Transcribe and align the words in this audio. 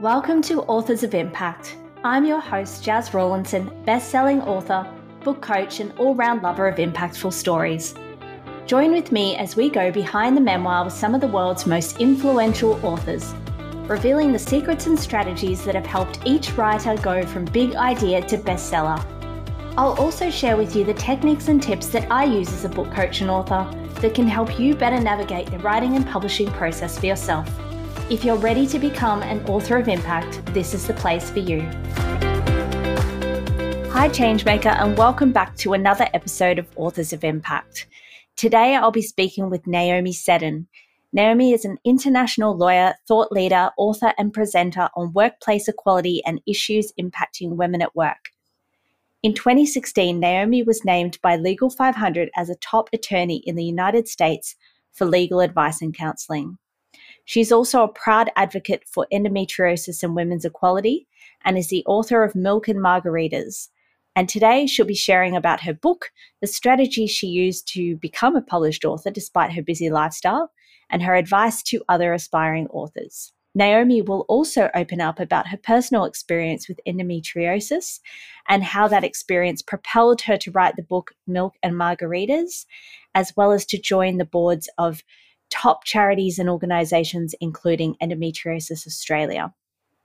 Welcome 0.00 0.40
to 0.44 0.62
Authors 0.62 1.02
of 1.02 1.12
Impact. 1.12 1.76
I'm 2.04 2.24
your 2.24 2.40
host, 2.40 2.82
Jas 2.82 3.12
Rawlinson, 3.12 3.70
best-selling 3.84 4.40
author, 4.40 4.90
book 5.22 5.42
coach, 5.42 5.78
and 5.80 5.92
all-round 5.98 6.40
lover 6.40 6.66
of 6.66 6.76
impactful 6.76 7.34
stories. 7.34 7.94
Join 8.64 8.92
with 8.92 9.12
me 9.12 9.36
as 9.36 9.56
we 9.56 9.68
go 9.68 9.92
behind 9.92 10.38
the 10.38 10.40
memoir 10.40 10.84
with 10.86 10.94
some 10.94 11.14
of 11.14 11.20
the 11.20 11.26
world's 11.26 11.66
most 11.66 12.00
influential 12.00 12.82
authors, 12.82 13.34
revealing 13.88 14.32
the 14.32 14.38
secrets 14.38 14.86
and 14.86 14.98
strategies 14.98 15.66
that 15.66 15.74
have 15.74 15.84
helped 15.84 16.20
each 16.24 16.52
writer 16.52 16.96
go 16.96 17.26
from 17.26 17.44
big 17.44 17.74
idea 17.74 18.22
to 18.22 18.38
bestseller. 18.38 19.04
I'll 19.76 20.00
also 20.00 20.30
share 20.30 20.56
with 20.56 20.74
you 20.74 20.82
the 20.82 20.94
techniques 20.94 21.48
and 21.48 21.62
tips 21.62 21.88
that 21.88 22.10
I 22.10 22.24
use 22.24 22.50
as 22.54 22.64
a 22.64 22.70
book 22.70 22.90
coach 22.90 23.20
and 23.20 23.30
author 23.30 23.70
that 24.00 24.14
can 24.14 24.26
help 24.26 24.58
you 24.58 24.74
better 24.74 24.98
navigate 24.98 25.50
the 25.50 25.58
writing 25.58 25.94
and 25.94 26.06
publishing 26.06 26.50
process 26.52 26.98
for 26.98 27.04
yourself. 27.04 27.46
If 28.10 28.24
you're 28.24 28.34
ready 28.34 28.66
to 28.66 28.80
become 28.80 29.22
an 29.22 29.40
author 29.46 29.76
of 29.76 29.86
impact, 29.86 30.44
this 30.46 30.74
is 30.74 30.84
the 30.88 30.94
place 30.94 31.30
for 31.30 31.38
you. 31.38 31.60
Hi, 33.92 34.08
Changemaker, 34.08 34.76
and 34.82 34.98
welcome 34.98 35.30
back 35.30 35.54
to 35.58 35.74
another 35.74 36.08
episode 36.12 36.58
of 36.58 36.66
Authors 36.74 37.12
of 37.12 37.22
Impact. 37.22 37.86
Today, 38.34 38.74
I'll 38.74 38.90
be 38.90 39.00
speaking 39.00 39.48
with 39.48 39.64
Naomi 39.68 40.12
Seddon. 40.12 40.66
Naomi 41.12 41.52
is 41.52 41.64
an 41.64 41.78
international 41.84 42.56
lawyer, 42.56 42.94
thought 43.06 43.30
leader, 43.30 43.70
author, 43.78 44.12
and 44.18 44.32
presenter 44.32 44.88
on 44.96 45.12
workplace 45.12 45.68
equality 45.68 46.20
and 46.26 46.40
issues 46.48 46.92
impacting 47.00 47.50
women 47.50 47.80
at 47.80 47.94
work. 47.94 48.30
In 49.22 49.34
2016, 49.34 50.18
Naomi 50.18 50.64
was 50.64 50.84
named 50.84 51.20
by 51.22 51.36
Legal 51.36 51.70
500 51.70 52.28
as 52.34 52.50
a 52.50 52.56
top 52.56 52.90
attorney 52.92 53.36
in 53.46 53.54
the 53.54 53.62
United 53.62 54.08
States 54.08 54.56
for 54.90 55.04
legal 55.04 55.38
advice 55.38 55.80
and 55.80 55.96
counseling. 55.96 56.58
She's 57.24 57.52
also 57.52 57.82
a 57.82 57.88
proud 57.88 58.30
advocate 58.36 58.84
for 58.86 59.06
endometriosis 59.12 60.02
and 60.02 60.14
women's 60.14 60.44
equality 60.44 61.06
and 61.44 61.56
is 61.56 61.68
the 61.68 61.84
author 61.86 62.24
of 62.24 62.34
Milk 62.34 62.68
and 62.68 62.80
Margaritas. 62.80 63.68
And 64.16 64.28
today 64.28 64.66
she'll 64.66 64.86
be 64.86 64.94
sharing 64.94 65.36
about 65.36 65.62
her 65.62 65.72
book, 65.72 66.10
the 66.40 66.46
strategy 66.46 67.06
she 67.06 67.28
used 67.28 67.68
to 67.74 67.96
become 67.96 68.36
a 68.36 68.42
published 68.42 68.84
author 68.84 69.10
despite 69.10 69.52
her 69.52 69.62
busy 69.62 69.90
lifestyle, 69.90 70.50
and 70.90 71.02
her 71.02 71.14
advice 71.14 71.62
to 71.62 71.82
other 71.88 72.12
aspiring 72.12 72.66
authors. 72.68 73.32
Naomi 73.54 74.00
will 74.00 74.24
also 74.28 74.70
open 74.74 75.00
up 75.00 75.18
about 75.18 75.48
her 75.48 75.56
personal 75.56 76.04
experience 76.04 76.68
with 76.68 76.80
endometriosis 76.86 78.00
and 78.48 78.62
how 78.62 78.86
that 78.88 79.04
experience 79.04 79.60
propelled 79.60 80.22
her 80.22 80.36
to 80.38 80.52
write 80.52 80.76
the 80.76 80.82
book 80.82 81.12
Milk 81.26 81.56
and 81.62 81.74
Margaritas, 81.74 82.66
as 83.14 83.32
well 83.36 83.50
as 83.50 83.64
to 83.66 83.80
join 83.80 84.18
the 84.18 84.24
boards 84.24 84.68
of 84.78 85.02
top 85.50 85.84
charities 85.84 86.38
and 86.38 86.48
organisations, 86.48 87.34
including 87.40 87.96
Endometriosis 88.02 88.86
Australia. 88.86 89.52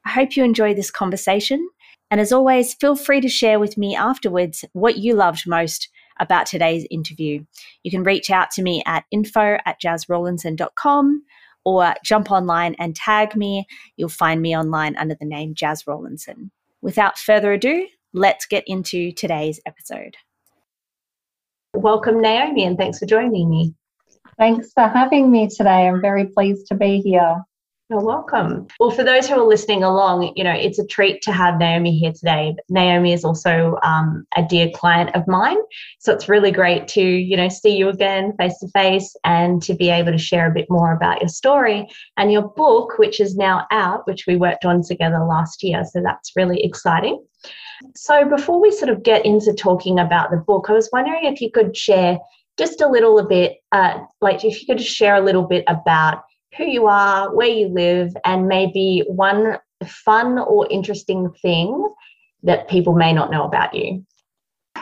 I 0.05 0.09
hope 0.09 0.35
you 0.35 0.43
enjoy 0.43 0.73
this 0.73 0.91
conversation. 0.91 1.67
And 2.11 2.21
as 2.21 2.31
always, 2.31 2.73
feel 2.75 2.95
free 2.95 3.21
to 3.21 3.29
share 3.29 3.59
with 3.59 3.77
me 3.77 3.95
afterwards 3.95 4.63
what 4.73 4.97
you 4.97 5.15
loved 5.15 5.47
most 5.47 5.89
about 6.19 6.45
today's 6.45 6.85
interview. 6.91 7.43
You 7.83 7.91
can 7.91 8.03
reach 8.03 8.29
out 8.29 8.51
to 8.51 8.61
me 8.61 8.83
at 8.85 9.05
info 9.11 9.57
at 9.65 9.81
jasrawlinson.com 9.81 11.23
or 11.65 11.95
jump 12.03 12.31
online 12.31 12.75
and 12.79 12.95
tag 12.95 13.35
me. 13.35 13.65
You'll 13.97 14.09
find 14.09 14.41
me 14.41 14.55
online 14.55 14.95
under 14.97 15.15
the 15.15 15.25
name 15.25 15.55
Jas 15.55 15.85
Rawlinson. 15.87 16.51
Without 16.81 17.17
further 17.17 17.53
ado, 17.53 17.87
let's 18.13 18.45
get 18.45 18.63
into 18.67 19.11
today's 19.11 19.59
episode. 19.65 20.15
Welcome, 21.73 22.21
Naomi, 22.21 22.63
and 22.63 22.77
thanks 22.77 22.99
for 22.99 23.05
joining 23.05 23.49
me. 23.49 23.73
Thanks 24.37 24.71
for 24.73 24.87
having 24.87 25.31
me 25.31 25.49
today. 25.49 25.87
I'm 25.87 26.01
very 26.01 26.25
pleased 26.25 26.67
to 26.67 26.75
be 26.75 26.99
here. 26.99 27.41
You're 27.89 28.03
welcome. 28.03 28.65
Well, 28.79 28.89
for 28.89 29.03
those 29.03 29.27
who 29.27 29.35
are 29.35 29.47
listening 29.47 29.83
along, 29.83 30.33
you 30.35 30.43
know, 30.43 30.51
it's 30.51 30.79
a 30.79 30.87
treat 30.87 31.21
to 31.21 31.31
have 31.31 31.59
Naomi 31.59 31.95
here 31.95 32.11
today. 32.11 32.55
Naomi 32.67 33.13
is 33.13 33.23
also 33.23 33.77
um, 33.83 34.25
a 34.35 34.41
dear 34.41 34.71
client 34.73 35.15
of 35.15 35.27
mine. 35.27 35.57
So 35.99 36.11
it's 36.11 36.27
really 36.27 36.51
great 36.51 36.87
to, 36.89 37.01
you 37.01 37.37
know, 37.37 37.47
see 37.47 37.77
you 37.77 37.89
again 37.89 38.33
face 38.39 38.57
to 38.59 38.67
face 38.69 39.15
and 39.23 39.61
to 39.61 39.75
be 39.75 39.91
able 39.91 40.11
to 40.11 40.17
share 40.17 40.49
a 40.49 40.53
bit 40.53 40.65
more 40.67 40.93
about 40.93 41.21
your 41.21 41.29
story 41.29 41.87
and 42.17 42.31
your 42.31 42.49
book, 42.49 42.97
which 42.97 43.19
is 43.19 43.35
now 43.35 43.67
out, 43.69 44.07
which 44.07 44.25
we 44.27 44.35
worked 44.35 44.65
on 44.65 44.81
together 44.81 45.19
last 45.19 45.61
year. 45.61 45.83
So 45.85 46.01
that's 46.01 46.31
really 46.35 46.63
exciting. 46.63 47.23
So 47.95 48.27
before 48.27 48.59
we 48.59 48.71
sort 48.71 48.89
of 48.89 49.03
get 49.03 49.25
into 49.27 49.53
talking 49.53 49.99
about 49.99 50.31
the 50.31 50.37
book, 50.37 50.69
I 50.69 50.73
was 50.73 50.89
wondering 50.91 51.25
if 51.25 51.39
you 51.39 51.51
could 51.51 51.77
share 51.77 52.17
just 52.57 52.81
a 52.81 52.87
little 52.87 53.19
a 53.19 53.27
bit, 53.27 53.57
uh, 53.71 53.99
like 54.21 54.43
if 54.43 54.61
you 54.61 54.67
could 54.67 54.81
share 54.81 55.15
a 55.15 55.21
little 55.21 55.43
bit 55.43 55.63
about 55.67 56.23
who 56.57 56.65
you 56.65 56.87
are, 56.87 57.33
where 57.35 57.47
you 57.47 57.67
live, 57.67 58.15
and 58.23 58.47
maybe 58.47 59.03
one 59.07 59.57
fun 59.85 60.39
or 60.39 60.67
interesting 60.69 61.29
thing 61.41 61.87
that 62.43 62.69
people 62.69 62.93
may 62.93 63.11
not 63.11 63.31
know 63.31 63.43
about 63.43 63.73
you. 63.73 64.05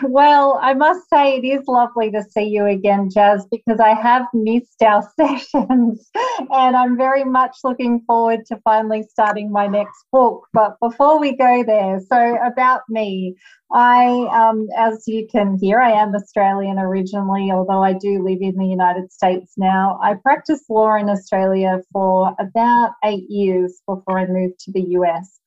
Well, 0.01 0.59
I 0.61 0.73
must 0.73 1.07
say 1.09 1.37
it 1.37 1.45
is 1.45 1.67
lovely 1.67 2.09
to 2.11 2.23
see 2.23 2.43
you 2.45 2.65
again, 2.65 3.09
Jas, 3.11 3.45
because 3.51 3.79
I 3.79 3.89
have 3.93 4.25
missed 4.33 4.81
our 4.81 5.07
sessions 5.15 6.09
and 6.49 6.75
I'm 6.75 6.97
very 6.97 7.23
much 7.23 7.57
looking 7.63 8.01
forward 8.07 8.45
to 8.47 8.59
finally 8.63 9.03
starting 9.03 9.51
my 9.51 9.67
next 9.67 10.05
book. 10.11 10.47
But 10.51 10.77
before 10.81 11.19
we 11.19 11.35
go 11.37 11.63
there, 11.63 11.99
so 12.09 12.37
about 12.43 12.81
me, 12.89 13.35
I, 13.71 14.27
um, 14.31 14.67
as 14.77 15.03
you 15.07 15.27
can 15.31 15.57
hear, 15.59 15.79
I 15.79 15.91
am 15.91 16.15
Australian 16.15 16.79
originally, 16.79 17.51
although 17.51 17.83
I 17.83 17.93
do 17.93 18.23
live 18.23 18.39
in 18.41 18.57
the 18.57 18.65
United 18.65 19.11
States 19.11 19.53
now. 19.57 19.99
I 20.01 20.15
practiced 20.15 20.69
law 20.69 20.95
in 20.95 21.09
Australia 21.09 21.81
for 21.91 22.35
about 22.39 22.91
eight 23.05 23.29
years 23.29 23.81
before 23.87 24.19
I 24.19 24.25
moved 24.25 24.59
to 24.61 24.71
the 24.71 24.81
US. 24.99 25.39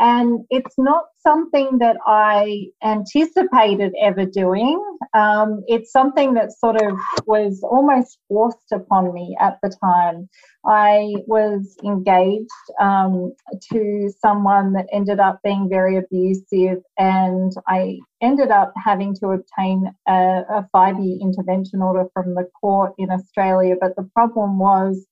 And 0.00 0.46
it's 0.48 0.76
not 0.78 1.04
something 1.18 1.76
that 1.80 1.98
I 2.06 2.68
anticipated 2.82 3.92
ever 4.02 4.24
doing. 4.24 4.82
Um, 5.12 5.62
it's 5.66 5.92
something 5.92 6.32
that 6.34 6.52
sort 6.58 6.80
of 6.80 6.98
was 7.26 7.62
almost 7.62 8.18
forced 8.26 8.72
upon 8.72 9.12
me 9.12 9.36
at 9.38 9.58
the 9.62 9.68
time. 9.84 10.30
I 10.64 11.12
was 11.26 11.76
engaged 11.84 12.48
um, 12.80 13.34
to 13.72 14.10
someone 14.24 14.72
that 14.72 14.86
ended 14.90 15.20
up 15.20 15.40
being 15.44 15.68
very 15.68 15.98
abusive, 15.98 16.78
and 16.98 17.52
I 17.68 17.98
ended 18.22 18.50
up 18.50 18.72
having 18.82 19.14
to 19.16 19.28
obtain 19.28 19.92
a, 20.08 20.42
a 20.48 20.68
five 20.72 20.98
year 20.98 21.18
intervention 21.20 21.82
order 21.82 22.06
from 22.14 22.34
the 22.34 22.48
court 22.58 22.94
in 22.96 23.10
Australia. 23.10 23.74
But 23.78 23.96
the 23.96 24.08
problem 24.14 24.58
was, 24.58 25.06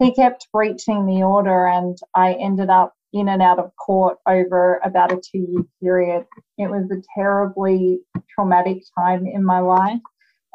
he 0.00 0.12
kept 0.12 0.48
breaching 0.52 1.06
the 1.06 1.22
order, 1.22 1.66
and 1.66 1.96
I 2.14 2.34
ended 2.34 2.68
up 2.68 2.92
in 3.14 3.28
and 3.28 3.40
out 3.40 3.58
of 3.58 3.74
court 3.76 4.18
over 4.28 4.80
about 4.84 5.12
a 5.12 5.16
two 5.16 5.46
year 5.48 5.64
period. 5.80 6.26
It 6.58 6.68
was 6.68 6.90
a 6.90 7.02
terribly 7.14 8.00
traumatic 8.34 8.82
time 8.98 9.26
in 9.26 9.44
my 9.44 9.60
life. 9.60 10.00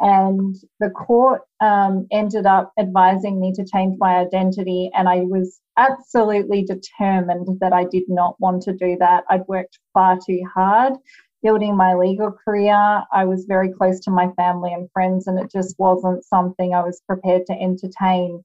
And 0.02 0.56
the 0.80 0.92
court 0.92 1.42
um, 1.60 2.08
ended 2.12 2.46
up 2.46 2.72
advising 2.80 3.40
me 3.40 3.52
to 3.54 3.66
change 3.66 3.98
my 3.98 4.18
identity. 4.18 4.92
And 4.94 5.10
I 5.10 5.22
was 5.22 5.60
absolutely 5.78 6.64
determined 6.64 7.60
that 7.60 7.74
I 7.74 7.86
did 7.86 8.04
not 8.08 8.40
want 8.40 8.62
to 8.64 8.74
do 8.74 8.96
that. 9.00 9.24
I'd 9.30 9.48
worked 9.48 9.80
far 9.94 10.18
too 10.26 10.42
hard 10.54 10.94
building 11.42 11.76
my 11.76 11.96
legal 11.96 12.32
career. 12.32 13.04
I 13.12 13.26
was 13.26 13.46
very 13.46 13.72
close 13.72 14.00
to 14.02 14.12
my 14.12 14.32
family 14.36 14.74
and 14.74 14.90
friends, 14.92 15.28
and 15.28 15.40
it 15.40 15.52
just 15.52 15.76
wasn't 15.80 16.26
something 16.26 16.74
I 16.74 16.84
was 16.84 17.02
prepared 17.08 17.46
to 17.48 17.54
entertain. 17.54 18.44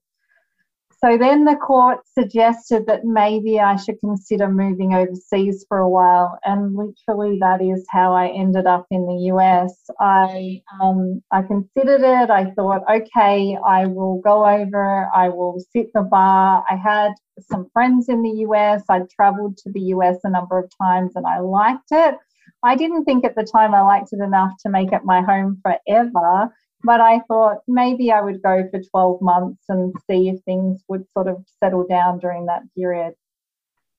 So 1.03 1.17
then 1.17 1.43
the 1.43 1.57
court 1.57 1.99
suggested 2.07 2.85
that 2.87 3.03
maybe 3.03 3.59
I 3.59 3.75
should 3.75 3.99
consider 3.99 4.49
moving 4.49 4.93
overseas 4.93 5.65
for 5.67 5.79
a 5.79 5.89
while, 5.89 6.39
and 6.45 6.75
literally 6.75 7.37
that 7.41 7.61
is 7.61 7.85
how 7.89 8.13
I 8.13 8.27
ended 8.29 8.65
up 8.65 8.85
in 8.89 9.05
the 9.05 9.33
US. 9.33 9.73
I 9.99 10.61
um, 10.81 11.21
I 11.31 11.41
considered 11.41 12.01
it. 12.01 12.29
I 12.29 12.51
thought, 12.51 12.83
okay, 12.89 13.57
I 13.65 13.85
will 13.87 14.21
go 14.23 14.45
over. 14.47 15.09
I 15.13 15.29
will 15.29 15.59
sit 15.73 15.87
the 15.93 16.01
bar. 16.03 16.63
I 16.69 16.75
had 16.75 17.11
some 17.51 17.69
friends 17.73 18.07
in 18.07 18.21
the 18.21 18.45
US. 18.47 18.83
I'd 18.89 19.09
traveled 19.09 19.57
to 19.57 19.71
the 19.71 19.81
US 19.95 20.17
a 20.23 20.29
number 20.29 20.57
of 20.57 20.71
times, 20.81 21.11
and 21.15 21.27
I 21.27 21.39
liked 21.39 21.91
it. 21.91 22.15
I 22.63 22.75
didn't 22.75 23.03
think 23.03 23.25
at 23.25 23.35
the 23.35 23.43
time 23.43 23.75
I 23.75 23.81
liked 23.81 24.13
it 24.13 24.21
enough 24.21 24.53
to 24.61 24.69
make 24.69 24.91
it 24.93 25.01
my 25.03 25.21
home 25.21 25.61
forever. 25.61 26.51
But 26.85 27.01
I 27.01 27.19
thought 27.27 27.63
maybe 27.67 28.11
I 28.11 28.21
would 28.21 28.43
go 28.43 28.67
for 28.69 28.79
12 28.79 29.21
months 29.21 29.63
and 29.69 29.91
see 30.07 30.29
if 30.29 30.41
things 30.43 30.83
would 30.87 31.05
sort 31.13 31.27
of 31.27 31.43
settle 31.63 31.85
down 31.87 32.19
during 32.19 32.45
that 32.45 32.61
period. 32.77 33.15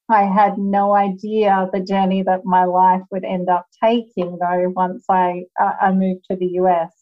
I 0.09 0.23
had 0.23 0.57
no 0.57 0.95
idea 0.95 1.69
the 1.73 1.81
journey 1.81 2.23
that 2.23 2.45
my 2.45 2.65
life 2.65 3.03
would 3.11 3.25
end 3.25 3.49
up 3.49 3.67
taking, 3.83 4.39
though, 4.39 4.73
once 4.77 5.05
I, 5.11 5.47
uh, 5.61 5.73
I 5.81 5.93
moved 5.93 6.27
to 6.31 6.37
the 6.37 6.47
US. 6.61 6.93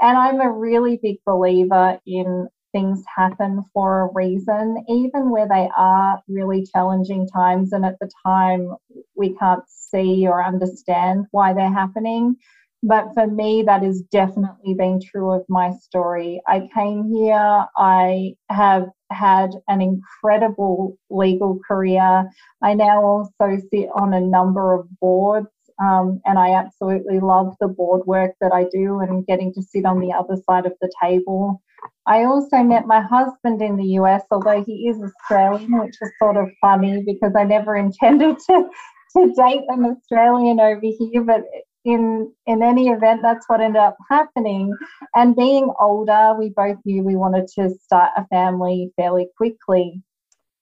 And 0.00 0.16
I'm 0.16 0.40
a 0.40 0.50
really 0.50 0.98
big 1.02 1.18
believer 1.26 2.00
in 2.06 2.48
things 2.72 3.02
happen 3.14 3.64
for 3.74 4.00
a 4.00 4.12
reason, 4.14 4.82
even 4.88 5.28
where 5.30 5.48
they 5.48 5.68
are 5.76 6.22
really 6.26 6.64
challenging 6.64 7.28
times. 7.28 7.74
And 7.74 7.84
at 7.84 7.98
the 8.00 8.10
time, 8.24 8.74
we 9.14 9.34
can't 9.34 9.64
see 9.68 10.26
or 10.26 10.42
understand 10.42 11.26
why 11.32 11.52
they're 11.52 11.72
happening 11.72 12.36
but 12.82 13.12
for 13.14 13.26
me, 13.26 13.62
that 13.64 13.82
has 13.82 14.02
definitely 14.12 14.74
been 14.74 15.00
true 15.00 15.32
of 15.32 15.44
my 15.48 15.72
story. 15.80 16.40
I 16.46 16.68
came 16.74 17.12
here, 17.12 17.66
I 17.76 18.34
have 18.50 18.88
had 19.10 19.50
an 19.68 19.80
incredible 19.80 20.96
legal 21.10 21.58
career. 21.66 22.28
I 22.62 22.74
now 22.74 23.02
also 23.02 23.58
sit 23.72 23.88
on 23.94 24.14
a 24.14 24.20
number 24.20 24.74
of 24.74 24.86
boards, 25.00 25.48
um, 25.82 26.20
and 26.24 26.38
I 26.38 26.52
absolutely 26.54 27.20
love 27.20 27.54
the 27.60 27.68
board 27.68 28.06
work 28.06 28.34
that 28.40 28.52
I 28.52 28.64
do 28.64 29.00
and 29.00 29.26
getting 29.26 29.52
to 29.54 29.62
sit 29.62 29.84
on 29.84 30.00
the 30.00 30.12
other 30.12 30.40
side 30.48 30.66
of 30.66 30.74
the 30.80 30.92
table. 31.02 31.60
I 32.06 32.24
also 32.24 32.62
met 32.62 32.86
my 32.86 33.00
husband 33.00 33.60
in 33.60 33.76
the 33.76 33.98
US, 34.00 34.22
although 34.30 34.64
he 34.64 34.88
is 34.88 35.00
Australian, 35.00 35.78
which 35.78 35.96
is 36.00 36.10
sort 36.20 36.36
of 36.36 36.48
funny 36.60 37.02
because 37.04 37.32
I 37.36 37.44
never 37.44 37.76
intended 37.86 38.38
to, 38.38 38.68
to 39.16 39.34
date 39.34 39.64
an 39.68 39.84
Australian 39.84 40.60
over 40.60 40.80
here, 40.82 41.22
but 41.22 41.42
in 41.84 42.32
in 42.46 42.62
any 42.62 42.88
event, 42.88 43.22
that's 43.22 43.48
what 43.48 43.60
ended 43.60 43.80
up 43.80 43.96
happening. 44.10 44.74
And 45.14 45.36
being 45.36 45.72
older, 45.80 46.34
we 46.38 46.50
both 46.50 46.78
knew 46.84 47.02
we 47.02 47.16
wanted 47.16 47.46
to 47.58 47.70
start 47.82 48.10
a 48.16 48.26
family 48.26 48.92
fairly 48.96 49.28
quickly. 49.36 50.02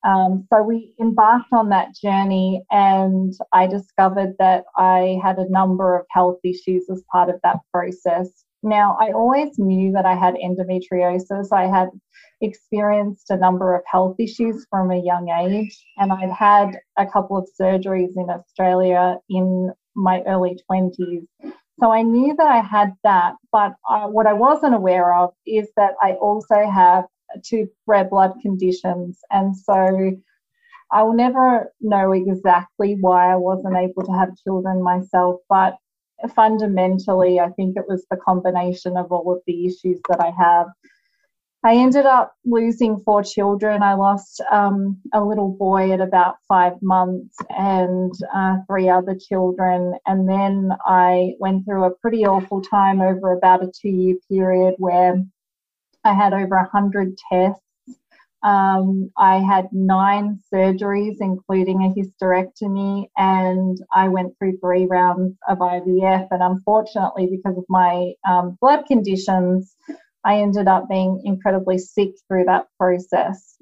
Um, 0.05 0.47
so 0.53 0.63
we 0.63 0.93
embarked 1.01 1.53
on 1.53 1.71
that 1.71 1.95
journey, 1.95 2.63
and 2.71 3.33
I 3.53 3.67
discovered 3.67 4.35
that 4.39 4.65
I 4.77 5.19
had 5.23 5.39
a 5.39 5.51
number 5.51 5.99
of 5.99 6.07
health 6.11 6.39
issues 6.45 6.89
as 6.89 7.03
part 7.11 7.29
of 7.29 7.41
that 7.43 7.59
process. 7.73 8.45
Now, 8.63 8.97
I 9.01 9.13
always 9.13 9.59
knew 9.59 9.93
that 9.93 10.07
I 10.07 10.15
had 10.15 10.35
endometriosis. 10.35 11.53
I 11.53 11.67
had 11.67 11.89
experienced 12.41 13.31
a 13.31 13.37
number 13.37 13.75
of 13.75 13.83
health 13.91 14.17
issues 14.21 14.67
from 14.71 14.91
a 14.91 15.03
young 15.03 15.29
age, 15.29 15.85
and 15.97 16.13
I'd 16.13 16.31
had 16.31 16.79
a 16.97 17.07
couple 17.07 17.37
of 17.37 17.49
surgeries 17.61 18.17
in 18.17 18.29
Australia 18.31 19.17
in 19.29 19.73
my 19.97 20.23
early 20.23 20.59
20s. 20.71 21.27
So 21.81 21.93
I 21.93 22.03
knew 22.03 22.35
that 22.37 22.47
I 22.47 22.61
had 22.61 22.95
that, 23.05 23.35
but 23.53 23.75
uh, 23.89 24.07
what 24.07 24.27
I 24.27 24.33
wasn't 24.33 24.75
aware 24.75 25.15
of 25.15 25.35
is 25.47 25.69
that 25.77 25.93
I 26.03 26.13
also 26.13 26.67
have 26.71 27.05
two 27.45 27.69
red 27.87 28.09
blood 28.11 28.33
conditions. 28.41 29.19
And 29.31 29.57
so 29.57 30.13
I 30.91 31.03
will 31.03 31.15
never 31.15 31.73
know 31.81 32.13
exactly 32.13 32.97
why 33.01 33.33
I 33.33 33.37
wasn't 33.37 33.77
able 33.77 34.05
to 34.05 34.13
have 34.13 34.37
children 34.45 34.83
myself, 34.83 35.41
but 35.49 35.77
fundamentally, 36.35 37.41
I 37.41 37.51
think 37.51 37.77
it 37.77 37.85
was 37.89 38.07
the 38.11 38.17
combination 38.17 38.97
of 38.97 39.13
all 39.13 39.33
of 39.33 39.43
the 39.47 39.67
issues 39.67 40.01
that 40.09 40.21
I 40.21 40.31
have 40.31 40.69
I 41.67 41.75
ended 41.75 42.07
up 42.07 42.33
losing 42.45 43.01
four 43.01 43.25
children. 43.25 43.83
I 43.83 43.95
lost 43.95 44.41
um, 44.53 44.99
a 45.13 45.21
little 45.21 45.49
boy 45.49 45.91
at 45.91 46.01
about 46.01 46.37
five 46.47 46.75
months 46.81 47.37
and 47.51 48.13
uh, 48.33 48.59
three 48.69 48.89
other 48.89 49.17
children. 49.17 49.95
And 50.07 50.29
then 50.29 50.71
I 50.87 51.33
went 51.41 51.65
through 51.65 51.87
a 51.87 51.95
pretty 51.97 52.25
awful 52.25 52.63
time 52.63 53.01
over 53.01 53.33
about 53.33 53.65
a 53.65 53.73
two 53.83 53.89
year 53.89 54.15
period 54.31 54.77
where 54.79 55.17
I 56.05 56.15
had 56.15 56.33
over 56.33 56.57
100 56.57 57.19
tests. 57.33 57.61
Um, 58.45 59.11
I 59.19 59.39
had 59.39 59.67
nine 59.73 60.39
surgeries, 60.55 61.17
including 61.19 61.83
a 61.83 62.01
hysterectomy, 62.01 63.09
and 63.17 63.77
I 63.93 64.07
went 64.07 64.39
through 64.39 64.59
three 64.59 64.87
rounds 64.87 65.37
of 65.49 65.59
IVF. 65.59 66.29
And 66.31 66.43
unfortunately, 66.45 67.27
because 67.27 67.59
of 67.59 67.65
my 67.69 68.13
um, 68.25 68.57
blood 68.61 68.85
conditions, 68.87 69.75
I 70.27 70.41
ended 70.41 70.67
up 70.67 70.89
being 70.89 71.23
incredibly 71.25 71.79
sick 71.79 72.11
through 72.27 72.47
that 72.47 72.67
process. 72.79 73.57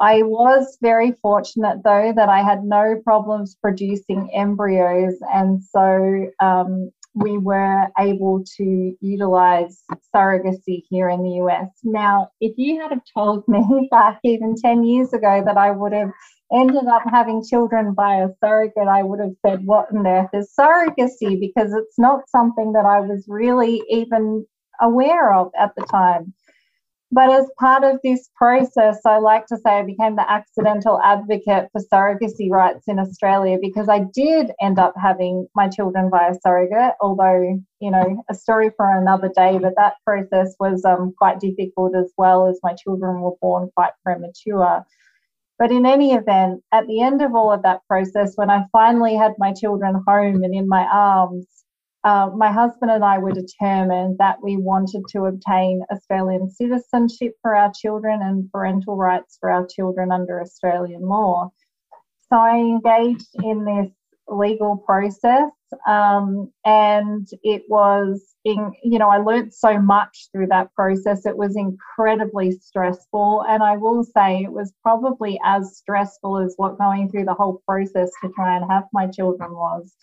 I 0.00 0.22
was 0.22 0.78
very 0.80 1.10
fortunate 1.20 1.82
though 1.82 2.12
that 2.14 2.28
I 2.28 2.42
had 2.42 2.62
no 2.62 3.00
problems 3.02 3.56
producing 3.60 4.30
embryos, 4.32 5.16
and 5.34 5.60
so 5.60 6.30
um, 6.40 6.90
we 7.14 7.36
were 7.36 7.88
able 7.98 8.44
to 8.58 8.96
utilize 9.00 9.82
surrogacy 10.14 10.84
here 10.88 11.08
in 11.08 11.24
the 11.24 11.42
US. 11.42 11.68
Now, 11.82 12.28
if 12.40 12.54
you 12.56 12.80
had 12.80 12.92
have 12.92 13.02
told 13.16 13.42
me 13.48 13.88
back 13.90 14.20
even 14.24 14.54
10 14.54 14.84
years 14.84 15.12
ago 15.12 15.42
that 15.44 15.56
I 15.56 15.72
would 15.72 15.92
have 15.92 16.12
ended 16.54 16.86
up 16.86 17.02
having 17.10 17.42
children 17.44 17.92
by 17.92 18.16
a 18.16 18.28
surrogate, 18.42 18.88
I 18.88 19.02
would 19.02 19.18
have 19.18 19.34
said, 19.44 19.66
What 19.66 19.88
on 19.92 20.06
earth 20.06 20.30
is 20.32 20.54
surrogacy? 20.58 21.40
Because 21.40 21.72
it's 21.74 21.98
not 21.98 22.28
something 22.28 22.72
that 22.74 22.84
I 22.84 23.00
was 23.00 23.24
really 23.28 23.82
even 23.90 24.46
aware 24.80 25.32
of 25.32 25.50
at 25.58 25.74
the 25.76 25.84
time. 25.84 26.34
But 27.10 27.30
as 27.30 27.50
part 27.58 27.84
of 27.84 28.00
this 28.04 28.28
process, 28.36 29.00
I 29.06 29.18
like 29.18 29.46
to 29.46 29.56
say 29.56 29.78
I 29.78 29.82
became 29.82 30.16
the 30.16 30.30
accidental 30.30 31.00
advocate 31.02 31.70
for 31.72 31.80
surrogacy 31.90 32.50
rights 32.50 32.84
in 32.86 32.98
Australia 32.98 33.56
because 33.60 33.88
I 33.88 34.00
did 34.12 34.52
end 34.60 34.78
up 34.78 34.92
having 35.00 35.46
my 35.54 35.68
children 35.68 36.10
via 36.10 36.34
surrogate, 36.44 36.96
although, 37.00 37.62
you 37.80 37.90
know, 37.90 38.22
a 38.28 38.34
story 38.34 38.70
for 38.76 38.94
another 38.94 39.30
day. 39.34 39.58
But 39.58 39.72
that 39.76 39.94
process 40.04 40.54
was 40.60 40.84
um, 40.84 41.14
quite 41.16 41.40
difficult 41.40 41.96
as 41.96 42.12
well 42.18 42.46
as 42.46 42.60
my 42.62 42.74
children 42.74 43.22
were 43.22 43.36
born 43.40 43.70
quite 43.74 43.92
premature. 44.04 44.84
But 45.58 45.72
in 45.72 45.86
any 45.86 46.12
event, 46.12 46.62
at 46.72 46.86
the 46.86 47.00
end 47.00 47.22
of 47.22 47.34
all 47.34 47.50
of 47.50 47.62
that 47.62 47.80
process, 47.88 48.36
when 48.36 48.50
I 48.50 48.66
finally 48.70 49.16
had 49.16 49.32
my 49.38 49.54
children 49.54 50.02
home 50.06 50.44
and 50.44 50.54
in 50.54 50.68
my 50.68 50.84
arms, 50.84 51.46
uh, 52.08 52.30
my 52.34 52.50
husband 52.50 52.90
and 52.90 53.04
I 53.04 53.18
were 53.18 53.32
determined 53.32 54.16
that 54.16 54.38
we 54.42 54.56
wanted 54.56 55.02
to 55.10 55.26
obtain 55.26 55.82
Australian 55.92 56.50
citizenship 56.50 57.34
for 57.42 57.54
our 57.54 57.70
children 57.78 58.20
and 58.22 58.50
parental 58.50 58.96
rights 58.96 59.36
for 59.38 59.50
our 59.50 59.66
children 59.66 60.10
under 60.10 60.40
Australian 60.40 61.02
law. 61.02 61.50
So 62.30 62.36
I 62.38 62.56
engaged 62.56 63.28
in 63.42 63.66
this 63.66 63.90
legal 64.26 64.78
process 64.78 65.50
um, 65.86 66.50
and 66.64 67.28
it 67.42 67.62
was 67.68 68.34
in, 68.44 68.72
you 68.82 68.98
know 68.98 69.08
i 69.08 69.16
learned 69.16 69.52
so 69.54 69.80
much 69.80 70.28
through 70.30 70.46
that 70.46 70.72
process 70.74 71.24
it 71.24 71.36
was 71.36 71.56
incredibly 71.56 72.50
stressful 72.52 73.42
and 73.48 73.62
i 73.62 73.76
will 73.76 74.04
say 74.04 74.42
it 74.42 74.52
was 74.52 74.72
probably 74.82 75.40
as 75.44 75.76
stressful 75.76 76.38
as 76.38 76.52
what 76.56 76.78
going 76.78 77.10
through 77.10 77.24
the 77.24 77.34
whole 77.34 77.62
process 77.66 78.10
to 78.22 78.30
try 78.34 78.54
and 78.56 78.70
have 78.70 78.84
my 78.92 79.06
children 79.06 79.50
was 79.52 79.94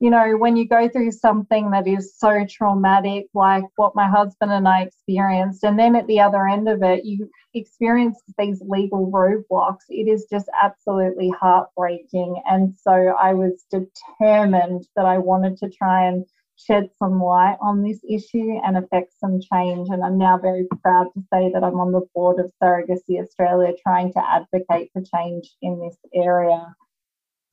you 0.00 0.10
know, 0.10 0.36
when 0.36 0.56
you 0.56 0.68
go 0.68 0.88
through 0.88 1.10
something 1.10 1.72
that 1.72 1.88
is 1.88 2.14
so 2.16 2.46
traumatic, 2.48 3.26
like 3.34 3.64
what 3.76 3.96
my 3.96 4.08
husband 4.08 4.52
and 4.52 4.68
I 4.68 4.82
experienced, 4.82 5.64
and 5.64 5.78
then 5.78 5.96
at 5.96 6.06
the 6.06 6.20
other 6.20 6.46
end 6.46 6.68
of 6.68 6.82
it, 6.82 7.04
you 7.04 7.28
experience 7.54 8.18
these 8.38 8.62
legal 8.64 9.10
roadblocks, 9.10 9.84
it 9.88 10.08
is 10.08 10.26
just 10.30 10.48
absolutely 10.62 11.30
heartbreaking. 11.30 12.40
And 12.46 12.74
so 12.80 12.92
I 12.92 13.34
was 13.34 13.64
determined 13.70 14.86
that 14.94 15.04
I 15.04 15.18
wanted 15.18 15.56
to 15.58 15.70
try 15.70 16.06
and 16.06 16.24
shed 16.54 16.90
some 16.98 17.20
light 17.20 17.56
on 17.60 17.82
this 17.82 18.00
issue 18.08 18.58
and 18.64 18.76
affect 18.76 19.14
some 19.18 19.40
change. 19.40 19.88
And 19.90 20.04
I'm 20.04 20.18
now 20.18 20.38
very 20.38 20.66
proud 20.82 21.06
to 21.14 21.20
say 21.32 21.50
that 21.52 21.64
I'm 21.64 21.80
on 21.80 21.92
the 21.92 22.06
board 22.14 22.38
of 22.38 22.52
Surrogacy 22.62 23.20
Australia 23.20 23.72
trying 23.82 24.12
to 24.12 24.22
advocate 24.28 24.90
for 24.92 25.02
change 25.02 25.56
in 25.62 25.80
this 25.80 25.96
area. 26.14 26.74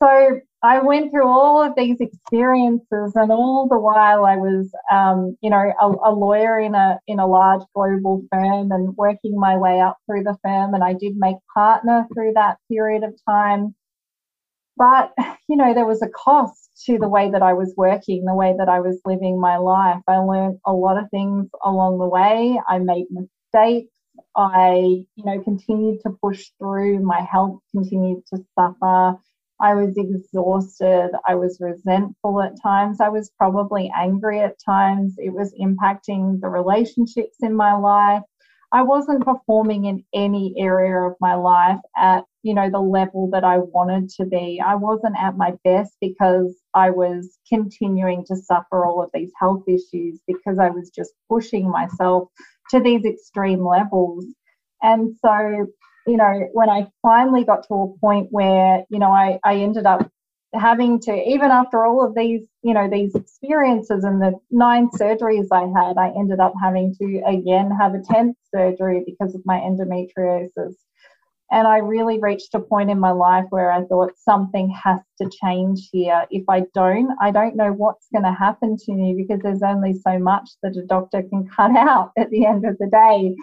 So 0.02 0.40
I 0.62 0.80
went 0.80 1.10
through 1.10 1.26
all 1.26 1.62
of 1.62 1.74
these 1.76 2.00
experiences, 2.00 3.12
and 3.14 3.30
all 3.30 3.66
the 3.68 3.78
while 3.78 4.26
I 4.26 4.36
was, 4.36 4.70
um, 4.92 5.36
you 5.40 5.48
know, 5.48 5.72
a, 5.80 6.10
a, 6.10 6.12
lawyer 6.12 6.58
in 6.58 6.74
a 6.74 6.98
in 7.06 7.18
a 7.18 7.26
large 7.26 7.62
global 7.74 8.22
firm 8.30 8.72
and 8.72 8.96
working 8.96 9.38
my 9.38 9.56
way 9.56 9.80
up 9.80 9.96
through 10.06 10.24
the 10.24 10.36
firm, 10.42 10.74
and 10.74 10.84
I 10.84 10.92
did 10.92 11.16
make 11.16 11.36
partner 11.54 12.06
through 12.12 12.32
that 12.34 12.58
period 12.70 13.04
of 13.04 13.14
time. 13.28 13.74
But 14.76 15.14
you 15.48 15.56
know, 15.56 15.72
there 15.72 15.86
was 15.86 16.02
a 16.02 16.08
cost 16.08 16.70
to 16.86 16.98
the 16.98 17.08
way 17.08 17.30
that 17.30 17.42
I 17.42 17.54
was 17.54 17.72
working, 17.76 18.24
the 18.24 18.34
way 18.34 18.54
that 18.58 18.68
I 18.68 18.80
was 18.80 19.00
living 19.06 19.40
my 19.40 19.56
life. 19.56 20.02
I 20.08 20.18
learned 20.18 20.58
a 20.66 20.72
lot 20.72 20.98
of 21.02 21.10
things 21.10 21.48
along 21.64 21.98
the 21.98 22.08
way. 22.08 22.60
I 22.68 22.78
made 22.78 23.06
mistakes. 23.10 23.92
I, 24.34 25.04
you 25.14 25.24
know, 25.24 25.42
continued 25.42 26.00
to 26.02 26.10
push 26.22 26.48
through. 26.58 27.00
My 27.00 27.22
health 27.22 27.60
continued 27.72 28.22
to 28.34 28.44
suffer 28.58 29.18
I 29.60 29.74
was 29.74 29.96
exhausted. 29.96 31.10
I 31.26 31.34
was 31.36 31.58
resentful 31.60 32.42
at 32.42 32.60
times. 32.62 33.00
I 33.00 33.08
was 33.08 33.30
probably 33.38 33.90
angry 33.96 34.40
at 34.40 34.58
times. 34.64 35.14
It 35.18 35.32
was 35.32 35.54
impacting 35.60 36.40
the 36.40 36.48
relationships 36.48 37.36
in 37.42 37.54
my 37.56 37.74
life. 37.74 38.22
I 38.72 38.82
wasn't 38.82 39.24
performing 39.24 39.86
in 39.86 40.04
any 40.12 40.54
area 40.58 40.98
of 41.08 41.14
my 41.20 41.34
life 41.34 41.78
at, 41.96 42.24
you 42.42 42.52
know, 42.52 42.68
the 42.68 42.80
level 42.80 43.30
that 43.32 43.44
I 43.44 43.58
wanted 43.58 44.10
to 44.18 44.26
be. 44.26 44.60
I 44.64 44.74
wasn't 44.74 45.16
at 45.18 45.36
my 45.36 45.54
best 45.64 45.96
because 46.00 46.54
I 46.74 46.90
was 46.90 47.38
continuing 47.48 48.24
to 48.26 48.36
suffer 48.36 48.84
all 48.84 49.02
of 49.02 49.10
these 49.14 49.32
health 49.40 49.62
issues 49.68 50.20
because 50.26 50.58
I 50.58 50.70
was 50.70 50.90
just 50.90 51.12
pushing 51.30 51.70
myself 51.70 52.28
to 52.70 52.80
these 52.80 53.04
extreme 53.04 53.64
levels. 53.64 54.26
And 54.82 55.16
so 55.24 55.66
you 56.06 56.16
know, 56.16 56.48
when 56.52 56.68
I 56.68 56.86
finally 57.02 57.44
got 57.44 57.66
to 57.68 57.74
a 57.74 57.98
point 57.98 58.28
where, 58.30 58.84
you 58.90 58.98
know, 58.98 59.10
I, 59.10 59.38
I 59.44 59.56
ended 59.56 59.86
up 59.86 60.10
having 60.54 61.00
to, 61.00 61.12
even 61.12 61.50
after 61.50 61.84
all 61.84 62.04
of 62.04 62.14
these, 62.14 62.46
you 62.62 62.74
know, 62.74 62.88
these 62.88 63.14
experiences 63.14 64.04
and 64.04 64.22
the 64.22 64.32
nine 64.50 64.88
surgeries 64.90 65.48
I 65.52 65.66
had, 65.78 65.98
I 65.98 66.12
ended 66.16 66.40
up 66.40 66.54
having 66.62 66.94
to 67.00 67.22
again 67.26 67.70
have 67.70 67.94
a 67.94 67.98
10th 67.98 68.34
surgery 68.54 69.02
because 69.04 69.34
of 69.34 69.42
my 69.44 69.58
endometriosis. 69.58 70.74
And 71.52 71.68
I 71.68 71.78
really 71.78 72.18
reached 72.18 72.54
a 72.54 72.60
point 72.60 72.90
in 72.90 72.98
my 72.98 73.12
life 73.12 73.44
where 73.50 73.70
I 73.70 73.84
thought 73.84 74.18
something 74.18 74.68
has 74.70 74.98
to 75.20 75.30
change 75.42 75.88
here. 75.92 76.26
If 76.30 76.42
I 76.48 76.64
don't, 76.74 77.16
I 77.20 77.30
don't 77.30 77.54
know 77.54 77.72
what's 77.72 78.08
going 78.12 78.24
to 78.24 78.32
happen 78.32 78.76
to 78.76 78.92
me 78.92 79.14
because 79.16 79.42
there's 79.42 79.62
only 79.62 79.92
so 79.92 80.18
much 80.18 80.50
that 80.62 80.76
a 80.76 80.84
doctor 80.84 81.22
can 81.22 81.46
cut 81.46 81.70
out 81.76 82.10
at 82.18 82.30
the 82.30 82.46
end 82.46 82.64
of 82.64 82.76
the 82.78 82.88
day. 82.88 83.36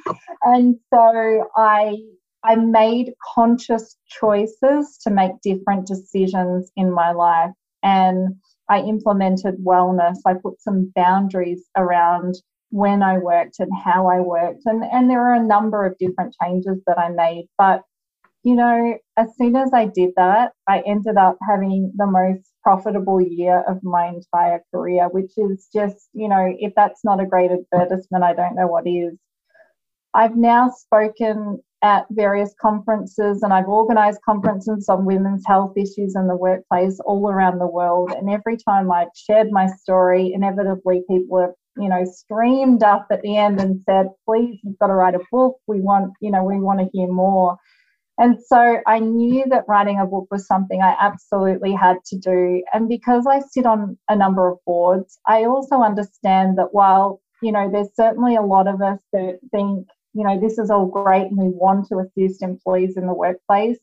And 0.44 0.78
so 0.94 1.50
I 1.56 1.96
I 2.44 2.56
made 2.56 3.14
conscious 3.34 3.98
choices 4.08 4.98
to 5.04 5.10
make 5.10 5.32
different 5.42 5.88
decisions 5.88 6.72
in 6.76 6.92
my 6.92 7.12
life. 7.12 7.52
And 7.84 8.36
I 8.70 8.80
implemented 8.80 9.64
wellness. 9.64 10.18
I 10.26 10.36
put 10.36 10.62
some 10.62 10.92
boundaries 10.96 11.66
around 11.78 12.36
when 12.70 13.04
I 13.04 13.18
worked 13.18 13.60
and 13.60 13.72
how 13.84 14.08
I 14.08 14.20
worked. 14.20 14.64
And, 14.66 14.84
and 14.84 15.10
there 15.10 15.22
are 15.22 15.36
a 15.36 15.44
number 15.44 15.86
of 15.86 15.98
different 16.00 16.36
changes 16.42 16.82
that 16.88 16.98
I 16.98 17.10
made. 17.10 17.48
But, 17.58 17.82
you 18.44 18.56
know, 18.56 18.98
as 19.16 19.30
soon 19.38 19.56
as 19.56 19.72
I 19.74 19.86
did 19.86 20.12
that, 20.18 20.54
I 20.68 20.82
ended 20.86 21.18
up 21.18 21.38
having 21.48 21.92
the 21.96 22.08
most 22.08 22.50
profitable 22.64 23.22
year 23.22 23.64
of 23.68 23.84
my 23.84 24.08
entire 24.08 24.64
career, 24.74 25.08
which 25.10 25.32
is 25.38 25.68
just, 25.74 26.10
you 26.14 26.28
know, 26.28 26.54
if 26.58 26.74
that's 26.76 27.04
not 27.04 27.22
a 27.22 27.26
great 27.26 27.52
advertisement, 27.52 28.24
I 28.24 28.34
don't 28.34 28.56
know 28.56 28.68
what 28.68 28.88
is. 28.88 29.18
I've 30.14 30.36
now 30.36 30.70
spoken 30.70 31.62
at 31.84 32.06
various 32.12 32.54
conferences 32.62 33.44
and 33.44 33.52
I've 33.52 33.68
organized 33.68 34.22
conferences 34.26 34.88
on 34.88 35.06
women's 35.06 35.44
health 35.46 35.74
issues 35.76 36.16
in 36.16 36.28
the 36.28 36.36
workplace 36.36 37.00
all 37.06 37.30
around 37.30 37.60
the 37.60 37.68
world. 37.68 38.12
And 38.12 38.30
every 38.30 38.56
time 38.56 38.90
I've 38.90 39.10
shared 39.16 39.52
my 39.52 39.68
story, 39.68 40.32
inevitably 40.34 41.04
people 41.10 41.42
have, 41.42 41.54
you 41.78 41.90
know, 41.90 42.06
streamed 42.06 42.84
up 42.84 43.08
at 43.12 43.22
the 43.22 43.38
end 43.38 43.60
and 43.60 43.82
said, 43.86 44.08
please, 44.26 44.60
you've 44.64 44.80
got 44.80 44.88
to 44.88 44.94
write 44.94 45.16
a 45.16 45.20
book. 45.30 45.58
We 45.68 45.82
want, 45.82 46.14
you 46.22 46.32
know, 46.32 46.44
we 46.44 46.58
want 46.58 46.80
to 46.80 46.90
hear 46.94 47.10
more. 47.10 47.58
And 48.18 48.38
so 48.46 48.78
I 48.88 49.00
knew 49.00 49.44
that 49.50 49.66
writing 49.68 50.00
a 50.00 50.06
book 50.06 50.28
was 50.32 50.48
something 50.48 50.82
I 50.82 50.96
absolutely 51.02 51.74
had 51.74 51.98
to 52.06 52.18
do. 52.18 52.64
And 52.72 52.88
because 52.88 53.28
I 53.28 53.42
sit 53.52 53.66
on 53.66 53.98
a 54.08 54.16
number 54.16 54.48
of 54.48 54.60
boards, 54.66 55.20
I 55.28 55.46
also 55.46 55.82
understand 55.82 56.58
that 56.60 56.70
while, 56.74 57.22
you 57.42 57.52
know, 57.52 57.70
there's 57.70 57.94
certainly 57.96 58.36
a 58.36 58.42
lot 58.42 58.68
of 58.68 58.82
us 58.82 59.00
that 59.12 59.40
think 59.52 59.88
you 60.14 60.24
know, 60.24 60.40
this 60.40 60.58
is 60.58 60.70
all 60.70 60.86
great 60.86 61.28
and 61.28 61.38
we 61.38 61.50
want 61.50 61.88
to 61.88 62.00
assist 62.00 62.42
employees 62.42 62.98
in 62.98 63.08
the 63.08 63.14
workplace. 63.14 63.78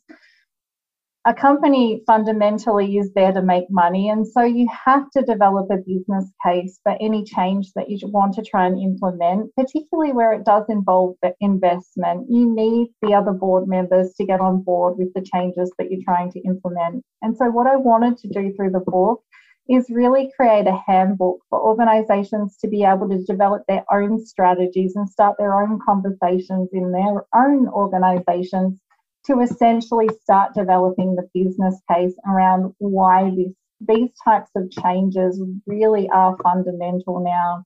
A 1.27 1.35
company 1.35 2.03
fundamentally 2.07 2.97
is 2.97 3.13
there 3.13 3.31
to 3.31 3.43
make 3.43 3.71
money, 3.71 4.09
and 4.09 4.27
so 4.27 4.41
you 4.41 4.67
have 4.87 5.11
to 5.11 5.21
develop 5.21 5.69
a 5.71 5.77
business 5.77 6.33
case 6.43 6.81
for 6.83 6.97
any 6.99 7.25
change 7.25 7.75
that 7.75 7.91
you 7.91 7.99
want 8.09 8.33
to 8.37 8.43
try 8.43 8.67
and 8.67 8.81
implement, 8.81 9.55
particularly 9.55 10.15
where 10.15 10.33
it 10.33 10.47
does 10.47 10.65
involve 10.71 11.17
investment. 11.41 12.27
You 12.31 12.55
need 12.55 12.89
the 13.03 13.13
other 13.13 13.33
board 13.33 13.69
members 13.69 14.15
to 14.15 14.25
get 14.25 14.41
on 14.41 14.63
board 14.63 14.97
with 14.97 15.13
the 15.13 15.21
changes 15.21 15.71
that 15.77 15.91
you're 15.91 16.03
trying 16.03 16.33
to 16.33 16.41
implement. 16.41 17.05
And 17.21 17.37
so, 17.37 17.51
what 17.51 17.67
I 17.67 17.77
wanted 17.77 18.17
to 18.17 18.29
do 18.29 18.55
through 18.55 18.71
the 18.71 18.81
book 18.81 19.23
is 19.71 19.89
really 19.89 20.33
create 20.35 20.67
a 20.67 20.83
handbook 20.85 21.39
for 21.49 21.61
organizations 21.61 22.57
to 22.57 22.67
be 22.67 22.83
able 22.83 23.09
to 23.09 23.23
develop 23.23 23.63
their 23.69 23.85
own 23.93 24.25
strategies 24.25 24.97
and 24.97 25.09
start 25.09 25.37
their 25.39 25.63
own 25.63 25.79
conversations 25.87 26.69
in 26.73 26.91
their 26.91 27.25
own 27.35 27.69
organizations 27.69 28.81
to 29.27 29.41
essentially 29.41 30.09
start 30.23 30.55
developing 30.55 31.15
the 31.15 31.29
business 31.33 31.81
case 31.93 32.15
around 32.27 32.75
why 32.79 33.31
this, 33.31 33.53
these 33.81 34.11
types 34.25 34.51
of 34.57 34.69
changes 34.73 35.41
really 35.67 36.09
are 36.09 36.37
fundamental 36.43 37.21
now. 37.21 37.65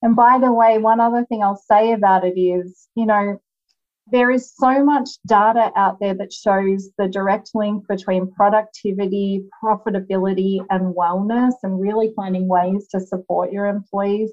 And 0.00 0.16
by 0.16 0.38
the 0.38 0.52
way, 0.52 0.78
one 0.78 1.00
other 1.00 1.26
thing 1.26 1.42
I'll 1.42 1.62
say 1.70 1.92
about 1.92 2.24
it 2.24 2.38
is, 2.38 2.88
you 2.94 3.04
know, 3.04 3.38
there 4.12 4.30
is 4.30 4.54
so 4.56 4.84
much 4.84 5.08
data 5.26 5.72
out 5.76 5.98
there 6.00 6.14
that 6.14 6.32
shows 6.32 6.90
the 6.96 7.08
direct 7.08 7.50
link 7.54 7.84
between 7.88 8.30
productivity, 8.32 9.44
profitability, 9.62 10.64
and 10.70 10.94
wellness, 10.94 11.52
and 11.62 11.80
really 11.80 12.12
finding 12.14 12.46
ways 12.46 12.86
to 12.88 13.00
support 13.00 13.50
your 13.52 13.66
employees. 13.66 14.30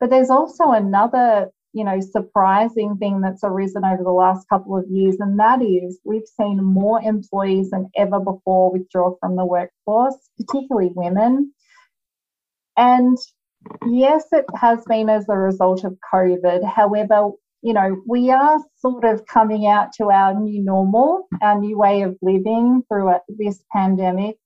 But 0.00 0.10
there's 0.10 0.30
also 0.30 0.72
another, 0.72 1.48
you 1.72 1.84
know, 1.84 2.00
surprising 2.00 2.96
thing 2.96 3.20
that's 3.20 3.44
arisen 3.44 3.84
over 3.84 4.02
the 4.02 4.10
last 4.10 4.48
couple 4.48 4.76
of 4.76 4.84
years, 4.90 5.16
and 5.20 5.38
that 5.38 5.62
is 5.62 6.00
we've 6.04 6.26
seen 6.26 6.62
more 6.62 7.00
employees 7.00 7.70
than 7.70 7.90
ever 7.96 8.18
before 8.18 8.72
withdraw 8.72 9.14
from 9.20 9.36
the 9.36 9.46
workforce, 9.46 10.16
particularly 10.36 10.90
women. 10.96 11.52
And 12.76 13.16
yes, 13.86 14.24
it 14.32 14.44
has 14.56 14.84
been 14.88 15.08
as 15.08 15.28
a 15.28 15.36
result 15.36 15.84
of 15.84 15.96
COVID. 16.12 16.64
However, 16.64 17.30
you 17.64 17.72
know, 17.72 17.96
we 18.06 18.30
are 18.30 18.58
sort 18.76 19.04
of 19.04 19.24
coming 19.24 19.66
out 19.66 19.88
to 19.94 20.10
our 20.10 20.38
new 20.38 20.62
normal, 20.62 21.26
our 21.40 21.58
new 21.58 21.78
way 21.78 22.02
of 22.02 22.14
living 22.20 22.82
through 22.88 23.10
this 23.38 23.64
pandemic. 23.72 24.36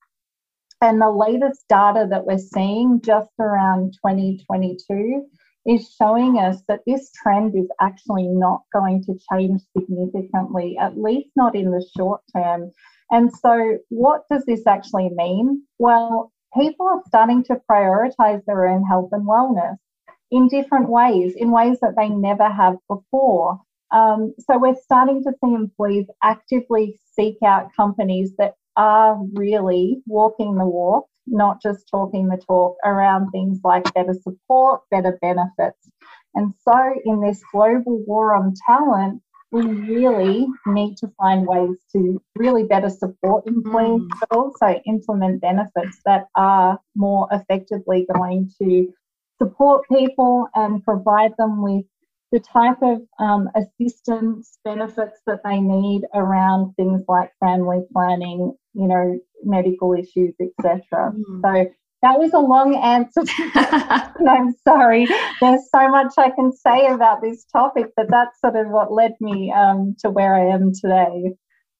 And 0.81 1.03
the 1.03 1.11
latest 1.11 1.65
data 1.69 2.07
that 2.11 2.25
we're 2.25 2.39
seeing 2.39 3.01
just 3.05 3.31
around 3.41 3.95
2022 4.07 5.27
is 5.67 5.93
showing 6.01 6.39
us 6.39 6.63
that 6.69 6.83
this 6.87 7.11
trend 7.11 7.57
is 7.57 7.67
actually 7.81 8.29
not 8.29 8.61
going 8.73 9.03
to 9.03 9.19
change 9.33 9.63
significantly, 9.77 10.79
at 10.81 10.97
least 10.97 11.31
not 11.35 11.57
in 11.57 11.73
the 11.73 11.85
short 11.97 12.21
term. 12.37 12.71
And 13.11 13.33
so, 13.33 13.79
what 13.89 14.23
does 14.31 14.45
this 14.45 14.65
actually 14.65 15.09
mean? 15.09 15.65
Well, 15.81 16.31
people 16.57 16.87
are 16.87 17.03
starting 17.09 17.43
to 17.45 17.61
prioritize 17.69 18.45
their 18.47 18.69
own 18.69 18.85
health 18.85 19.09
and 19.11 19.27
wellness 19.27 19.77
in 20.31 20.49
different 20.49 20.89
ways, 20.89 21.35
in 21.37 21.51
ways 21.51 21.79
that 21.81 21.95
they 21.97 22.09
never 22.09 22.49
have 22.49 22.77
before. 22.89 23.61
Um, 23.91 24.35
so 24.39 24.59
we're 24.59 24.77
starting 24.83 25.23
to 25.25 25.33
see 25.43 25.55
employees 25.55 26.07
actively 26.23 27.01
seek 27.15 27.37
out 27.45 27.71
companies 27.75 28.35
that 28.37 28.55
are 28.77 29.19
really 29.33 30.03
walking 30.07 30.57
the 30.57 30.67
walk, 30.67 31.07
not 31.27 31.63
just 31.63 31.89
talking 31.91 32.29
the 32.29 32.37
talk 32.37 32.77
around 32.85 33.31
things 33.31 33.61
like 33.65 33.93
better 33.95 34.15
support, 34.15 34.83
better 34.91 35.19
benefits. 35.21 35.91
And 36.35 36.55
so, 36.63 36.95
in 37.05 37.21
this 37.21 37.43
global 37.51 38.05
war 38.07 38.35
on 38.35 38.55
talent, 38.67 39.23
we 39.51 39.63
really 39.63 40.47
need 40.67 40.97
to 40.99 41.09
find 41.19 41.47
ways 41.47 41.77
to 41.93 42.21
really 42.37 42.65
better 42.65 42.91
support 42.91 43.47
employees, 43.47 44.03
mm. 44.03 44.09
but 44.21 44.37
also 44.37 44.81
implement 44.87 45.41
benefits 45.41 46.01
that 46.05 46.27
are 46.37 46.79
more 46.95 47.29
effectively 47.33 48.07
going 48.13 48.51
to 48.61 48.93
support 49.41 49.87
people 49.89 50.49
and 50.55 50.85
provide 50.85 51.33
them 51.39 51.63
with 51.63 51.85
the 52.31 52.41
type 52.41 52.77
of 52.83 53.01
um, 53.19 53.49
assistance 53.55 54.59
benefits 54.65 55.21
that 55.27 55.41
they 55.45 55.61
need 55.61 56.03
around 56.15 56.75
things 56.75 57.03
like 57.09 57.31
family 57.41 57.81
planning, 57.93 58.53
you 58.75 58.87
know, 58.87 59.19
medical 59.45 59.95
issues, 59.95 60.35
etc. 60.41 60.83
Mm. 60.93 61.41
So 61.43 61.71
that 62.03 62.19
was 62.19 62.33
a 62.33 62.39
long 62.39 62.77
answer. 62.77 63.23
and 64.19 64.29
I'm 64.29 64.55
sorry. 64.63 65.07
There's 65.41 65.71
so 65.71 65.89
much 65.89 66.13
I 66.19 66.31
can 66.31 66.53
say 66.53 66.87
about 66.87 67.23
this 67.23 67.45
topic, 67.47 67.87
but 67.97 68.11
that's 68.11 68.41
sort 68.41 68.57
of 68.57 68.69
what 68.69 68.93
led 68.93 69.15
me 69.21 69.53
um, 69.53 69.97
to 70.01 70.11
where 70.11 70.35
I 70.35 70.53
am 70.53 70.73
today. 70.75 71.33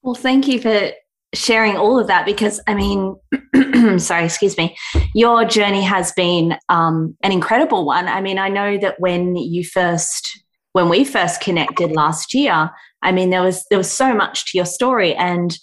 Well, 0.03 0.15
thank 0.15 0.49
you 0.49 0.61
for 0.61 0.93
sharing 1.35 1.77
all 1.77 1.99
of 1.99 2.07
that 2.07 2.25
because 2.25 2.61
I 2.67 2.75
mean, 2.75 3.17
sorry, 3.99 4.25
excuse 4.25 4.57
me, 4.57 4.77
your 5.15 5.45
journey 5.45 5.83
has 5.83 6.13
been 6.13 6.57
um, 6.69 7.17
an 7.23 7.33
incredible 7.33 7.85
one. 7.85 8.09
I 8.09 8.21
mean, 8.21 8.39
I 8.39 8.49
know 8.49 8.79
that 8.79 8.99
when 8.99 9.37
you 9.37 9.65
first, 9.65 10.43
when 10.73 10.89
we 10.89 11.05
first 11.05 11.41
connected 11.41 11.93
last 11.93 12.35
year, 12.35 12.71
I 13.03 13.13
mean, 13.13 13.31
there 13.31 13.43
was 13.43 13.65
there 13.71 13.79
was 13.79 13.91
so 13.91 14.15
much 14.15 14.47
to 14.47 14.59
your 14.59 14.65
story, 14.65 15.15
and 15.15 15.57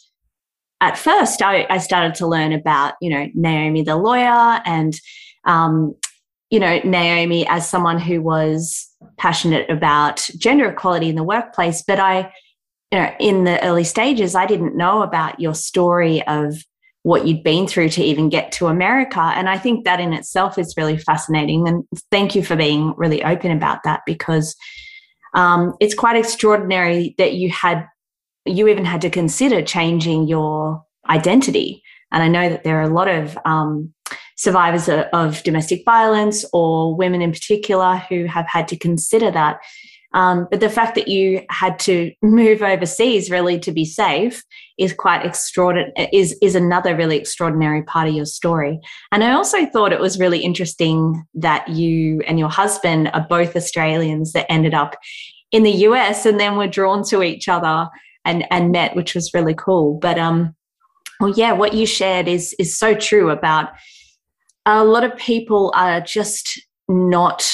at 0.81 0.97
first, 0.97 1.41
I, 1.41 1.65
I 1.69 1.79
started 1.79 2.15
to 2.15 2.27
learn 2.27 2.53
about 2.53 2.93
you 3.01 3.09
know 3.09 3.27
Naomi 3.33 3.81
the 3.81 3.95
lawyer 3.95 4.61
and 4.65 4.93
um, 5.45 5.95
you 6.51 6.59
know 6.59 6.79
Naomi 6.83 7.47
as 7.47 7.67
someone 7.67 7.99
who 7.99 8.21
was 8.21 8.87
passionate 9.17 9.69
about 9.69 10.27
gender 10.37 10.69
equality 10.69 11.09
in 11.09 11.15
the 11.15 11.23
workplace, 11.23 11.83
but 11.85 11.99
I 11.99 12.31
you 12.95 13.01
know, 13.01 13.13
in 13.19 13.43
the 13.43 13.61
early 13.61 13.83
stages, 13.83 14.35
I 14.35 14.45
didn't 14.45 14.77
know 14.77 15.01
about 15.01 15.41
your 15.41 15.53
story 15.53 16.25
of 16.27 16.55
what 17.03 17.27
you'd 17.27 17.43
been 17.43 17.67
through 17.67 17.89
to 17.89 18.01
even 18.01 18.29
get 18.29 18.53
to 18.53 18.67
America. 18.67 19.19
And 19.19 19.49
I 19.49 19.57
think 19.57 19.83
that 19.83 19.99
in 19.99 20.13
itself 20.13 20.57
is 20.57 20.75
really 20.77 20.97
fascinating. 20.97 21.67
And 21.67 21.83
thank 22.09 22.35
you 22.35 22.41
for 22.41 22.55
being 22.55 22.93
really 22.95 23.21
open 23.21 23.51
about 23.51 23.83
that 23.83 24.03
because 24.05 24.55
um, 25.33 25.73
it's 25.81 25.93
quite 25.93 26.15
extraordinary 26.15 27.15
that 27.17 27.33
you 27.33 27.49
had, 27.49 27.85
you 28.45 28.69
even 28.69 28.85
had 28.85 29.01
to 29.01 29.09
consider 29.09 29.61
changing 29.61 30.29
your 30.29 30.81
identity. 31.09 31.83
And 32.13 32.23
I 32.23 32.29
know 32.29 32.47
that 32.47 32.63
there 32.63 32.79
are 32.79 32.89
a 32.89 32.93
lot 32.93 33.09
of 33.09 33.37
um, 33.43 33.93
survivors 34.37 34.87
of, 34.87 34.99
of 35.11 35.43
domestic 35.43 35.83
violence 35.83 36.45
or 36.53 36.95
women 36.95 37.21
in 37.21 37.33
particular 37.33 37.97
who 38.07 38.23
have 38.23 38.47
had 38.47 38.69
to 38.69 38.77
consider 38.77 39.31
that. 39.31 39.57
Um, 40.15 40.47
but 40.49 40.61
the 40.61 40.69
fact 40.69 40.95
that 40.95 41.09
you 41.09 41.41
had 41.49 41.77
to 41.79 42.11
move 42.23 42.61
overseas 42.61 43.29
really 43.29 43.59
to 43.59 43.71
be 43.71 43.83
safe 43.83 44.43
is 44.77 44.93
quite 44.93 45.25
extraordinary, 45.25 45.91
is, 46.13 46.37
is 46.41 46.55
another 46.55 46.95
really 46.95 47.17
extraordinary 47.17 47.83
part 47.83 48.07
of 48.07 48.15
your 48.15 48.25
story. 48.25 48.79
And 49.11 49.23
I 49.25 49.33
also 49.33 49.65
thought 49.65 49.91
it 49.91 49.99
was 49.99 50.17
really 50.17 50.39
interesting 50.39 51.25
that 51.33 51.67
you 51.67 52.21
and 52.27 52.39
your 52.39 52.49
husband 52.49 53.11
are 53.13 53.27
both 53.27 53.57
Australians 53.57 54.31
that 54.31 54.49
ended 54.49 54.73
up 54.73 54.95
in 55.51 55.63
the 55.63 55.71
US 55.71 56.25
and 56.25 56.39
then 56.39 56.55
were 56.55 56.67
drawn 56.67 57.03
to 57.09 57.21
each 57.21 57.47
other 57.49 57.89
and 58.23 58.45
and 58.51 58.71
met, 58.71 58.95
which 58.95 59.15
was 59.15 59.33
really 59.33 59.53
cool. 59.53 59.99
But 59.99 60.17
um, 60.17 60.55
well, 61.19 61.33
yeah, 61.35 61.51
what 61.51 61.73
you 61.73 61.85
shared 61.85 62.27
is 62.27 62.55
is 62.57 62.77
so 62.77 62.95
true 62.95 63.29
about 63.29 63.69
a 64.65 64.83
lot 64.83 65.03
of 65.03 65.15
people 65.17 65.71
are 65.75 66.01
just 66.01 66.59
not 66.87 67.45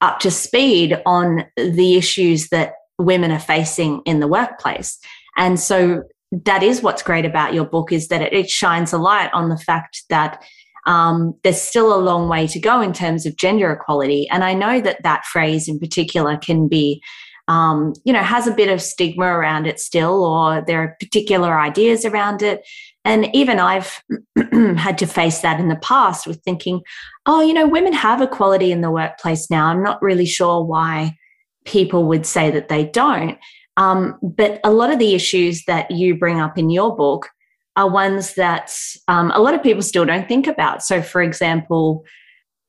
up 0.00 0.20
to 0.20 0.30
speed 0.30 1.00
on 1.06 1.44
the 1.56 1.96
issues 1.96 2.48
that 2.48 2.74
women 2.98 3.30
are 3.30 3.38
facing 3.38 4.00
in 4.04 4.20
the 4.20 4.28
workplace. 4.28 4.98
And 5.36 5.60
so 5.60 6.04
that 6.32 6.62
is 6.62 6.82
what's 6.82 7.02
great 7.02 7.24
about 7.24 7.54
your 7.54 7.64
book 7.64 7.92
is 7.92 8.08
that 8.08 8.32
it, 8.32 8.50
shines 8.50 8.92
a 8.92 8.98
light 8.98 9.30
on 9.32 9.48
the 9.48 9.58
fact 9.58 10.04
that 10.08 10.42
um, 10.86 11.34
there's 11.42 11.60
still 11.60 11.94
a 11.94 11.98
long 11.98 12.28
way 12.28 12.46
to 12.46 12.60
go 12.60 12.80
in 12.80 12.92
terms 12.92 13.26
of 13.26 13.36
gender 13.36 13.72
equality. 13.72 14.28
And 14.30 14.44
I 14.44 14.54
know 14.54 14.80
that 14.80 15.02
that 15.02 15.24
phrase 15.24 15.68
in 15.68 15.78
particular 15.78 16.36
can 16.36 16.68
be, 16.68 17.02
um, 17.48 17.92
you 18.04 18.12
know, 18.12 18.22
has 18.22 18.46
a 18.46 18.54
bit 18.54 18.68
of 18.68 18.80
stigma 18.82 19.24
around 19.24 19.66
it 19.66 19.80
still, 19.80 20.24
or 20.24 20.62
there 20.66 20.80
are 20.80 20.96
particular 21.00 21.58
ideas 21.58 22.04
around 22.04 22.42
it. 22.42 22.64
And 23.06 23.34
even 23.34 23.60
I've 23.60 24.02
had 24.76 24.98
to 24.98 25.06
face 25.06 25.38
that 25.40 25.60
in 25.60 25.68
the 25.68 25.76
past 25.76 26.26
with 26.26 26.42
thinking, 26.42 26.82
oh, 27.24 27.40
you 27.40 27.54
know, 27.54 27.66
women 27.66 27.92
have 27.92 28.20
equality 28.20 28.72
in 28.72 28.80
the 28.80 28.90
workplace 28.90 29.48
now. 29.48 29.66
I'm 29.66 29.82
not 29.82 30.02
really 30.02 30.26
sure 30.26 30.64
why 30.64 31.16
people 31.64 32.04
would 32.06 32.26
say 32.26 32.50
that 32.50 32.68
they 32.68 32.84
don't. 32.84 33.38
Um, 33.76 34.18
but 34.22 34.58
a 34.64 34.72
lot 34.72 34.92
of 34.92 34.98
the 34.98 35.14
issues 35.14 35.64
that 35.66 35.88
you 35.90 36.18
bring 36.18 36.40
up 36.40 36.58
in 36.58 36.68
your 36.68 36.96
book 36.96 37.28
are 37.76 37.88
ones 37.88 38.34
that 38.34 38.76
um, 39.06 39.30
a 39.32 39.38
lot 39.38 39.54
of 39.54 39.62
people 39.62 39.82
still 39.82 40.04
don't 40.04 40.26
think 40.26 40.48
about. 40.48 40.82
So, 40.82 41.00
for 41.00 41.22
example, 41.22 42.04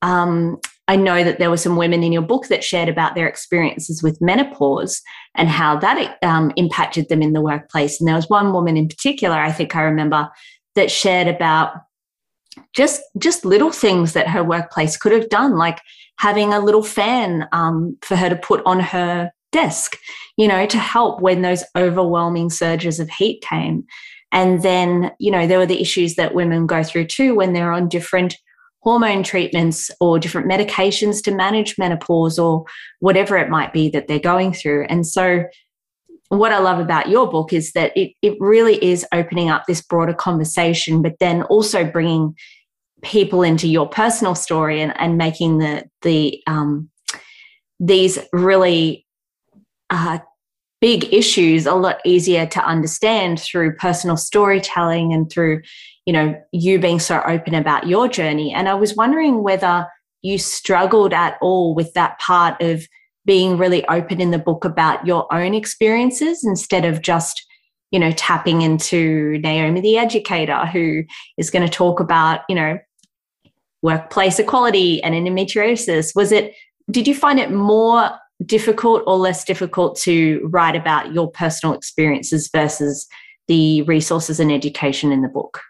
um, 0.02 0.60
I 0.88 0.96
know 0.96 1.22
that 1.22 1.38
there 1.38 1.50
were 1.50 1.58
some 1.58 1.76
women 1.76 2.02
in 2.02 2.12
your 2.12 2.22
book 2.22 2.48
that 2.48 2.64
shared 2.64 2.88
about 2.88 3.14
their 3.14 3.28
experiences 3.28 4.02
with 4.02 4.22
menopause 4.22 5.00
and 5.36 5.48
how 5.48 5.76
that 5.76 6.16
um, 6.22 6.50
impacted 6.56 7.08
them 7.10 7.20
in 7.20 7.34
the 7.34 7.42
workplace. 7.42 8.00
And 8.00 8.08
there 8.08 8.16
was 8.16 8.30
one 8.30 8.54
woman 8.54 8.76
in 8.76 8.88
particular, 8.88 9.36
I 9.36 9.52
think 9.52 9.76
I 9.76 9.82
remember, 9.82 10.30
that 10.74 10.90
shared 10.90 11.28
about 11.28 11.72
just 12.74 13.02
just 13.18 13.44
little 13.44 13.70
things 13.70 14.14
that 14.14 14.28
her 14.28 14.42
workplace 14.42 14.96
could 14.96 15.12
have 15.12 15.28
done, 15.28 15.56
like 15.56 15.80
having 16.18 16.52
a 16.52 16.60
little 16.60 16.82
fan 16.82 17.46
um, 17.52 17.96
for 18.02 18.16
her 18.16 18.28
to 18.28 18.36
put 18.36 18.62
on 18.64 18.80
her 18.80 19.30
desk, 19.52 19.96
you 20.36 20.48
know, 20.48 20.66
to 20.66 20.78
help 20.78 21.20
when 21.20 21.42
those 21.42 21.64
overwhelming 21.76 22.50
surges 22.50 22.98
of 22.98 23.08
heat 23.10 23.42
came. 23.42 23.84
And 24.32 24.62
then, 24.62 25.12
you 25.18 25.30
know, 25.30 25.46
there 25.46 25.58
were 25.58 25.66
the 25.66 25.80
issues 25.80 26.16
that 26.16 26.34
women 26.34 26.66
go 26.66 26.82
through 26.82 27.06
too 27.06 27.34
when 27.34 27.52
they're 27.52 27.72
on 27.72 27.88
different 27.88 28.36
hormone 28.80 29.22
treatments 29.22 29.90
or 30.00 30.18
different 30.18 30.48
medications 30.48 31.22
to 31.24 31.34
manage 31.34 31.76
menopause 31.78 32.38
or 32.38 32.64
whatever 33.00 33.36
it 33.36 33.50
might 33.50 33.72
be 33.72 33.88
that 33.90 34.08
they're 34.08 34.18
going 34.18 34.52
through. 34.52 34.86
And 34.88 35.06
so, 35.06 35.44
what 36.30 36.52
I 36.52 36.58
love 36.58 36.78
about 36.78 37.08
your 37.08 37.28
book 37.30 37.54
is 37.54 37.72
that 37.72 37.96
it, 37.96 38.12
it 38.20 38.36
really 38.38 38.82
is 38.84 39.06
opening 39.14 39.48
up 39.48 39.64
this 39.66 39.80
broader 39.80 40.12
conversation, 40.12 41.00
but 41.00 41.18
then 41.20 41.42
also 41.44 41.84
bringing 41.84 42.36
people 43.02 43.42
into 43.42 43.66
your 43.66 43.88
personal 43.88 44.34
story 44.34 44.80
and, 44.82 44.92
and 45.00 45.16
making 45.16 45.58
the 45.58 45.84
the 46.02 46.42
um, 46.46 46.90
these 47.80 48.18
really 48.32 49.06
uh, 49.90 50.18
big 50.80 51.12
issues 51.12 51.66
a 51.66 51.74
lot 51.74 51.98
easier 52.04 52.46
to 52.46 52.64
understand 52.64 53.40
through 53.40 53.74
personal 53.76 54.16
storytelling 54.16 55.12
and 55.12 55.30
through 55.30 55.62
you 56.08 56.12
know 56.14 56.34
you 56.52 56.78
being 56.78 56.98
so 56.98 57.20
open 57.26 57.54
about 57.54 57.86
your 57.86 58.08
journey 58.08 58.50
and 58.50 58.66
i 58.66 58.72
was 58.72 58.96
wondering 58.96 59.42
whether 59.42 59.86
you 60.22 60.38
struggled 60.38 61.12
at 61.12 61.36
all 61.42 61.74
with 61.74 61.92
that 61.92 62.18
part 62.18 62.60
of 62.62 62.82
being 63.26 63.58
really 63.58 63.86
open 63.88 64.18
in 64.18 64.30
the 64.30 64.38
book 64.38 64.64
about 64.64 65.06
your 65.06 65.30
own 65.32 65.52
experiences 65.52 66.42
instead 66.44 66.86
of 66.86 67.02
just 67.02 67.44
you 67.90 68.00
know 68.00 68.10
tapping 68.12 68.62
into 68.62 69.38
naomi 69.42 69.82
the 69.82 69.98
educator 69.98 70.64
who 70.64 71.04
is 71.36 71.50
going 71.50 71.64
to 71.64 71.70
talk 71.70 72.00
about 72.00 72.40
you 72.48 72.54
know 72.54 72.78
workplace 73.82 74.38
equality 74.38 75.02
and 75.02 75.14
endometriosis 75.14 76.16
was 76.16 76.32
it 76.32 76.54
did 76.90 77.06
you 77.06 77.14
find 77.14 77.38
it 77.38 77.52
more 77.52 78.10
difficult 78.46 79.02
or 79.06 79.18
less 79.18 79.44
difficult 79.44 79.98
to 79.98 80.40
write 80.50 80.74
about 80.74 81.12
your 81.12 81.30
personal 81.30 81.74
experiences 81.74 82.48
versus 82.50 83.06
the 83.46 83.82
resources 83.82 84.38
and 84.38 84.52
education 84.52 85.10
in 85.10 85.22
the 85.22 85.28
book? 85.28 85.60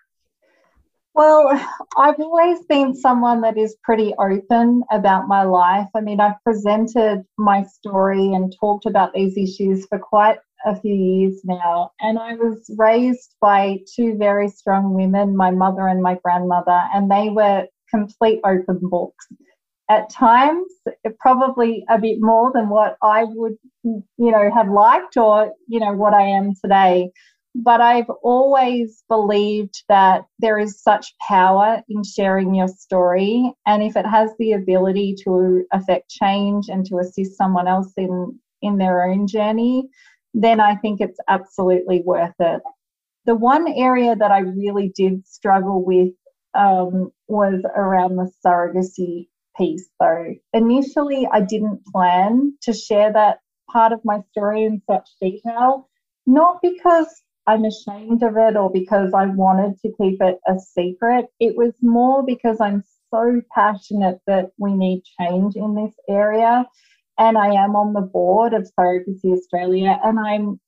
Well, 1.18 1.50
I've 1.96 2.20
always 2.20 2.64
been 2.66 2.94
someone 2.94 3.40
that 3.40 3.58
is 3.58 3.76
pretty 3.82 4.14
open 4.20 4.84
about 4.92 5.26
my 5.26 5.42
life. 5.42 5.88
I 5.96 6.00
mean, 6.00 6.20
I've 6.20 6.40
presented 6.44 7.24
my 7.36 7.64
story 7.64 8.32
and 8.34 8.54
talked 8.60 8.86
about 8.86 9.14
these 9.14 9.36
issues 9.36 9.84
for 9.86 9.98
quite 9.98 10.38
a 10.64 10.80
few 10.80 10.94
years 10.94 11.40
now. 11.42 11.90
And 11.98 12.20
I 12.20 12.34
was 12.34 12.72
raised 12.78 13.34
by 13.40 13.78
two 13.96 14.16
very 14.16 14.46
strong 14.48 14.94
women, 14.94 15.36
my 15.36 15.50
mother 15.50 15.88
and 15.88 16.04
my 16.04 16.18
grandmother, 16.22 16.82
and 16.94 17.10
they 17.10 17.30
were 17.30 17.66
complete 17.90 18.38
open 18.44 18.78
books 18.80 19.26
at 19.90 20.10
times, 20.10 20.70
probably 21.18 21.84
a 21.88 21.98
bit 21.98 22.18
more 22.20 22.52
than 22.54 22.68
what 22.68 22.96
I 23.02 23.24
would, 23.24 23.56
you 23.82 24.04
know, 24.18 24.52
have 24.54 24.68
liked 24.68 25.16
or, 25.16 25.52
you 25.66 25.80
know, 25.80 25.94
what 25.94 26.14
I 26.14 26.22
am 26.22 26.52
today. 26.62 27.10
But 27.60 27.80
I've 27.80 28.08
always 28.22 29.02
believed 29.08 29.82
that 29.88 30.24
there 30.38 30.60
is 30.60 30.80
such 30.80 31.12
power 31.26 31.82
in 31.88 32.04
sharing 32.04 32.54
your 32.54 32.68
story. 32.68 33.52
And 33.66 33.82
if 33.82 33.96
it 33.96 34.06
has 34.06 34.30
the 34.38 34.52
ability 34.52 35.16
to 35.24 35.64
affect 35.72 36.08
change 36.08 36.68
and 36.68 36.86
to 36.86 36.98
assist 36.98 37.36
someone 37.36 37.66
else 37.66 37.92
in, 37.96 38.38
in 38.62 38.78
their 38.78 39.02
own 39.10 39.26
journey, 39.26 39.88
then 40.34 40.60
I 40.60 40.76
think 40.76 41.00
it's 41.00 41.18
absolutely 41.28 42.00
worth 42.04 42.34
it. 42.38 42.62
The 43.24 43.34
one 43.34 43.66
area 43.66 44.14
that 44.14 44.30
I 44.30 44.38
really 44.38 44.92
did 44.94 45.26
struggle 45.26 45.84
with 45.84 46.12
um, 46.54 47.10
was 47.26 47.60
around 47.74 48.14
the 48.16 48.30
surrogacy 48.46 49.26
piece. 49.56 49.88
though. 49.98 50.32
initially, 50.52 51.26
I 51.32 51.40
didn't 51.40 51.84
plan 51.86 52.54
to 52.62 52.72
share 52.72 53.12
that 53.12 53.40
part 53.68 53.92
of 53.92 54.04
my 54.04 54.20
story 54.30 54.62
in 54.62 54.80
such 54.88 55.08
detail, 55.20 55.88
not 56.24 56.60
because 56.62 57.20
I'm 57.48 57.64
ashamed 57.64 58.22
of 58.22 58.36
it 58.36 58.56
or 58.56 58.70
because 58.70 59.14
I 59.14 59.24
wanted 59.24 59.80
to 59.80 59.92
keep 59.98 60.20
it 60.20 60.38
a 60.46 60.58
secret. 60.58 61.26
It 61.40 61.56
was 61.56 61.72
more 61.80 62.22
because 62.22 62.60
I'm 62.60 62.84
so 63.10 63.40
passionate 63.54 64.18
that 64.26 64.50
we 64.58 64.74
need 64.74 65.02
change 65.18 65.56
in 65.56 65.74
this 65.74 65.94
area. 66.10 66.66
And 67.18 67.38
I 67.38 67.54
am 67.54 67.74
on 67.74 67.94
the 67.94 68.02
board 68.02 68.52
of 68.52 68.70
Surrogacy 68.78 69.32
Australia, 69.32 69.98
and 70.04 70.20
I'm 70.20 70.60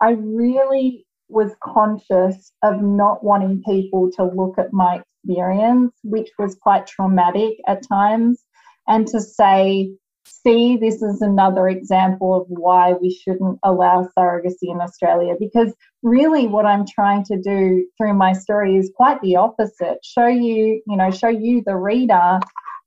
I 0.00 0.12
really 0.12 1.04
was 1.28 1.50
conscious 1.62 2.52
of 2.62 2.80
not 2.80 3.24
wanting 3.24 3.62
people 3.64 4.10
to 4.12 4.24
look 4.24 4.56
at 4.56 4.72
my 4.72 5.02
experience, 5.24 5.92
which 6.04 6.30
was 6.38 6.54
quite 6.54 6.86
traumatic 6.86 7.58
at 7.66 7.86
times, 7.86 8.42
and 8.88 9.06
to 9.08 9.20
say, 9.20 9.92
see, 10.30 10.76
this 10.76 11.02
is 11.02 11.22
another 11.22 11.68
example 11.68 12.34
of 12.34 12.46
why 12.48 12.92
we 12.92 13.10
shouldn't 13.10 13.58
allow 13.62 14.08
surrogacy 14.16 14.68
in 14.68 14.80
Australia. 14.80 15.34
Because 15.38 15.72
really, 16.02 16.46
what 16.46 16.66
I'm 16.66 16.86
trying 16.86 17.24
to 17.24 17.40
do 17.40 17.86
through 17.98 18.14
my 18.14 18.32
story 18.32 18.76
is 18.76 18.90
quite 18.94 19.20
the 19.20 19.36
opposite 19.36 19.98
show 20.04 20.26
you, 20.26 20.82
you 20.86 20.96
know, 20.96 21.10
show 21.10 21.28
you, 21.28 21.62
the 21.64 21.76
reader, 21.76 22.40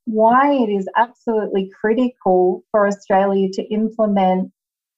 why 0.06 0.52
it 0.52 0.70
is 0.70 0.88
absolutely 0.96 1.70
critical 1.80 2.62
for 2.70 2.86
Australia 2.86 3.48
to 3.52 3.62
implement 3.72 4.50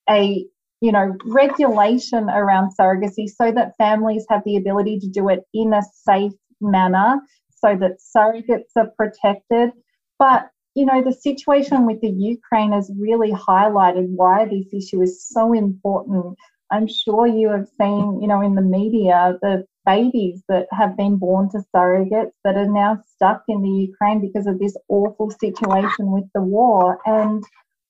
a 0.09 0.45
you 0.83 0.93
know 0.93 1.17
regulation 1.25 2.29
around 2.29 2.71
surrogacy 2.79 3.27
so 3.29 3.51
that 3.51 3.77
families 3.79 4.27
have 4.29 4.43
the 4.45 4.57
ability 4.57 4.99
to 4.99 5.09
do 5.09 5.29
it 5.29 5.41
in 5.55 5.73
a 5.73 5.83
safe 6.05 6.33
manner 6.61 7.21
so 7.57 7.77
that 7.77 7.99
surrogates 8.17 8.73
are 8.77 8.91
protected. 8.97 9.71
But, 10.19 10.49
you 10.77 10.85
know, 10.85 11.03
the 11.03 11.13
situation 11.13 11.87
with 11.87 12.03
the 12.03 12.11
Ukraine 12.11 12.73
has 12.73 12.93
really 12.99 13.33
highlighted 13.33 14.09
why 14.11 14.45
this 14.45 14.75
issue 14.75 15.01
is 15.01 15.27
so 15.27 15.55
important. 15.55 16.37
I'm 16.71 16.87
sure 16.87 17.27
you 17.27 17.49
have 17.49 17.67
seen, 17.81 18.21
you 18.21 18.29
know, 18.29 18.43
in 18.43 18.55
the 18.55 18.61
media, 18.61 19.39
the 19.41 19.65
babies 19.87 20.43
that 20.51 20.67
have 20.73 20.95
been 20.95 21.17
born 21.17 21.49
to 21.53 21.63
surrogates 21.75 22.33
that 22.45 22.57
are 22.57 22.71
now 22.71 22.99
stuck 23.07 23.43
in 23.49 23.63
the 23.63 23.71
Ukraine 23.89 24.21
because 24.21 24.47
of 24.47 24.59
this 24.59 24.77
awful 24.91 25.31
situation 25.31 26.11
with 26.13 26.25
the 26.35 26.43
war. 26.43 26.99
And 27.07 27.43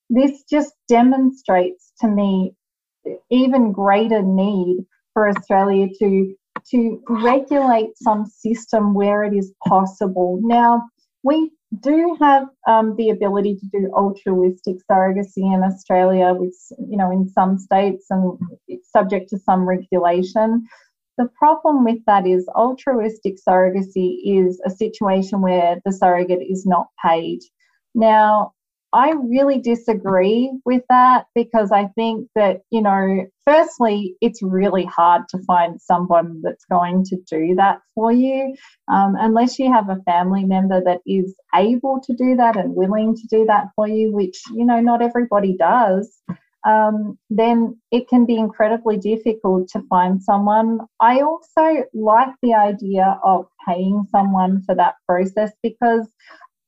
this 0.08 0.44
just 0.48 0.72
demonstrates 0.86 1.92
to 2.02 2.06
me 2.06 2.54
even 3.30 3.72
greater 3.72 4.22
need 4.22 4.86
for 5.12 5.28
Australia 5.28 5.88
to 5.98 6.36
to 6.70 7.02
regulate 7.08 7.90
some 7.96 8.26
system 8.26 8.94
where 8.94 9.22
it 9.24 9.34
is 9.34 9.52
possible. 9.66 10.40
Now, 10.42 10.82
we 11.22 11.50
do 11.80 12.16
have 12.20 12.44
um, 12.66 12.94
the 12.96 13.10
ability 13.10 13.56
to 13.56 13.66
do 13.66 13.90
altruistic 13.92 14.76
surrogacy 14.90 15.52
in 15.54 15.62
Australia, 15.62 16.32
with 16.32 16.56
you 16.78 16.96
know 16.96 17.10
in 17.10 17.28
some 17.28 17.58
states 17.58 18.06
and 18.10 18.38
it's 18.68 18.90
subject 18.90 19.28
to 19.30 19.38
some 19.38 19.68
regulation. 19.68 20.66
The 21.18 21.28
problem 21.38 21.84
with 21.84 22.04
that 22.06 22.26
is 22.26 22.46
altruistic 22.48 23.36
surrogacy 23.48 24.18
is 24.24 24.60
a 24.66 24.70
situation 24.70 25.40
where 25.40 25.80
the 25.84 25.92
surrogate 25.92 26.42
is 26.46 26.66
not 26.66 26.88
paid. 27.02 27.40
Now, 27.94 28.52
I 28.96 29.10
really 29.10 29.60
disagree 29.60 30.50
with 30.64 30.82
that 30.88 31.26
because 31.34 31.70
I 31.70 31.88
think 31.88 32.28
that, 32.34 32.62
you 32.70 32.80
know, 32.80 33.26
firstly, 33.44 34.16
it's 34.22 34.42
really 34.42 34.86
hard 34.86 35.28
to 35.28 35.38
find 35.46 35.78
someone 35.78 36.40
that's 36.42 36.64
going 36.64 37.04
to 37.10 37.16
do 37.30 37.54
that 37.56 37.80
for 37.94 38.10
you 38.10 38.56
um, 38.88 39.14
unless 39.18 39.58
you 39.58 39.70
have 39.70 39.90
a 39.90 40.00
family 40.06 40.44
member 40.44 40.80
that 40.82 41.00
is 41.06 41.34
able 41.54 42.00
to 42.04 42.14
do 42.14 42.36
that 42.36 42.56
and 42.56 42.74
willing 42.74 43.14
to 43.14 43.26
do 43.26 43.44
that 43.44 43.66
for 43.76 43.86
you, 43.86 44.14
which, 44.14 44.40
you 44.54 44.64
know, 44.64 44.80
not 44.80 45.02
everybody 45.02 45.54
does. 45.58 46.22
Um, 46.66 47.18
then 47.28 47.78
it 47.92 48.08
can 48.08 48.24
be 48.24 48.36
incredibly 48.36 48.96
difficult 48.96 49.68
to 49.68 49.82
find 49.90 50.22
someone. 50.22 50.80
I 51.00 51.20
also 51.20 51.84
like 51.92 52.34
the 52.42 52.54
idea 52.54 53.20
of 53.22 53.46
paying 53.68 54.06
someone 54.10 54.62
for 54.62 54.74
that 54.74 54.94
process 55.06 55.52
because 55.62 56.08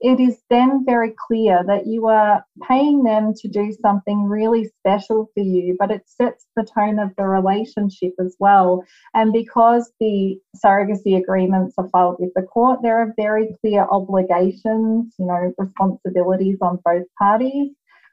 it 0.00 0.20
is 0.20 0.38
then 0.48 0.84
very 0.84 1.12
clear 1.26 1.64
that 1.66 1.86
you 1.86 2.06
are 2.06 2.44
paying 2.68 3.02
them 3.02 3.34
to 3.34 3.48
do 3.48 3.74
something 3.82 4.24
really 4.24 4.70
special 4.78 5.28
for 5.34 5.42
you, 5.42 5.76
but 5.78 5.90
it 5.90 6.02
sets 6.06 6.46
the 6.54 6.64
tone 6.64 6.98
of 6.98 7.10
the 7.16 7.26
relationship 7.26 8.12
as 8.20 8.36
well. 8.38 8.84
And 9.14 9.32
because 9.32 9.90
the 9.98 10.38
surrogacy 10.64 11.16
agreements 11.16 11.74
are 11.78 11.88
filed 11.88 12.16
with 12.20 12.30
the 12.36 12.42
court, 12.42 12.80
there 12.82 12.98
are 12.98 13.12
very 13.16 13.56
clear 13.60 13.86
obligations, 13.90 15.14
you 15.18 15.26
know, 15.26 15.52
responsibilities 15.58 16.58
on 16.62 16.78
both 16.84 17.06
parties. 17.18 17.72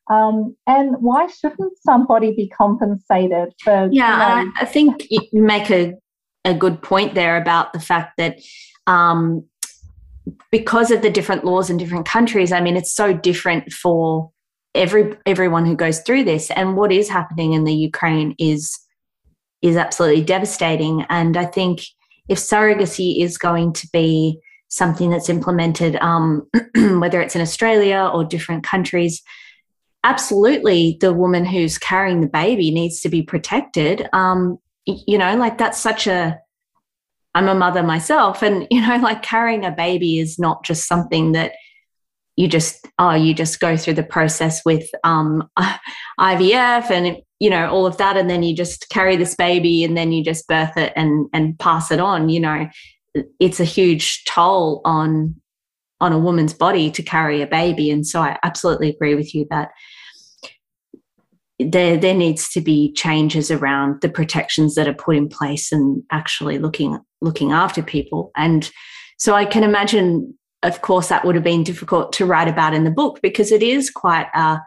Um, 0.09 0.55
and 0.67 0.95
why 0.99 1.27
shouldn't 1.27 1.77
somebody 1.83 2.33
be 2.35 2.47
compensated 2.49 3.53
for? 3.63 3.89
Yeah, 3.91 4.39
you 4.39 4.45
know, 4.45 4.51
I 4.59 4.65
think 4.65 5.07
you 5.09 5.41
make 5.41 5.69
a, 5.69 5.93
a 6.45 6.53
good 6.53 6.81
point 6.81 7.15
there 7.15 7.37
about 7.37 7.73
the 7.73 7.79
fact 7.79 8.17
that 8.17 8.39
um, 8.87 9.45
because 10.51 10.91
of 10.91 11.01
the 11.01 11.09
different 11.09 11.45
laws 11.45 11.69
in 11.69 11.77
different 11.77 12.07
countries, 12.07 12.51
I 12.51 12.61
mean, 12.61 12.77
it's 12.77 12.93
so 12.93 13.13
different 13.13 13.71
for 13.71 14.31
every 14.73 15.15
everyone 15.25 15.65
who 15.65 15.75
goes 15.75 15.99
through 16.01 16.25
this. 16.25 16.51
And 16.51 16.75
what 16.75 16.91
is 16.91 17.09
happening 17.09 17.53
in 17.53 17.63
the 17.63 17.73
Ukraine 17.73 18.35
is 18.37 18.77
is 19.61 19.77
absolutely 19.77 20.23
devastating. 20.23 21.05
And 21.09 21.37
I 21.37 21.45
think 21.45 21.81
if 22.29 22.37
surrogacy 22.37 23.23
is 23.23 23.37
going 23.37 23.73
to 23.73 23.87
be 23.91 24.39
something 24.67 25.09
that's 25.09 25.29
implemented, 25.29 25.95
um, 25.97 26.47
whether 26.75 27.21
it's 27.21 27.35
in 27.35 27.41
Australia 27.41 28.09
or 28.13 28.23
different 28.23 28.63
countries, 28.63 29.21
absolutely 30.03 30.97
the 31.01 31.13
woman 31.13 31.45
who's 31.45 31.77
carrying 31.77 32.21
the 32.21 32.27
baby 32.27 32.71
needs 32.71 33.01
to 33.01 33.09
be 33.09 33.21
protected. 33.21 34.07
Um, 34.13 34.57
you 34.85 35.17
know, 35.17 35.35
like 35.35 35.57
that's 35.57 35.79
such 35.79 36.05
a 36.05 36.39
I'm 37.35 37.49
a 37.49 37.53
mother 37.53 37.83
myself. 37.83 38.41
And, 38.41 38.65
you 38.71 38.81
know, 38.81 38.97
like 38.97 39.21
carrying 39.21 39.65
a 39.65 39.71
baby 39.71 40.17
is 40.17 40.39
not 40.39 40.63
just 40.65 40.87
something 40.87 41.33
that 41.33 41.51
you 42.37 42.47
just, 42.47 42.85
oh, 42.99 43.13
you 43.13 43.33
just 43.33 43.59
go 43.59 43.77
through 43.77 43.93
the 43.93 44.03
process 44.03 44.61
with 44.65 44.89
um, 45.03 45.47
IVF 46.19 46.89
and, 46.89 47.17
you 47.39 47.49
know, 47.49 47.69
all 47.69 47.85
of 47.85 47.97
that. 47.97 48.17
And 48.17 48.29
then 48.29 48.43
you 48.43 48.55
just 48.55 48.89
carry 48.89 49.15
this 49.15 49.35
baby 49.35 49.83
and 49.83 49.95
then 49.95 50.11
you 50.11 50.23
just 50.23 50.47
birth 50.47 50.75
it 50.75 50.91
and, 50.95 51.27
and 51.31 51.57
pass 51.59 51.91
it 51.91 51.99
on. 51.99 52.29
You 52.29 52.39
know, 52.41 52.67
it's 53.39 53.59
a 53.59 53.65
huge 53.65 54.25
toll 54.25 54.81
on, 54.83 55.35
on 56.01 56.11
a 56.11 56.19
woman's 56.19 56.53
body 56.53 56.91
to 56.91 57.03
carry 57.03 57.41
a 57.41 57.47
baby. 57.47 57.89
And 57.89 58.05
so 58.05 58.19
I 58.19 58.37
absolutely 58.43 58.89
agree 58.89 59.15
with 59.15 59.33
you 59.33 59.47
that 59.49 59.69
there 61.59 61.97
there 61.97 62.13
needs 62.13 62.49
to 62.49 62.61
be 62.61 62.91
changes 62.93 63.49
around 63.49 64.01
the 64.01 64.09
protections 64.09 64.75
that 64.75 64.87
are 64.87 64.93
put 64.93 65.15
in 65.15 65.29
place 65.29 65.71
and 65.71 66.03
actually 66.11 66.57
looking 66.59 66.99
looking 67.21 67.51
after 67.51 67.81
people. 67.81 68.31
And 68.35 68.69
so 69.17 69.33
i 69.33 69.45
can 69.45 69.63
imagine 69.63 70.33
of 70.63 70.81
course 70.81 71.09
that 71.09 71.25
would 71.25 71.35
have 71.35 71.43
been 71.43 71.63
difficult 71.63 72.11
to 72.13 72.25
write 72.25 72.47
about 72.47 72.73
in 72.73 72.83
the 72.83 72.91
book 72.91 73.19
because 73.21 73.51
it 73.51 73.63
is 73.63 73.89
quite 73.89 74.27
uh, 74.33 74.57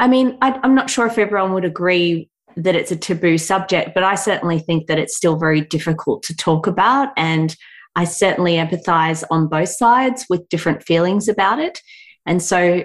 i 0.00 0.08
mean 0.08 0.36
I, 0.42 0.58
i'm 0.62 0.74
not 0.74 0.90
sure 0.90 1.06
if 1.06 1.18
everyone 1.18 1.52
would 1.52 1.64
agree 1.64 2.28
that 2.56 2.74
it's 2.74 2.92
a 2.92 2.96
taboo 2.96 3.38
subject 3.38 3.92
but 3.94 4.02
i 4.02 4.14
certainly 4.14 4.58
think 4.58 4.86
that 4.86 4.98
it's 4.98 5.16
still 5.16 5.36
very 5.36 5.60
difficult 5.60 6.22
to 6.24 6.36
talk 6.36 6.66
about. 6.66 7.12
And 7.16 7.56
i 7.94 8.04
certainly 8.04 8.54
empathize 8.54 9.24
on 9.30 9.48
both 9.48 9.70
sides 9.70 10.26
with 10.28 10.48
different 10.48 10.82
feelings 10.82 11.28
about 11.28 11.58
it. 11.58 11.80
And 12.24 12.42
so 12.42 12.84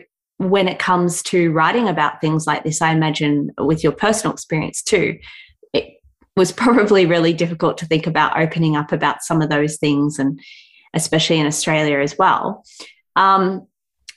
when 0.50 0.68
it 0.68 0.80
comes 0.80 1.22
to 1.22 1.52
writing 1.52 1.88
about 1.88 2.20
things 2.20 2.48
like 2.48 2.64
this, 2.64 2.82
I 2.82 2.92
imagine 2.92 3.52
with 3.60 3.84
your 3.84 3.92
personal 3.92 4.34
experience 4.34 4.82
too, 4.82 5.20
it 5.72 5.86
was 6.36 6.52
probably 6.52 7.06
really 7.06 7.34
difficult 7.34 7.78
to 7.80 7.86
think 7.86 8.08
about 8.08 8.40
opening 8.40 8.76
up 8.76 8.92
about 8.92 9.22
some 9.22 9.42
of 9.42 9.50
those 9.50 9.78
things, 9.78 10.18
and 10.18 10.40
especially 10.96 11.40
in 11.40 11.46
Australia 11.46 12.00
as 12.00 12.18
well. 12.18 12.64
Um, 13.16 13.68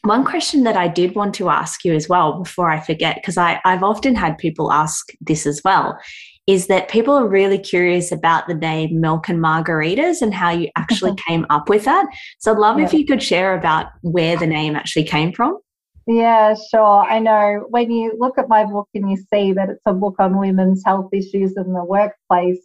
one 0.03 0.25
question 0.25 0.65
that 0.65 0.77
I 0.77 0.89
did 0.89 1.15
want 1.15 1.35
to 1.37 1.49
ask 1.49 1.85
you 1.85 1.95
as 1.95 2.09
well 2.09 2.43
before 2.43 2.71
I 2.71 2.81
forget, 2.81 3.17
because 3.17 3.37
I've 3.37 3.83
often 3.83 4.15
had 4.15 4.39
people 4.39 4.73
ask 4.73 5.07
this 5.21 5.47
as 5.47 5.63
well, 5.65 5.99
is 6.47 6.67
that 6.67 6.91
people 6.91 7.15
are 7.15 7.27
really 7.27 7.59
curious 7.59 8.13
about 8.13 8.47
the 8.47 8.55
name 8.55 9.01
Milk 9.01 9.29
and 9.29 9.41
Margaritas 9.41 10.21
and 10.21 10.35
how 10.35 10.51
you 10.51 10.69
actually 10.77 11.15
came 11.29 11.47
up 11.49 11.69
with 11.69 11.85
that. 11.85 12.07
So 12.39 12.53
I'd 12.53 12.59
love 12.59 12.79
yeah. 12.79 12.85
if 12.85 12.93
you 12.93 13.07
could 13.07 13.23
share 13.23 13.57
about 13.57 13.87
where 14.03 14.37
the 14.37 14.47
name 14.47 14.77
actually 14.77 15.05
came 15.05 15.33
from. 15.33 15.59
Yeah, 16.07 16.55
sure. 16.71 17.03
I 17.03 17.19
know 17.19 17.67
when 17.71 17.91
you 17.91 18.15
look 18.19 18.37
at 18.39 18.49
my 18.49 18.65
book 18.65 18.89
and 18.95 19.11
you 19.11 19.17
see 19.33 19.53
that 19.55 19.71
it's 19.71 19.81
a 19.87 19.95
book 19.95 20.17
on 20.19 20.39
women's 20.39 20.83
health 20.85 21.09
issues 21.13 21.57
in 21.57 21.73
the 21.73 21.85
workplace, 21.85 22.61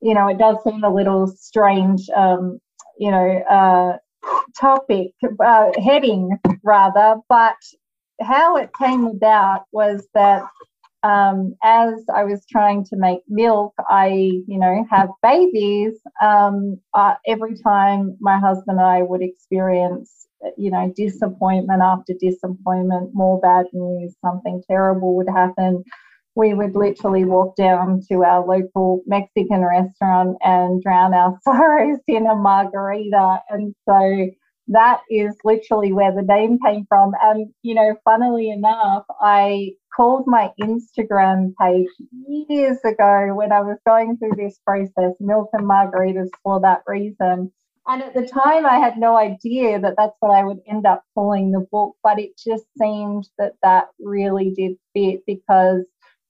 you 0.00 0.14
know, 0.14 0.28
it 0.28 0.38
does 0.38 0.56
seem 0.64 0.84
a 0.84 0.92
little 0.94 1.26
strange, 1.26 2.08
um, 2.16 2.58
you 2.98 3.10
know, 3.10 3.38
uh, 3.50 3.98
topic, 4.58 5.12
uh, 5.44 5.70
heading 5.82 6.38
rather. 6.64 7.16
But 7.28 7.56
how 8.22 8.56
it 8.56 8.70
came 8.78 9.06
about 9.06 9.64
was 9.72 10.08
that 10.14 10.44
um, 11.02 11.54
as 11.62 12.04
I 12.14 12.24
was 12.24 12.44
trying 12.50 12.84
to 12.86 12.96
make 12.96 13.20
milk, 13.28 13.74
I, 13.88 14.08
you 14.08 14.58
know, 14.58 14.86
have 14.90 15.08
babies. 15.22 15.94
Um, 16.22 16.80
uh, 16.94 17.14
every 17.26 17.56
time 17.56 18.16
my 18.20 18.38
husband 18.38 18.78
and 18.78 18.86
I 18.86 19.02
would 19.02 19.22
experience 19.22 20.20
you 20.56 20.70
know, 20.70 20.92
disappointment 20.96 21.82
after 21.82 22.14
disappointment, 22.18 23.10
more 23.14 23.40
bad 23.40 23.66
news, 23.72 24.14
something 24.24 24.62
terrible 24.68 25.16
would 25.16 25.28
happen. 25.28 25.84
We 26.34 26.54
would 26.54 26.74
literally 26.74 27.24
walk 27.24 27.56
down 27.56 28.02
to 28.08 28.22
our 28.24 28.46
local 28.46 29.02
Mexican 29.06 29.64
restaurant 29.64 30.36
and 30.42 30.82
drown 30.82 31.12
our 31.12 31.38
sorrows 31.44 31.98
in 32.06 32.26
a 32.26 32.34
margarita. 32.34 33.40
And 33.50 33.74
so 33.88 34.28
that 34.70 35.00
is 35.10 35.36
literally 35.44 35.92
where 35.92 36.14
the 36.14 36.22
name 36.22 36.58
came 36.64 36.86
from. 36.88 37.12
And, 37.20 37.52
you 37.62 37.74
know, 37.74 37.96
funnily 38.04 38.50
enough, 38.50 39.04
I 39.20 39.72
called 39.94 40.24
my 40.26 40.50
Instagram 40.60 41.52
page 41.60 41.88
years 42.48 42.78
ago 42.84 43.34
when 43.34 43.50
I 43.52 43.60
was 43.60 43.78
going 43.84 44.16
through 44.16 44.36
this 44.36 44.60
process, 44.64 45.14
Milk 45.18 45.50
and 45.52 45.68
Margaritas, 45.68 46.30
for 46.44 46.60
that 46.60 46.82
reason. 46.86 47.52
And 47.88 48.02
at 48.02 48.14
the 48.14 48.26
time, 48.26 48.64
I 48.64 48.78
had 48.78 48.96
no 48.96 49.16
idea 49.16 49.80
that 49.80 49.94
that's 49.96 50.14
what 50.20 50.30
I 50.30 50.44
would 50.44 50.60
end 50.68 50.86
up 50.86 51.02
calling 51.14 51.50
the 51.50 51.66
book, 51.72 51.96
but 52.04 52.20
it 52.20 52.38
just 52.38 52.64
seemed 52.78 53.28
that 53.38 53.54
that 53.64 53.88
really 53.98 54.52
did 54.56 54.76
fit 54.94 55.22
because 55.26 55.84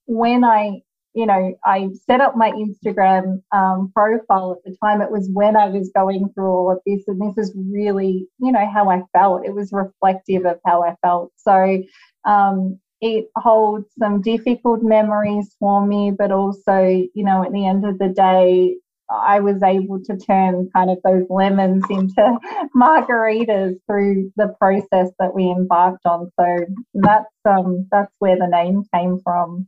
when 0.07 0.45
I, 0.45 0.81
you 1.15 1.27
know, 1.27 1.55
I 1.65 1.91
set 2.07 2.21
up 2.21 2.37
my 2.37 2.53
Instagram 2.53 3.43
um, 3.53 3.91
profile 3.95 4.53
at 4.53 4.65
the 4.65 4.77
time, 4.85 5.03
it 5.03 5.11
was 5.11 5.29
when 5.33 5.57
I 5.57 5.67
was 5.67 5.91
going 5.95 6.31
through 6.35 6.51
all 6.51 6.73
of 6.73 6.79
this, 6.87 7.03
and 7.09 7.21
this 7.21 7.37
is 7.49 7.57
really, 7.57 8.27
you 8.39 8.53
know, 8.53 8.69
how 8.73 8.91
I 8.91 9.03
felt. 9.13 9.45
It 9.47 9.55
was 9.55 9.71
reflective 9.73 10.47
of 10.47 10.59
how 10.67 10.85
I 10.85 10.95
felt. 11.03 11.33
So, 11.37 11.83
um, 12.25 12.79
it 13.01 13.27
holds 13.37 13.87
some 13.99 14.21
difficult 14.23 14.83
memories 14.83 15.57
for 15.59 15.87
me, 15.87 16.13
but 16.17 16.33
also, 16.33 16.83
you 16.83 17.25
know, 17.25 17.45
at 17.45 17.53
the 17.53 17.67
end 17.67 17.85
of 17.87 17.99
the 17.99 18.09
day, 18.09 18.77
I 19.11 19.41
was 19.41 19.63
able 19.63 20.01
to 20.05 20.17
turn 20.17 20.69
kind 20.75 20.91
of 20.91 20.99
those 21.05 21.27
lemons 21.31 21.85
into 21.91 22.39
margaritas 22.77 23.77
through 23.87 24.33
the 24.37 24.55
process 24.61 25.11
that 25.19 25.35
we 25.35 25.51
embarked 25.51 26.07
on. 26.07 26.31
So 26.39 26.59
that's 26.95 27.27
um, 27.49 27.89
that's 27.91 28.13
where 28.21 28.37
the 28.37 28.47
name 28.47 28.85
came 28.95 29.19
from. 29.25 29.67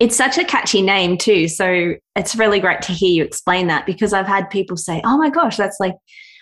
It's 0.00 0.16
such 0.16 0.38
a 0.38 0.44
catchy 0.44 0.82
name 0.82 1.18
too. 1.18 1.48
So 1.48 1.94
it's 2.14 2.36
really 2.36 2.60
great 2.60 2.82
to 2.82 2.92
hear 2.92 3.10
you 3.10 3.24
explain 3.24 3.66
that 3.66 3.86
because 3.86 4.12
I've 4.12 4.26
had 4.26 4.50
people 4.50 4.76
say, 4.76 5.00
"Oh 5.04 5.18
my 5.18 5.30
gosh, 5.30 5.56
that's 5.56 5.78
like 5.80 5.94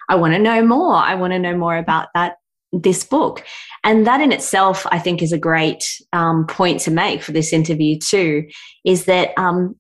I 0.09 0.17
want 0.17 0.35
to 0.35 0.39
know 0.39 0.63
more. 0.65 0.95
I 0.95 1.15
want 1.15 1.33
to 1.33 1.39
know 1.39 1.57
more 1.57 1.77
about 1.77 2.09
that 2.15 2.37
this 2.73 3.05
book. 3.05 3.45
And 3.85 4.07
that 4.07 4.21
in 4.21 4.33
itself, 4.33 4.87
I 4.91 4.99
think, 4.99 5.23
is 5.23 5.33
a 5.33 5.39
great 5.39 5.85
um, 6.13 6.47
point 6.47 6.81
to 6.81 6.91
make 6.91 7.23
for 7.23 7.33
this 7.33 7.53
interview, 7.53 7.99
too, 7.99 8.47
is 8.85 9.05
that. 9.07 9.31
Um, 9.37 9.77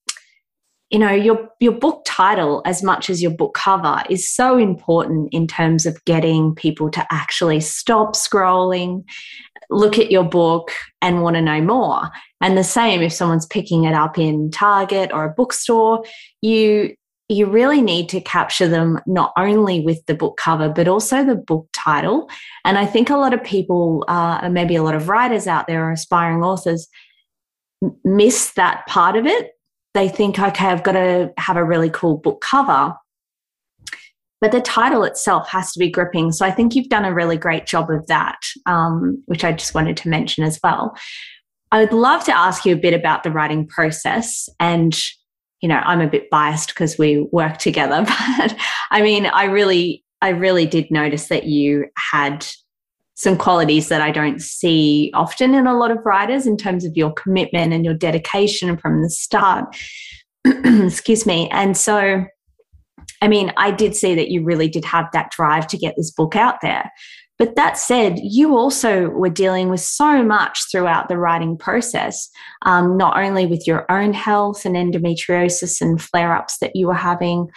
you 0.91 0.99
know 0.99 1.11
your 1.11 1.49
your 1.61 1.73
book 1.73 2.03
title 2.07 2.63
as 2.65 2.83
much 2.83 3.11
as 3.11 3.21
your 3.23 3.31
book 3.31 3.55
cover 3.55 4.03
is 4.09 4.29
so 4.29 4.57
important 4.57 5.29
in 5.33 5.47
terms 5.47 5.87
of 5.87 6.03
getting 6.05 6.55
people 6.55 6.91
to 6.91 7.07
actually 7.11 7.61
stop 7.61 8.15
scrolling 8.15 9.05
look 9.69 9.99
at 9.99 10.13
your 10.13 10.23
book 10.23 10.71
and 11.03 11.23
want 11.23 11.35
to 11.35 11.43
know 11.43 11.61
more 11.61 12.09
and 12.41 12.57
the 12.57 12.65
same 12.65 13.03
if 13.03 13.13
someone's 13.13 13.47
picking 13.47 13.85
it 13.85 13.95
up 13.95 14.17
in 14.19 14.51
target 14.51 15.11
or 15.13 15.25
a 15.25 15.31
bookstore 15.31 16.05
you 16.41 16.95
you 17.29 17.47
really 17.47 17.83
need 17.83 18.09
to 18.09 18.21
capture 18.21 18.69
them 18.69 19.01
not 19.07 19.33
only 19.37 19.81
with 19.81 20.05
the 20.07 20.15
book 20.15 20.37
cover, 20.37 20.69
but 20.69 20.87
also 20.87 21.25
the 21.25 21.35
book 21.35 21.69
title. 21.73 22.31
And 22.65 22.79
I 22.79 22.87
think 22.87 23.11
a 23.11 23.17
lot 23.17 23.35
of 23.35 23.43
people, 23.43 24.05
uh, 24.07 24.49
maybe 24.49 24.77
a 24.77 24.83
lot 24.83 24.95
of 24.95 25.09
writers 25.09 25.49
out 25.49 25.67
there 25.67 25.89
or 25.89 25.91
aspiring 25.91 26.45
authors, 26.45 26.87
miss 28.05 28.53
that 28.53 28.87
part 28.87 29.17
of 29.17 29.27
it. 29.27 29.56
They 29.97 30.11
think, 30.11 30.39
okay, 30.39 30.67
I've 30.67 30.83
got 30.83 30.93
to 30.93 31.33
have 31.39 31.57
a 31.57 31.65
really 31.65 31.89
cool 31.89 32.19
book 32.19 32.43
cover. 32.43 32.95
But 34.43 34.53
the 34.53 34.61
title 34.61 35.05
itself 35.05 35.49
has 35.49 35.73
to 35.73 35.79
be 35.79 35.91
gripping. 35.91 36.33
So 36.33 36.45
I 36.45 36.51
think 36.51 36.75
you've 36.75 36.91
done 36.91 37.07
a 37.07 37.15
really 37.15 37.39
great 37.39 37.65
job 37.65 37.91
of 37.91 38.07
that, 38.09 38.39
um, 38.67 39.23
which 39.25 39.43
I 39.43 39.53
just 39.53 39.75
wanted 39.75 39.97
to 39.97 40.11
mention 40.11 40.45
as 40.45 40.61
well. 40.63 40.95
I 41.73 41.81
would 41.81 41.95
love 41.95 42.25
to 42.25 42.37
ask 42.37 42.67
you 42.67 42.75
a 42.75 42.79
bit 42.79 42.93
about 42.93 43.23
the 43.23 43.31
writing 43.31 43.67
process 43.67 44.51
and 44.61 44.95
you 45.63 45.71
know, 45.71 45.81
I'm 45.85 46.03
a 46.03 46.09
bit 46.09 46.29
biased 46.29 46.69
because 46.69 46.99
we 46.99 47.27
work 47.33 47.57
together, 47.57 48.05
but 48.39 48.57
I 48.91 49.01
mean, 49.01 49.25
I 49.25 49.45
really, 49.45 50.05
I 50.21 50.29
really 50.29 50.67
did 50.67 50.91
notice 50.91 51.29
that 51.29 51.45
you 51.45 51.87
had 51.97 52.47
some 53.17 53.37
qualities 53.37 53.89
that 53.89 54.03
I 54.03 54.11
don't 54.11 54.41
see 54.41 55.11
often 55.15 55.55
in 55.55 55.67
a 55.67 55.77
lot 55.77 55.91
of 55.91 56.05
writers 56.05 56.47
in 56.47 56.57
terms 56.57 56.85
of 56.85 56.97
your 56.97 57.13
commitment 57.15 57.73
and 57.73 57.85
your 57.85 57.95
dedication 57.95 58.77
from 58.77 59.03
the 59.03 59.09
start. 59.09 59.75
Excuse 60.45 61.25
me. 61.25 61.49
And 61.51 61.77
so, 61.77 62.25
I 63.23 63.29
mean, 63.29 63.53
I 63.57 63.71
did 63.71 63.97
see 63.97 64.15
that 64.15 64.29
you 64.29 64.45
really 64.45 64.69
did 64.69 64.85
have 64.85 65.07
that 65.15 65.31
drive 65.31 65.67
to 65.69 65.79
get 65.79 65.95
this 65.97 66.11
book 66.11 66.37
out 66.37 66.57
there. 66.61 66.91
But 67.39 67.57
that 67.57 67.79
said, 67.79 68.19
you 68.19 68.57
also 68.57 69.09
were 69.09 69.31
dealing 69.31 69.71
with 69.71 69.81
so 69.81 70.23
much 70.23 70.71
throughout 70.71 71.09
the 71.09 71.19
writing 71.19 71.57
process, 71.57 72.31
um, 72.63 72.97
not 72.97 73.19
only 73.19 73.47
with 73.47 73.67
your 73.67 73.91
own 73.91 74.13
health 74.13 74.65
and 74.65 74.75
endometriosis 74.75 75.81
and 75.81 76.01
flare 76.01 76.35
ups 76.35 76.59
that 76.59 76.75
you 76.75 76.87
were 76.87 76.95
having, 76.95 77.49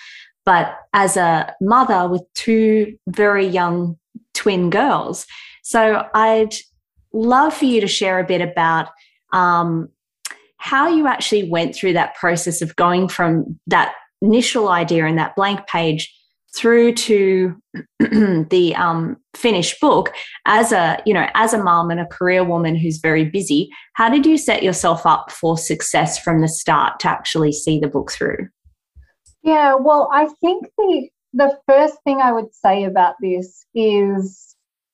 but 0.46 0.78
as 0.94 1.16
a 1.16 1.54
mother 1.62 2.10
with 2.10 2.24
two 2.34 2.98
very 3.08 3.46
young 3.46 3.98
twin 4.34 4.70
girls. 4.70 5.26
So 5.70 6.04
I'd 6.16 6.56
love 7.14 7.54
for 7.54 7.66
you 7.66 7.80
to 7.80 7.86
share 7.86 8.18
a 8.18 8.24
bit 8.24 8.42
about 8.42 8.90
um, 9.34 9.90
how 10.58 10.88
you 10.88 11.06
actually 11.06 11.48
went 11.48 11.76
through 11.76 11.94
that 11.94 12.16
process 12.16 12.64
of 12.64 12.76
going 12.76 13.08
from 13.08 13.60
that 13.68 13.94
initial 14.24 14.70
idea 14.70 15.06
and 15.06 15.20
that 15.20 15.36
blank 15.36 15.68
page 15.68 16.12
through 16.56 16.94
to 16.94 17.56
the 18.00 18.74
um, 18.76 19.18
finished 19.36 19.80
book 19.80 20.12
as 20.48 20.72
a 20.72 21.00
you 21.06 21.14
know 21.14 21.28
as 21.36 21.54
a 21.54 21.64
mom 21.64 21.92
and 21.92 22.00
a 22.00 22.08
career 22.08 22.44
woman 22.44 22.76
who's 22.76 22.98
very 22.98 23.26
busy. 23.26 23.70
How 23.94 24.10
did 24.10 24.26
you 24.26 24.40
set 24.40 24.64
yourself 24.64 25.06
up 25.06 25.32
for 25.32 25.56
success 25.56 26.18
from 26.18 26.42
the 26.42 26.48
start 26.48 27.00
to 27.02 27.10
actually 27.10 27.52
see 27.52 27.78
the 27.80 27.88
book 27.88 28.12
through? 28.12 28.48
Yeah 29.44 29.76
well 29.76 30.10
i 30.12 30.28
think 30.42 30.66
the 30.80 31.10
the 31.34 31.56
first 31.68 31.98
thing 32.04 32.22
i 32.22 32.32
would 32.32 32.54
say 32.56 32.86
about 32.86 33.14
this 33.22 33.68
is 33.76 34.49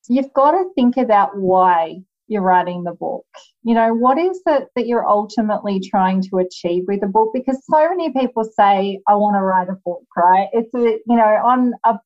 you've 0.07 0.33
got 0.33 0.51
to 0.51 0.65
think 0.75 0.97
about 0.97 1.37
why 1.37 2.01
you're 2.27 2.41
writing 2.41 2.83
the 2.83 2.93
book. 2.93 3.25
You 3.63 3.75
know, 3.75 3.93
what 3.93 4.17
is 4.17 4.41
it 4.47 4.67
that 4.75 4.87
you're 4.87 5.07
ultimately 5.07 5.79
trying 5.79 6.21
to 6.23 6.37
achieve 6.37 6.83
with 6.87 7.01
the 7.01 7.07
book? 7.07 7.31
Because 7.33 7.61
so 7.69 7.89
many 7.89 8.11
people 8.11 8.43
say, 8.43 8.99
I 9.07 9.15
want 9.15 9.35
to 9.35 9.41
write 9.41 9.69
a 9.69 9.77
book, 9.85 10.03
right? 10.17 10.47
It's 10.53 10.73
a, 10.73 10.99
you 11.05 11.15
know, 11.15 11.23
on 11.23 11.73
a, 11.83 11.99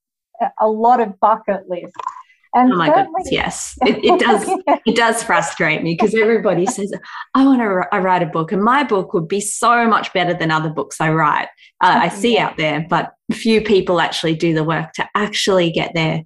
a 0.59 0.67
lot 0.67 0.99
of 0.99 1.19
bucket 1.19 1.69
lists. 1.69 1.95
And 2.55 2.73
oh 2.73 2.77
my 2.77 2.87
goodness, 2.87 3.31
yes, 3.31 3.77
it, 3.83 4.03
it 4.03 4.19
does. 4.19 4.43
it 4.87 4.95
does 4.95 5.21
frustrate 5.21 5.83
me 5.83 5.93
because 5.93 6.15
everybody 6.15 6.65
says, 6.65 6.91
"I 7.35 7.45
want 7.45 7.61
to 7.61 7.83
I 7.91 7.99
write 7.99 8.23
a 8.23 8.25
book," 8.25 8.51
and 8.51 8.63
my 8.63 8.83
book 8.83 9.13
would 9.13 9.27
be 9.27 9.39
so 9.39 9.87
much 9.87 10.11
better 10.13 10.33
than 10.33 10.49
other 10.49 10.69
books 10.69 10.99
I 10.99 11.11
write. 11.11 11.47
Uh, 11.79 11.99
I 12.01 12.09
see 12.09 12.33
yeah. 12.33 12.47
out 12.47 12.57
there, 12.57 12.87
but 12.89 13.11
few 13.33 13.61
people 13.61 14.01
actually 14.01 14.33
do 14.33 14.55
the 14.55 14.63
work 14.63 14.93
to 14.93 15.07
actually 15.13 15.69
get 15.69 15.91
there, 15.93 16.23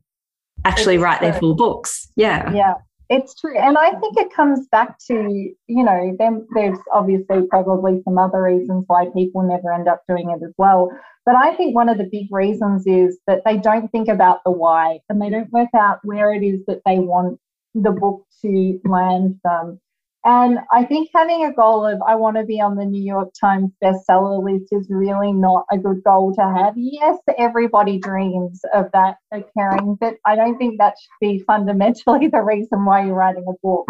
actually 0.65 0.95
it's 0.95 1.03
write 1.03 1.19
true. 1.19 1.31
their 1.31 1.39
full 1.39 1.55
books. 1.55 2.09
Yeah, 2.15 2.51
yeah, 2.53 2.73
it's 3.09 3.35
true. 3.39 3.57
And 3.57 3.77
I 3.77 3.91
think 3.91 4.17
it 4.17 4.33
comes 4.33 4.67
back 4.67 4.97
to, 5.07 5.13
you 5.13 5.83
know, 5.83 6.15
them, 6.17 6.47
there's 6.55 6.79
obviously 6.91 7.45
probably 7.49 8.01
some 8.03 8.17
other 8.17 8.41
reasons 8.41 8.85
why 8.87 9.07
people 9.13 9.43
never 9.43 9.71
end 9.71 9.87
up 9.87 10.01
doing 10.07 10.31
it 10.31 10.43
as 10.43 10.53
well. 10.57 10.89
But 11.25 11.35
I 11.35 11.55
think 11.55 11.75
one 11.75 11.89
of 11.89 11.97
the 11.97 12.09
big 12.11 12.27
reasons 12.31 12.85
is 12.85 13.19
that 13.27 13.41
they 13.45 13.57
don't 13.57 13.89
think 13.91 14.07
about 14.07 14.39
the 14.43 14.51
why 14.51 14.99
and 15.09 15.21
they 15.21 15.29
don't 15.29 15.51
work 15.51 15.69
out 15.75 15.99
where 16.03 16.33
it 16.33 16.43
is 16.43 16.61
that 16.67 16.81
they 16.85 16.99
want 16.99 17.39
the 17.73 17.91
book 17.91 18.25
to 18.41 18.79
land 18.83 19.39
them. 19.43 19.79
And 20.25 20.59
I 20.71 20.85
think 20.85 21.09
having 21.13 21.45
a 21.45 21.53
goal 21.53 21.85
of 21.85 22.01
I 22.07 22.15
want 22.15 22.37
to 22.37 22.45
be 22.45 22.61
on 22.61 22.75
the 22.77 22.85
New 22.85 23.03
York 23.03 23.29
Times 23.39 23.71
bestseller 23.83 24.41
list 24.41 24.71
is 24.71 24.87
really 24.89 25.33
not 25.33 25.65
a 25.69 25.77
good 25.77 26.01
goal 26.05 26.33
to 26.35 26.41
have. 26.41 26.75
Yes, 26.77 27.17
everybody 27.37 27.99
dreams 27.99 28.61
of 28.73 28.85
that 28.93 29.17
occurring, 29.33 29.97
but 29.99 30.15
I 30.25 30.37
don't 30.37 30.57
think 30.57 30.77
that 30.79 30.95
should 31.01 31.19
be 31.19 31.43
fundamentally 31.45 32.27
the 32.31 32.41
reason 32.41 32.85
why 32.85 33.05
you're 33.05 33.15
writing 33.15 33.43
a 33.49 33.53
book. 33.61 33.89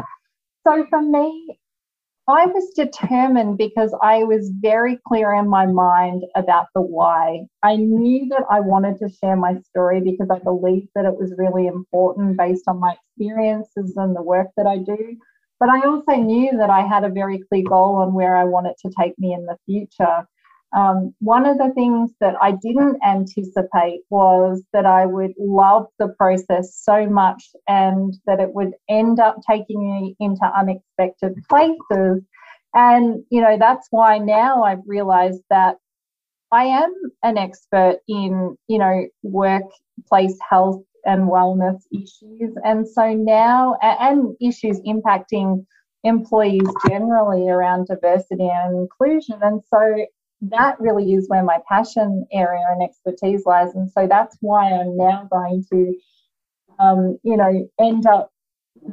So 0.65 0.85
for 0.89 1.01
me, 1.01 1.59
I 2.27 2.45
was 2.45 2.71
determined 2.73 3.57
because 3.57 3.93
I 4.01 4.23
was 4.23 4.49
very 4.61 4.97
clear 5.05 5.33
in 5.33 5.49
my 5.49 5.65
mind 5.65 6.23
about 6.35 6.67
the 6.73 6.81
why. 6.81 7.41
I 7.61 7.75
knew 7.75 8.27
that 8.29 8.45
I 8.49 8.61
wanted 8.61 8.97
to 8.99 9.09
share 9.09 9.35
my 9.35 9.59
story 9.69 9.99
because 9.99 10.29
I 10.31 10.39
believed 10.39 10.87
that 10.95 11.05
it 11.05 11.19
was 11.19 11.33
really 11.37 11.67
important 11.67 12.37
based 12.37 12.63
on 12.67 12.79
my 12.79 12.95
experiences 12.95 13.97
and 13.97 14.15
the 14.15 14.23
work 14.23 14.47
that 14.55 14.65
I 14.65 14.77
do. 14.77 15.17
But 15.63 15.69
I 15.69 15.87
also 15.87 16.21
knew 16.21 16.57
that 16.57 16.69
I 16.69 16.81
had 16.85 17.05
a 17.05 17.09
very 17.09 17.39
clear 17.47 17.63
goal 17.63 17.95
on 17.95 18.13
where 18.13 18.35
I 18.35 18.43
wanted 18.43 18.75
to 18.81 18.91
take 18.99 19.17
me 19.17 19.33
in 19.33 19.45
the 19.45 19.55
future. 19.65 20.27
Um, 20.75 21.15
one 21.19 21.45
of 21.45 21.57
the 21.57 21.71
things 21.73 22.11
that 22.19 22.35
I 22.41 22.51
didn't 22.51 22.97
anticipate 23.01 24.01
was 24.09 24.61
that 24.73 24.85
I 24.85 25.05
would 25.05 25.31
love 25.39 25.85
the 25.99 26.09
process 26.19 26.75
so 26.75 27.07
much 27.07 27.45
and 27.65 28.13
that 28.25 28.41
it 28.41 28.53
would 28.53 28.73
end 28.89 29.21
up 29.21 29.37
taking 29.49 29.89
me 29.89 30.17
into 30.19 30.45
unexpected 30.45 31.41
places. 31.47 32.21
And, 32.73 33.23
you 33.29 33.39
know, 33.39 33.57
that's 33.57 33.87
why 33.89 34.17
now 34.17 34.63
I've 34.63 34.83
realized 34.85 35.43
that 35.49 35.77
I 36.51 36.65
am 36.65 36.93
an 37.23 37.37
expert 37.37 37.99
in, 38.09 38.57
you 38.67 38.79
know, 38.79 39.07
workplace 39.21 40.37
health 40.49 40.83
and 41.05 41.29
wellness 41.29 41.81
issues. 41.91 42.55
And 42.63 42.87
so 42.87 43.13
now, 43.13 43.77
and 43.81 44.35
issues 44.41 44.79
impacting 44.81 45.65
employees 46.03 46.67
generally 46.87 47.49
around 47.49 47.87
diversity 47.87 48.47
and 48.47 48.77
inclusion. 48.77 49.39
And 49.41 49.61
so 49.69 50.05
that 50.41 50.79
really 50.79 51.13
is 51.13 51.29
where 51.29 51.43
my 51.43 51.59
passion 51.67 52.25
area 52.31 52.65
and 52.69 52.83
expertise 52.83 53.45
lies. 53.45 53.73
And 53.75 53.89
so 53.89 54.07
that's 54.07 54.37
why 54.41 54.71
I'm 54.71 54.97
now 54.97 55.27
going 55.31 55.63
to, 55.71 55.93
um, 56.79 57.17
you 57.23 57.37
know, 57.37 57.69
end 57.79 58.05
up 58.05 58.29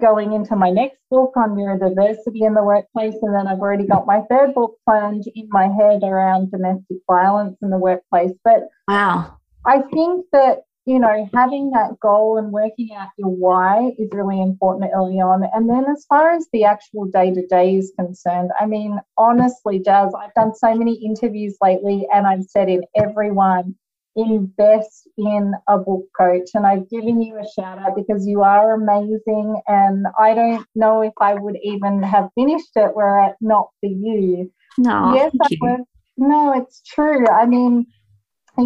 going 0.01 0.33
into 0.33 0.55
my 0.55 0.71
next 0.71 0.99
book 1.11 1.33
on 1.37 1.51
neurodiversity 1.51 2.47
in 2.47 2.55
the 2.55 2.63
workplace. 2.63 3.15
And 3.23 3.35
then 3.35 3.49
I've 3.49 3.59
already 3.59 3.87
got 3.87 4.07
my 4.07 4.21
third 4.31 4.55
book 4.55 4.77
planned 4.87 5.25
in 5.35 5.49
my 5.51 5.69
head 5.69 6.05
around 6.05 6.53
domestic 6.53 6.99
violence 7.09 7.57
in 7.63 7.71
the 7.71 7.79
workplace. 7.79 8.33
But 8.45 8.69
wow. 8.87 9.37
I 9.67 9.83
think 9.93 10.27
that 10.33 10.61
you 10.91 10.99
know, 10.99 11.31
having 11.33 11.71
that 11.71 12.01
goal 12.01 12.37
and 12.37 12.51
working 12.51 12.89
out 12.99 13.11
your 13.17 13.29
why 13.29 13.93
is 13.97 14.09
really 14.13 14.43
important 14.43 14.91
early 14.93 15.21
on. 15.21 15.45
And 15.55 15.71
then, 15.71 15.85
as 15.89 16.05
far 16.09 16.33
as 16.33 16.49
the 16.53 16.65
actual 16.65 17.05
day 17.05 17.33
to 17.33 17.47
day 17.47 17.77
is 17.77 17.93
concerned, 17.97 18.51
I 18.59 18.67
mean, 18.67 18.99
honestly, 19.17 19.79
Jas, 19.79 20.13
I've 20.19 20.35
done 20.35 20.53
so 20.53 20.75
many 20.75 20.95
interviews 20.95 21.57
lately, 21.63 22.09
and 22.13 22.27
I've 22.27 22.43
said 22.43 22.69
in 22.69 22.83
everyone, 22.97 23.77
invest 24.17 25.09
in 25.17 25.53
a 25.69 25.79
book 25.79 26.07
coach. 26.19 26.49
And 26.55 26.67
I've 26.67 26.91
given 26.91 27.23
you 27.23 27.39
a 27.39 27.47
shout 27.55 27.79
out 27.79 27.95
because 27.95 28.27
you 28.27 28.43
are 28.43 28.75
amazing. 28.75 29.63
And 29.69 30.07
I 30.19 30.35
don't 30.35 30.67
know 30.75 31.03
if 31.03 31.13
I 31.21 31.35
would 31.35 31.57
even 31.63 32.03
have 32.03 32.31
finished 32.35 32.73
it 32.75 32.97
were 32.97 33.29
it 33.29 33.37
not 33.41 33.69
for 33.79 33.89
you. 33.89 34.51
No, 34.77 35.15
yes, 35.15 35.33
I 35.41 35.57
would. 35.61 35.81
No, 36.17 36.53
it's 36.61 36.83
true. 36.83 37.29
I 37.29 37.47
mean, 37.47 37.87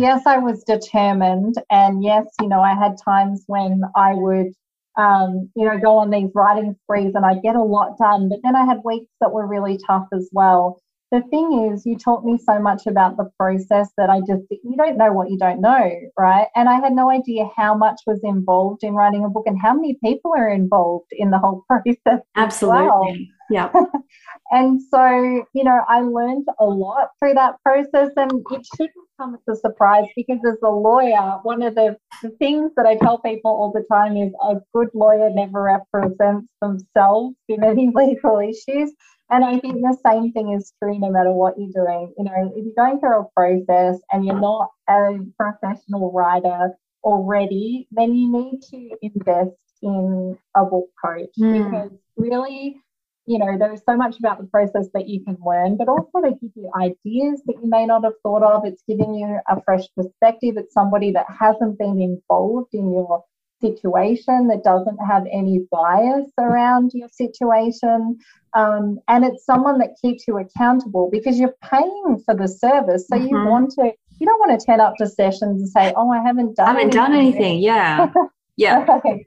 yes, 0.01 0.23
I 0.27 0.39
was 0.39 0.65
determined. 0.65 1.57
And 1.71 2.03
yes, 2.03 2.27
you 2.41 2.49
know, 2.49 2.61
I 2.61 2.75
had 2.75 2.97
times 3.05 3.45
when 3.47 3.83
I 3.97 4.15
would, 4.15 4.49
um, 4.97 5.51
you 5.57 5.67
know, 5.67 5.79
go 5.79 5.99
on 5.99 6.11
these 6.11 6.31
writing 6.35 6.77
sprees 6.85 7.13
and 7.15 7.25
I'd 7.25 7.43
get 7.43 7.57
a 7.57 7.63
lot 7.63 7.99
done. 7.99 8.29
But 8.29 8.41
then 8.43 8.57
I 8.57 8.65
had 8.65 8.79
weeks 8.85 9.11
that 9.21 9.33
were 9.33 9.47
really 9.47 9.79
tough 9.87 10.07
as 10.13 10.29
well. 10.33 10.81
The 11.15 11.23
thing 11.31 11.71
is, 11.73 11.87
you 11.87 11.97
taught 11.97 12.25
me 12.25 12.37
so 12.39 12.59
much 12.59 12.89
about 12.89 13.17
the 13.17 13.31
process 13.39 13.89
that 13.97 14.11
I 14.11 14.19
just, 14.19 14.43
you 14.51 14.77
don't 14.77 14.99
know 14.99 15.13
what 15.13 15.31
you 15.31 15.39
don't 15.39 15.61
know, 15.61 15.89
right? 16.19 16.49
And 16.57 16.69
I 16.69 16.81
had 16.81 16.93
no 16.93 17.09
idea 17.09 17.49
how 17.57 17.73
much 17.77 18.01
was 18.05 18.19
involved 18.25 18.83
in 18.83 18.95
writing 18.95 19.25
a 19.25 19.29
book 19.29 19.45
and 19.47 19.57
how 19.57 19.75
many 19.75 19.97
people 20.03 20.33
are 20.37 20.49
involved 20.49 21.07
in 21.13 21.31
the 21.31 21.39
whole 21.39 21.65
process. 21.69 22.21
Absolutely. 22.35 22.87
Well. 22.87 23.15
Yeah. 23.49 23.71
and 24.51 24.81
so, 24.83 25.45
you 25.55 25.63
know, 25.63 25.83
I 25.87 26.01
learned 26.01 26.49
a 26.59 26.65
lot 26.65 27.11
through 27.21 27.35
that 27.35 27.63
process 27.65 28.11
and 28.17 28.33
it 28.51 28.67
shouldn't 28.75 28.93
come 29.21 29.37
as 29.37 29.57
a 29.57 29.61
surprise 29.61 30.07
because 30.17 30.41
as 30.45 30.59
a 30.65 30.69
lawyer, 30.69 31.39
one 31.45 31.63
of 31.63 31.77
the, 31.77 31.97
the 32.25 32.31
things 32.41 32.73
that 32.77 32.87
I 32.87 32.97
tell 32.97 33.19
people 33.19 33.53
all 33.53 33.71
the 33.71 33.85
time 33.89 34.17
is 34.17 34.33
a 34.43 34.57
good 34.75 34.89
lawyer 34.95 35.31
never 35.31 35.63
represents 35.63 36.49
themselves 36.61 37.37
in 37.49 37.63
any 37.63 37.91
legal 37.95 38.41
issues. 38.41 38.93
And 39.31 39.45
I 39.45 39.59
think 39.59 39.77
the 39.77 39.97
same 40.05 40.33
thing 40.33 40.53
is 40.53 40.73
true 40.83 40.99
no 40.99 41.11
matter 41.11 41.33
what 41.33 41.55
you're 41.59 41.73
doing. 41.73 42.13
You 42.19 42.25
know, 42.25 42.53
if 42.55 42.65
you're 42.65 42.75
going 42.77 43.01
through 43.01 43.21
a 43.21 43.29
process 43.35 44.01
and 44.13 44.25
you're 44.25 44.41
not 44.41 44.71
a 44.89 45.19
professional 45.39 46.13
writer 46.13 46.71
already, 47.03 47.89
then 47.91 48.15
you 48.15 48.31
need 48.31 48.61
to 48.71 48.97
invest 49.03 49.57
in 49.83 50.39
a 50.55 50.65
book 50.65 50.89
coach 51.03 51.31
mm. 51.39 51.71
because 51.71 51.91
really, 52.17 52.81
you 53.27 53.39
know, 53.39 53.57
there's 53.59 53.83
so 53.89 53.97
much 53.97 54.19
about 54.19 54.39
the 54.39 54.47
process 54.47 54.89
that 54.93 55.09
you 55.09 55.25
can 55.25 55.37
learn, 55.45 55.77
but 55.77 55.89
also 55.89 56.21
they 56.23 56.31
give 56.31 56.53
you 56.55 56.71
ideas 56.77 57.43
that 57.47 57.57
you 57.63 57.69
may 57.69 57.87
not 57.87 58.05
have 58.05 58.15
thought 58.23 58.43
of. 58.43 58.65
It's 58.65 58.83
giving 58.87 59.15
you 59.15 59.39
a 59.49 59.63
fresh 59.63 59.85
perspective. 59.97 60.57
It's 60.57 60.75
somebody 60.75 61.13
that 61.13 61.27
hasn't 61.39 61.79
been 61.79 62.01
involved 62.01 62.75
in 62.75 62.93
your 62.93 63.25
situation 63.61 64.49
that 64.49 64.63
doesn't 64.65 64.99
have 64.99 65.27
any 65.33 65.61
bias 65.71 66.31
around 66.39 66.91
your 66.95 67.09
situation. 67.09 68.19
Um, 68.55 68.99
and 69.09 69.25
it's 69.25 69.45
someone 69.45 69.79
that 69.79 69.97
keeps 70.01 70.27
you 70.29 70.39
accountable 70.39 71.09
because 71.11 71.39
you're 71.39 71.55
paying 71.63 72.23
for 72.25 72.35
the 72.35 72.49
service. 72.49 73.07
So 73.09 73.17
mm-hmm. 73.17 73.29
you 73.29 73.45
want 73.47 73.71
to, 73.73 73.93
you 74.19 74.27
don't 74.27 74.39
want 74.39 74.59
to 74.59 74.65
turn 74.65 74.81
up 74.81 74.95
to 74.99 75.07
sessions 75.07 75.61
and 75.61 75.69
say, 75.69 75.93
oh, 75.97 76.11
I 76.11 76.23
haven't 76.23 76.57
done 76.57 76.69
I 76.69 76.81
haven't 76.81 76.95
anything. 76.95 76.97
done 76.97 77.15
anything. 77.15 77.59
Yeah. 77.61 78.13
Yeah. 78.57 78.87
okay. 78.89 79.27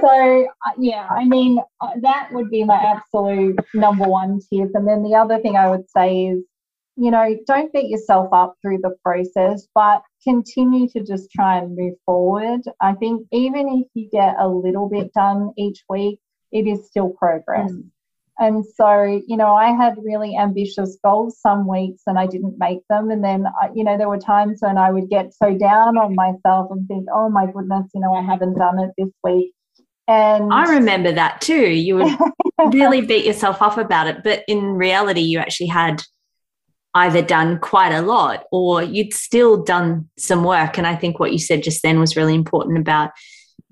So, 0.00 0.46
uh, 0.66 0.70
yeah, 0.78 1.06
I 1.08 1.24
mean, 1.24 1.60
uh, 1.80 1.90
that 2.02 2.30
would 2.32 2.50
be 2.50 2.64
my 2.64 2.74
absolute 2.74 3.58
number 3.72 4.04
one 4.04 4.40
tip. 4.50 4.70
And 4.74 4.88
then 4.88 5.04
the 5.04 5.14
other 5.14 5.38
thing 5.38 5.56
I 5.56 5.70
would 5.70 5.88
say 5.90 6.26
is, 6.26 6.44
you 6.96 7.10
know, 7.10 7.36
don't 7.46 7.72
beat 7.72 7.90
yourself 7.90 8.28
up 8.32 8.56
through 8.62 8.78
the 8.78 8.94
process, 9.04 9.66
but 9.74 10.02
continue 10.22 10.88
to 10.90 11.02
just 11.02 11.30
try 11.30 11.58
and 11.58 11.76
move 11.76 11.94
forward. 12.06 12.60
I 12.80 12.94
think 12.94 13.26
even 13.32 13.68
if 13.68 13.88
you 13.94 14.08
get 14.10 14.36
a 14.38 14.48
little 14.48 14.88
bit 14.88 15.12
done 15.12 15.52
each 15.56 15.82
week, 15.88 16.20
it 16.52 16.66
is 16.66 16.86
still 16.86 17.10
progress. 17.10 17.72
Mm. 17.72 17.90
And 18.38 18.64
so, 18.64 19.22
you 19.26 19.36
know, 19.36 19.54
I 19.54 19.70
had 19.70 19.96
really 20.02 20.36
ambitious 20.36 20.98
goals 21.04 21.38
some 21.40 21.68
weeks 21.68 22.02
and 22.06 22.18
I 22.18 22.26
didn't 22.26 22.58
make 22.58 22.80
them. 22.88 23.10
And 23.10 23.22
then, 23.22 23.46
you 23.74 23.84
know, 23.84 23.96
there 23.96 24.08
were 24.08 24.18
times 24.18 24.58
when 24.60 24.76
I 24.76 24.90
would 24.90 25.08
get 25.08 25.32
so 25.34 25.56
down 25.56 25.96
on 25.96 26.16
myself 26.16 26.68
and 26.70 26.86
think, 26.88 27.06
oh 27.12 27.28
my 27.28 27.46
goodness, 27.46 27.86
you 27.94 28.00
know, 28.00 28.12
I 28.12 28.22
haven't 28.22 28.58
done 28.58 28.80
it 28.80 28.90
this 28.98 29.12
week. 29.22 29.52
And 30.08 30.52
I 30.52 30.68
remember 30.74 31.12
that 31.12 31.40
too. 31.40 31.70
You 31.70 31.96
would 31.96 32.18
really 32.74 33.02
beat 33.02 33.24
yourself 33.24 33.62
up 33.62 33.78
about 33.78 34.08
it. 34.08 34.22
But 34.24 34.42
in 34.48 34.64
reality, 34.74 35.20
you 35.20 35.38
actually 35.38 35.68
had 35.68 36.02
either 36.94 37.22
done 37.22 37.58
quite 37.58 37.92
a 37.92 38.02
lot 38.02 38.44
or 38.52 38.82
you'd 38.82 39.12
still 39.12 39.62
done 39.62 40.08
some 40.16 40.44
work. 40.44 40.78
And 40.78 40.86
I 40.86 40.94
think 40.94 41.18
what 41.18 41.32
you 41.32 41.38
said 41.38 41.62
just 41.62 41.82
then 41.82 41.98
was 41.98 42.16
really 42.16 42.34
important 42.34 42.78
about 42.78 43.10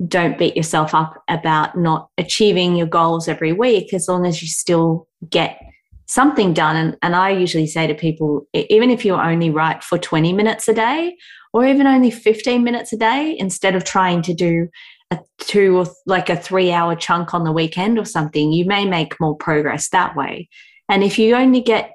don't 0.08 0.38
beat 0.38 0.56
yourself 0.56 0.94
up 0.94 1.22
about 1.28 1.78
not 1.78 2.08
achieving 2.18 2.74
your 2.74 2.88
goals 2.88 3.28
every 3.28 3.52
week 3.52 3.94
as 3.94 4.08
long 4.08 4.26
as 4.26 4.42
you 4.42 4.48
still 4.48 5.06
get 5.30 5.60
something 6.06 6.52
done. 6.52 6.76
And, 6.76 6.96
and 7.02 7.14
I 7.14 7.30
usually 7.30 7.66
say 7.66 7.86
to 7.86 7.94
people, 7.94 8.46
even 8.52 8.90
if 8.90 9.04
you 9.04 9.14
only 9.14 9.50
write 9.50 9.84
for 9.84 9.98
20 9.98 10.32
minutes 10.32 10.66
a 10.66 10.74
day 10.74 11.16
or 11.52 11.64
even 11.64 11.86
only 11.86 12.10
15 12.10 12.64
minutes 12.64 12.92
a 12.92 12.96
day, 12.96 13.36
instead 13.38 13.76
of 13.76 13.84
trying 13.84 14.22
to 14.22 14.34
do 14.34 14.68
a 15.12 15.20
two 15.38 15.78
or 15.78 15.86
like 16.06 16.28
a 16.28 16.36
three 16.36 16.72
hour 16.72 16.96
chunk 16.96 17.34
on 17.34 17.44
the 17.44 17.52
weekend 17.52 17.98
or 17.98 18.04
something, 18.04 18.52
you 18.52 18.64
may 18.64 18.84
make 18.84 19.20
more 19.20 19.36
progress 19.36 19.90
that 19.90 20.16
way. 20.16 20.48
And 20.88 21.04
if 21.04 21.18
you 21.18 21.36
only 21.36 21.60
get 21.60 21.92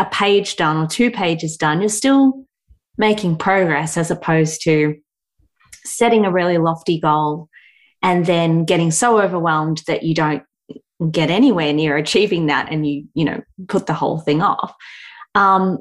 a 0.00 0.06
page 0.06 0.56
done 0.56 0.78
or 0.78 0.86
two 0.86 1.10
pages 1.10 1.56
done, 1.58 1.80
you're 1.80 1.90
still 1.90 2.46
making 2.96 3.36
progress 3.36 3.96
as 3.96 4.10
opposed 4.10 4.62
to 4.64 4.96
setting 5.84 6.24
a 6.24 6.32
really 6.32 6.56
lofty 6.56 6.98
goal 6.98 7.48
and 8.02 8.24
then 8.24 8.64
getting 8.64 8.90
so 8.90 9.20
overwhelmed 9.20 9.82
that 9.86 10.02
you 10.02 10.14
don't 10.14 10.42
get 11.10 11.30
anywhere 11.30 11.72
near 11.72 11.96
achieving 11.96 12.46
that 12.46 12.70
and 12.70 12.86
you 12.86 13.06
you 13.14 13.24
know 13.24 13.40
put 13.68 13.86
the 13.86 13.94
whole 13.94 14.18
thing 14.18 14.42
off 14.42 14.74
um, 15.34 15.78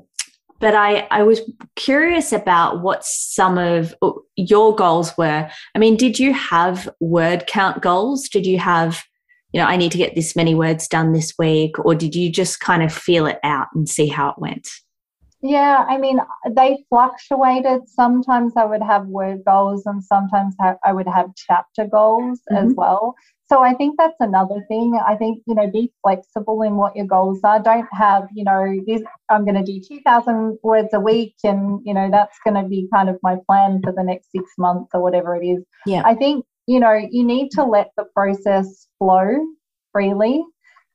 but 0.59 0.75
I, 0.75 1.07
I 1.09 1.23
was 1.23 1.41
curious 1.75 2.31
about 2.31 2.81
what 2.81 3.05
some 3.05 3.57
of 3.57 3.95
your 4.35 4.75
goals 4.75 5.17
were. 5.17 5.49
I 5.73 5.79
mean, 5.79 5.95
did 5.95 6.19
you 6.19 6.33
have 6.33 6.89
word 6.99 7.47
count 7.47 7.81
goals? 7.81 8.27
Did 8.27 8.45
you 8.45 8.59
have 8.59 9.01
you 9.53 9.59
know, 9.59 9.67
I 9.67 9.77
need 9.77 9.91
to 9.93 9.97
get 9.97 10.15
this 10.15 10.35
many 10.35 10.55
words 10.55 10.87
done 10.87 11.13
this 11.13 11.33
week? 11.39 11.77
Or 11.79 11.95
did 11.95 12.15
you 12.15 12.31
just 12.31 12.59
kind 12.59 12.83
of 12.83 12.93
feel 12.93 13.25
it 13.25 13.39
out 13.43 13.67
and 13.73 13.87
see 13.87 14.07
how 14.07 14.29
it 14.29 14.35
went? 14.37 14.67
Yeah, 15.41 15.85
I 15.87 15.97
mean, 15.97 16.19
they 16.51 16.85
fluctuated. 16.89 17.87
Sometimes 17.87 18.53
I 18.57 18.65
would 18.65 18.83
have 18.83 19.07
word 19.07 19.39
goals 19.45 19.85
and 19.85 20.03
sometimes 20.03 20.55
I 20.83 20.91
would 20.91 21.07
have 21.07 21.27
chapter 21.35 21.87
goals 21.87 22.41
mm-hmm. 22.51 22.67
as 22.67 22.73
well. 22.75 23.15
So 23.47 23.63
I 23.63 23.73
think 23.73 23.95
that's 23.97 24.17
another 24.19 24.63
thing. 24.67 24.99
I 25.07 25.15
think, 25.15 25.41
you 25.47 25.55
know, 25.55 25.67
be 25.71 25.91
flexible 26.03 26.61
in 26.61 26.75
what 26.75 26.95
your 26.95 27.07
goals 27.07 27.39
are. 27.43 27.59
Don't 27.59 27.87
have, 27.93 28.27
you 28.35 28.43
know, 28.43 28.79
this, 28.85 29.01
I'm 29.29 29.43
going 29.43 29.55
to 29.55 29.63
do 29.63 29.79
2,000 29.79 30.59
words 30.61 30.89
a 30.93 30.99
week 30.99 31.33
and, 31.43 31.79
you 31.83 31.93
know, 31.93 32.09
that's 32.11 32.37
going 32.45 32.61
to 32.61 32.69
be 32.69 32.87
kind 32.93 33.09
of 33.09 33.17
my 33.23 33.37
plan 33.47 33.81
for 33.83 33.91
the 33.91 34.03
next 34.03 34.31
six 34.31 34.51
months 34.59 34.91
or 34.93 35.01
whatever 35.01 35.35
it 35.35 35.45
is. 35.45 35.63
Yeah. 35.87 36.03
I 36.05 36.13
think 36.13 36.45
you 36.69 36.79
know, 36.79 36.93
you 36.93 37.25
need 37.25 37.49
to 37.49 37.63
let 37.63 37.89
the 37.97 38.05
process 38.15 38.87
flow 38.99 39.43
freely. 39.91 40.45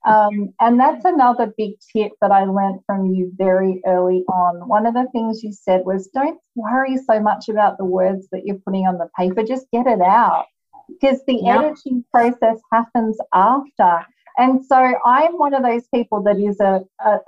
Um, 0.07 0.53
and 0.61 0.79
that's 0.79 1.03
another 1.03 1.53
big 1.57 1.71
tip 1.91 2.13
that 2.21 2.31
I 2.31 2.45
learned 2.45 2.79
from 2.85 3.07
you 3.07 3.33
very 3.35 3.81
early 3.85 4.23
on. 4.29 4.69
One 4.69 4.85
of 4.85 4.93
the 4.93 5.07
things 5.11 5.43
you 5.43 5.51
said 5.51 5.81
was 5.83 6.07
don't 6.13 6.39
worry 6.55 6.95
so 6.95 7.19
much 7.19 7.49
about 7.49 7.77
the 7.77 7.83
words 7.83 8.25
that 8.31 8.45
you're 8.45 8.59
putting 8.65 8.87
on 8.87 8.97
the 8.97 9.09
paper, 9.19 9.43
just 9.43 9.65
get 9.73 9.85
it 9.85 9.99
out 9.99 10.45
because 10.87 11.19
the 11.27 11.41
yep. 11.43 11.57
editing 11.57 12.05
process 12.09 12.57
happens 12.71 13.17
after. 13.33 14.05
And 14.37 14.65
so 14.65 14.77
I'm 15.05 15.37
one 15.37 15.53
of 15.53 15.63
those 15.63 15.87
people 15.93 16.23
that 16.23 16.37
is 16.37 16.57
a, 16.61 16.85
a, 17.05 17.19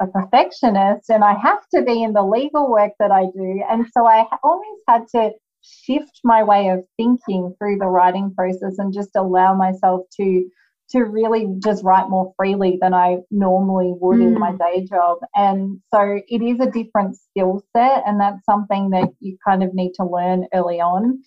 a 0.00 0.06
perfectionist 0.06 1.10
and 1.10 1.22
I 1.22 1.34
have 1.34 1.60
to 1.74 1.82
be 1.82 2.02
in 2.02 2.14
the 2.14 2.22
legal 2.24 2.70
work 2.70 2.92
that 3.00 3.10
I 3.10 3.26
do. 3.34 3.62
And 3.68 3.86
so 3.92 4.06
I 4.06 4.24
always 4.42 4.78
had 4.88 5.08
to 5.14 5.32
shift 5.62 6.20
my 6.24 6.42
way 6.42 6.68
of 6.68 6.84
thinking 6.96 7.54
through 7.58 7.78
the 7.78 7.86
writing 7.86 8.34
process 8.34 8.78
and 8.78 8.92
just 8.92 9.10
allow 9.16 9.54
myself 9.54 10.02
to 10.16 10.48
to 10.90 11.04
really 11.04 11.48
just 11.58 11.82
write 11.82 12.10
more 12.10 12.34
freely 12.36 12.78
than 12.80 12.92
I 12.92 13.18
normally 13.30 13.94
would 13.98 14.18
mm. 14.18 14.26
in 14.26 14.38
my 14.38 14.52
mm. 14.52 14.58
day 14.58 14.84
job. 14.84 15.18
And 15.34 15.80
so 15.92 16.20
it 16.28 16.42
is 16.42 16.60
a 16.60 16.70
different 16.70 17.16
skill 17.16 17.62
set, 17.74 18.02
and 18.06 18.20
that's 18.20 18.44
something 18.44 18.90
that 18.90 19.08
you 19.20 19.38
kind 19.46 19.62
of 19.62 19.72
need 19.74 19.92
to 19.94 20.04
learn 20.04 20.46
early 20.52 20.80
on. 20.80 21.22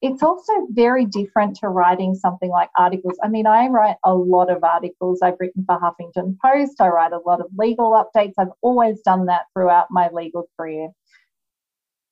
It's 0.00 0.22
also 0.22 0.52
very 0.70 1.04
different 1.04 1.56
to 1.56 1.68
writing 1.68 2.14
something 2.14 2.48
like 2.48 2.70
articles. 2.78 3.18
I 3.22 3.28
mean, 3.28 3.46
I 3.46 3.68
write 3.68 3.96
a 4.04 4.14
lot 4.14 4.50
of 4.50 4.64
articles. 4.64 5.20
I've 5.22 5.36
written 5.38 5.66
for 5.66 5.78
Huffington 5.78 6.38
Post, 6.42 6.80
I 6.80 6.88
write 6.88 7.12
a 7.12 7.18
lot 7.18 7.40
of 7.40 7.48
legal 7.58 7.90
updates. 7.92 8.32
I've 8.38 8.54
always 8.62 9.02
done 9.02 9.26
that 9.26 9.42
throughout 9.52 9.88
my 9.90 10.08
legal 10.10 10.48
career 10.58 10.88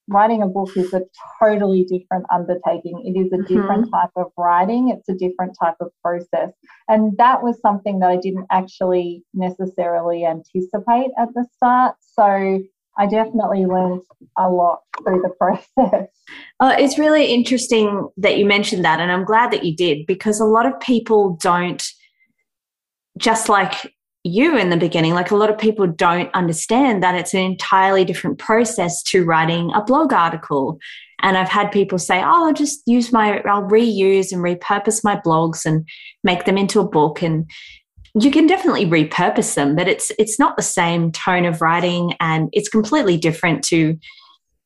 writing 0.08 0.42
a 0.42 0.46
book 0.46 0.76
is 0.76 0.92
a 0.94 1.02
totally 1.40 1.84
different 1.84 2.24
undertaking. 2.32 3.02
It 3.04 3.18
is 3.18 3.32
a 3.32 3.36
mm-hmm. 3.36 3.54
different 3.54 3.90
type 3.92 4.10
of 4.16 4.32
writing, 4.36 4.88
it's 4.88 5.08
a 5.08 5.14
different 5.14 5.56
type 5.60 5.76
of 5.80 5.90
process. 6.02 6.52
And 6.88 7.16
that 7.18 7.42
was 7.42 7.60
something 7.60 8.00
that 8.00 8.10
I 8.10 8.16
didn't 8.16 8.46
actually 8.50 9.22
necessarily 9.34 10.24
anticipate 10.24 11.10
at 11.18 11.28
the 11.34 11.46
start. 11.56 11.96
So 12.00 12.60
I 12.98 13.06
definitely 13.06 13.64
learned 13.64 14.02
a 14.36 14.50
lot 14.50 14.80
through 15.04 15.22
the 15.22 15.28
process. 15.38 16.08
Uh, 16.58 16.74
it's 16.78 16.98
really 16.98 17.26
interesting 17.26 18.08
that 18.16 18.38
you 18.38 18.44
mentioned 18.44 18.84
that, 18.84 19.00
and 19.00 19.12
I'm 19.12 19.24
glad 19.24 19.52
that 19.52 19.64
you 19.64 19.76
did 19.76 20.06
because 20.06 20.40
a 20.40 20.44
lot 20.44 20.66
of 20.66 20.78
people 20.80 21.38
don't, 21.40 21.86
just 23.16 23.48
like 23.48 23.94
you 24.24 24.56
in 24.56 24.70
the 24.70 24.76
beginning. 24.76 25.14
Like 25.14 25.30
a 25.30 25.36
lot 25.36 25.50
of 25.50 25.58
people 25.58 25.86
don't 25.86 26.32
understand 26.34 27.02
that 27.02 27.14
it's 27.14 27.34
an 27.34 27.40
entirely 27.40 28.04
different 28.04 28.38
process 28.38 29.02
to 29.04 29.24
writing 29.24 29.70
a 29.74 29.82
blog 29.82 30.12
article. 30.12 30.78
And 31.20 31.36
I've 31.36 31.48
had 31.48 31.72
people 31.72 31.98
say, 31.98 32.20
oh, 32.20 32.46
I'll 32.46 32.52
just 32.52 32.82
use 32.86 33.12
my, 33.12 33.40
I'll 33.40 33.68
reuse 33.68 34.32
and 34.32 34.42
repurpose 34.42 35.02
my 35.02 35.16
blogs 35.16 35.64
and 35.64 35.88
make 36.22 36.44
them 36.44 36.58
into 36.58 36.80
a 36.80 36.88
book. 36.88 37.22
And 37.22 37.50
you 38.20 38.30
can 38.30 38.46
definitely 38.46 38.86
repurpose 38.86 39.54
them, 39.54 39.76
but 39.76 39.88
it's 39.88 40.10
it's 40.18 40.38
not 40.38 40.56
the 40.56 40.62
same 40.62 41.12
tone 41.12 41.44
of 41.44 41.60
writing 41.60 42.14
and 42.20 42.48
it's 42.52 42.68
completely 42.68 43.16
different 43.16 43.62
to 43.64 43.98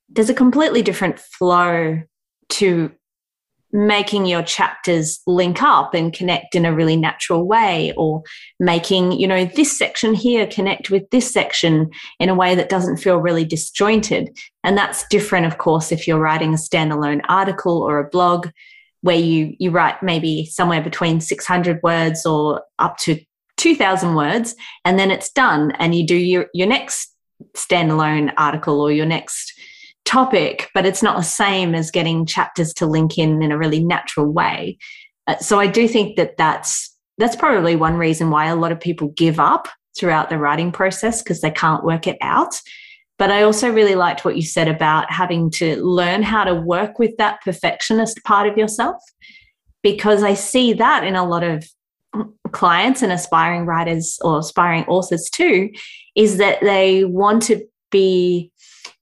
there's 0.09 0.31
a 0.31 0.35
completely 0.35 0.83
different 0.83 1.19
flow 1.19 2.01
to 2.51 2.93
making 3.73 4.27
your 4.27 4.43
chapters 4.43 5.21
link 5.27 5.63
up 5.63 5.95
and 5.95 6.13
connect 6.13 6.55
in 6.55 6.67
a 6.67 6.75
really 6.75 6.97
natural 6.97 7.47
way 7.47 7.93
or 7.97 8.23
making 8.61 9.13
you 9.13 9.27
know 9.27 9.45
this 9.45 9.77
section 9.77 10.15
here 10.15 10.47
connect 10.47 10.91
with 10.91 11.09
this 11.11 11.33
section 11.33 11.91
in 12.21 12.29
a 12.29 12.35
way 12.35 12.55
that 12.55 12.69
doesn't 12.69 12.99
feel 12.99 13.19
really 13.19 13.45
disjointed. 13.45 14.37
And 14.63 14.77
that's 14.77 15.07
different 15.09 15.47
of 15.47 15.59
course 15.59 15.91
if 15.91 16.07
you're 16.07 16.19
writing 16.19 16.53
a 16.53 16.59
standalone 16.59 17.23
article 17.29 17.79
or 17.79 17.99
a 17.99 18.09
blog 18.09 18.49
where 19.01 19.17
you 19.17 19.55
you 19.59 19.71
write 19.71 20.03
maybe 20.03 20.47
somewhere 20.47 20.83
between 20.83 21.21
600 21.21 21.81
words 21.83 22.25
or 22.27 22.63
up 22.79 22.97
to 22.99 23.19
2000 23.57 24.15
words 24.15 24.55
and 24.85 24.99
then 24.99 25.11
it's 25.11 25.31
done 25.31 25.73
and 25.79 25.95
you 25.95 26.07
do 26.07 26.17
your 26.17 26.47
your 26.53 26.67
next 26.67 27.15
standalone 27.55 28.33
article 28.37 28.81
or 28.81 28.91
your 28.91 29.07
next 29.07 29.53
topic, 30.13 30.69
but 30.75 30.85
it's 30.85 31.03
not 31.03 31.17
the 31.17 31.23
same 31.23 31.75
as 31.75 31.91
getting 31.91 32.27
chapters 32.27 32.75
to 32.75 32.87
link 32.87 33.17
in 33.17 33.43
in 33.43 33.51
a 33.51 33.57
really 33.57 33.83
natural 33.83 34.31
way. 34.31 34.77
Uh, 35.27 35.39
so 35.39 35.59
I 35.59 35.67
do 35.67 35.89
think 35.89 36.17
that 36.17 36.37
that's 36.37 36.95
that's 37.19 37.37
probably 37.37 37.77
one 37.77 37.97
reason 37.97 38.31
why 38.31 38.47
a 38.47 38.57
lot 38.57 38.73
of 38.73 38.81
people 38.81 39.09
give 39.09 39.41
up 39.41 39.69
throughout 39.99 40.29
the 40.29 40.39
writing 40.39 40.73
process 40.73 41.23
because 41.23 41.41
they 41.41 41.51
can't 41.51 41.85
work 41.85 42.07
it 42.07 42.19
out. 42.21 42.61
But 43.19 43.31
I 43.31 43.43
also 43.43 43.73
really 43.73 43.95
liked 43.95 44.25
what 44.25 44.37
you 44.37 44.43
said 44.43 44.69
about 44.69 45.11
having 45.11 45.51
to 45.53 45.77
learn 45.85 46.23
how 46.23 46.45
to 46.45 46.55
work 46.55 46.99
with 46.99 47.17
that 47.19 47.41
perfectionist 47.43 48.23
part 48.25 48.49
of 48.49 48.59
yourself 48.59 48.97
because 49.83 50.23
I 50.23 50.35
see 50.35 50.73
that 50.75 51.05
in 51.05 51.17
a 51.17 51.27
lot 51.27 51.43
of 51.43 51.65
clients 52.53 53.03
and 53.03 53.13
aspiring 53.13 53.65
writers 53.65 54.19
or 54.23 54.39
aspiring 54.39 54.85
authors 54.85 55.31
too 55.31 55.71
is 56.15 56.37
that 56.39 56.61
they 56.61 57.05
want 57.05 57.43
to 57.45 57.65
be 57.91 58.51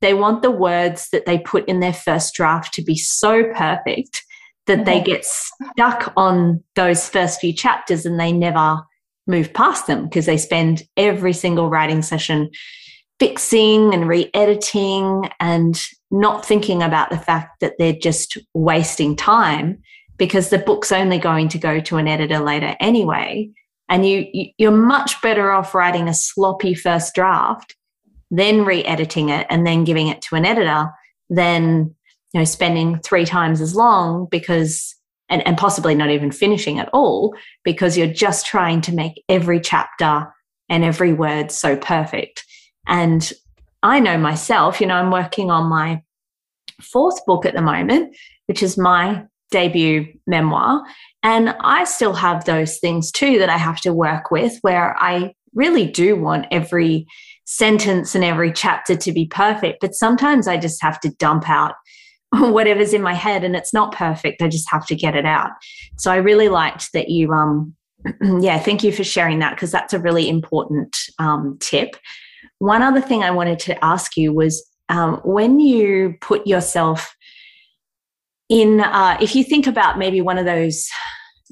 they 0.01 0.14
want 0.14 0.42
the 0.42 0.51
words 0.51 1.09
that 1.12 1.26
they 1.26 1.38
put 1.38 1.68
in 1.68 1.80
their 1.80 1.92
first 1.92 2.34
draft 2.34 2.72
to 2.74 2.82
be 2.82 2.96
so 2.96 3.44
perfect 3.55 4.22
that 4.66 4.84
they 4.84 5.01
get 5.01 5.24
stuck 5.24 6.12
on 6.16 6.62
those 6.76 7.09
first 7.09 7.40
few 7.40 7.53
chapters 7.53 8.07
and 8.07 8.20
they 8.20 8.32
never 8.32 8.80
move 9.26 9.53
past 9.53 9.86
them 9.86 10.05
because 10.05 10.26
they 10.26 10.36
spend 10.36 10.82
every 10.96 11.32
single 11.32 11.68
writing 11.68 12.03
session 12.03 12.51
fixing 13.18 13.92
and 13.92 14.09
re 14.09 14.30
editing 14.32 15.28
and 15.40 15.82
not 16.11 16.44
thinking 16.44 16.82
about 16.82 17.11
the 17.11 17.18
fact 17.18 17.61
that 17.61 17.74
they're 17.78 17.92
just 17.92 18.38
wasting 18.55 19.14
time 19.14 19.80
because 20.16 20.51
the 20.51 20.59
book's 20.59 20.92
only 20.92 21.18
going 21.18 21.48
to 21.48 21.59
go 21.59 21.80
to 21.80 21.96
an 21.96 22.09
editor 22.09 22.40
later 22.40 22.76
anyway. 22.80 23.48
And 23.88 24.07
you, 24.07 24.26
you're 24.59 24.70
much 24.70 25.20
better 25.22 25.51
off 25.51 25.74
writing 25.74 26.09
a 26.09 26.14
sloppy 26.14 26.74
first 26.74 27.14
draft, 27.14 27.74
then 28.31 28.64
re 28.64 28.85
editing 28.85 29.28
it 29.28 29.47
and 29.51 29.66
then 29.66 29.85
giving 29.85 30.09
it 30.09 30.22
to 30.22 30.37
an 30.37 30.45
editor 30.45 30.91
than 31.28 31.95
you 32.33 32.41
know 32.41 32.45
spending 32.45 32.99
three 33.01 33.24
times 33.24 33.61
as 33.61 33.74
long 33.74 34.26
because 34.31 34.95
and, 35.28 35.47
and 35.47 35.57
possibly 35.57 35.95
not 35.95 36.11
even 36.11 36.31
finishing 36.31 36.78
at 36.78 36.89
all 36.93 37.35
because 37.64 37.97
you're 37.97 38.07
just 38.07 38.47
trying 38.47 38.81
to 38.81 38.95
make 38.95 39.22
every 39.28 39.61
chapter 39.61 40.33
and 40.68 40.85
every 40.85 41.12
word 41.12 41.51
so 41.51 41.76
perfect 41.76 42.45
and 42.87 43.33
i 43.83 44.01
know 44.01 44.16
myself 44.16 44.81
you 44.81 44.87
know 44.87 44.95
i'm 44.95 45.11
working 45.11 45.51
on 45.51 45.68
my 45.68 46.03
fourth 46.81 47.24
book 47.26 47.45
at 47.45 47.55
the 47.55 47.62
moment 47.62 48.16
which 48.47 48.62
is 48.62 48.78
my 48.78 49.24
debut 49.51 50.07
memoir. 50.26 50.83
And 51.22 51.55
I 51.61 51.85
still 51.85 52.14
have 52.14 52.45
those 52.45 52.78
things 52.78 53.11
too 53.11 53.39
that 53.39 53.51
I 53.51 53.57
have 53.57 53.81
to 53.83 53.93
work 53.93 54.31
with 54.31 54.59
where 54.62 54.97
I 54.99 55.35
really 55.55 55.87
do 55.87 56.16
want 56.16 56.47
every 56.51 57.07
sentence 57.51 58.14
and 58.14 58.22
every 58.22 58.53
chapter 58.53 58.94
to 58.94 59.11
be 59.11 59.26
perfect. 59.26 59.78
But 59.80 59.96
sometimes 59.96 60.46
I 60.46 60.57
just 60.57 60.80
have 60.82 61.01
to 61.01 61.11
dump 61.11 61.51
out 61.51 61.74
whatever's 62.32 62.94
in 62.94 63.03
my 63.03 63.12
head 63.12 63.42
and 63.42 63.57
it's 63.57 63.74
not 63.74 63.92
perfect. 63.92 64.40
I 64.40 64.46
just 64.46 64.70
have 64.70 64.86
to 64.86 64.94
get 64.94 65.16
it 65.16 65.26
out. 65.26 65.51
So 65.98 66.12
I 66.12 66.16
really 66.16 66.48
liked 66.48 66.92
that 66.92 67.09
you, 67.09 67.32
um, 67.32 67.74
yeah, 68.40 68.61
thank 68.61 68.84
you 68.84 68.92
for 68.92 69.03
sharing 69.03 69.40
that 69.40 69.57
because 69.57 69.72
that's 69.72 69.92
a 69.92 69.98
really 69.98 70.28
important 70.28 70.96
um, 71.18 71.59
tip. 71.61 71.96
One 72.61 72.82
other 72.82 73.01
thing 73.01 73.24
I 73.24 73.32
wanted 73.32 73.59
to 73.61 73.84
ask 73.84 74.16
you 74.16 74.32
was 74.32 74.64
um, 74.88 75.16
when 75.24 75.59
you 75.59 76.14
put 76.20 76.46
yourself 76.46 77.16
in 78.48 78.80
uh, 78.80 79.16
if 79.20 79.34
you 79.34 79.42
think 79.42 79.66
about 79.66 79.98
maybe 79.98 80.20
one 80.20 80.38
of 80.38 80.44
those 80.44 80.88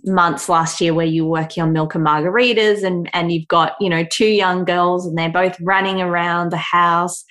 months 0.04 0.48
last 0.48 0.80
year 0.80 0.94
where 0.94 1.06
you 1.06 1.24
were 1.24 1.40
working 1.40 1.62
on 1.62 1.72
milk 1.72 1.94
and 1.94 2.06
margaritas 2.06 2.82
and 2.82 3.08
and 3.12 3.32
you've 3.32 3.48
got 3.48 3.72
you 3.80 3.88
know 3.88 4.04
two 4.04 4.26
young 4.26 4.64
girls 4.64 5.06
and 5.06 5.16
they're 5.16 5.30
both 5.30 5.56
running 5.60 6.00
around 6.00 6.50
the 6.50 6.56
house. 6.56 7.24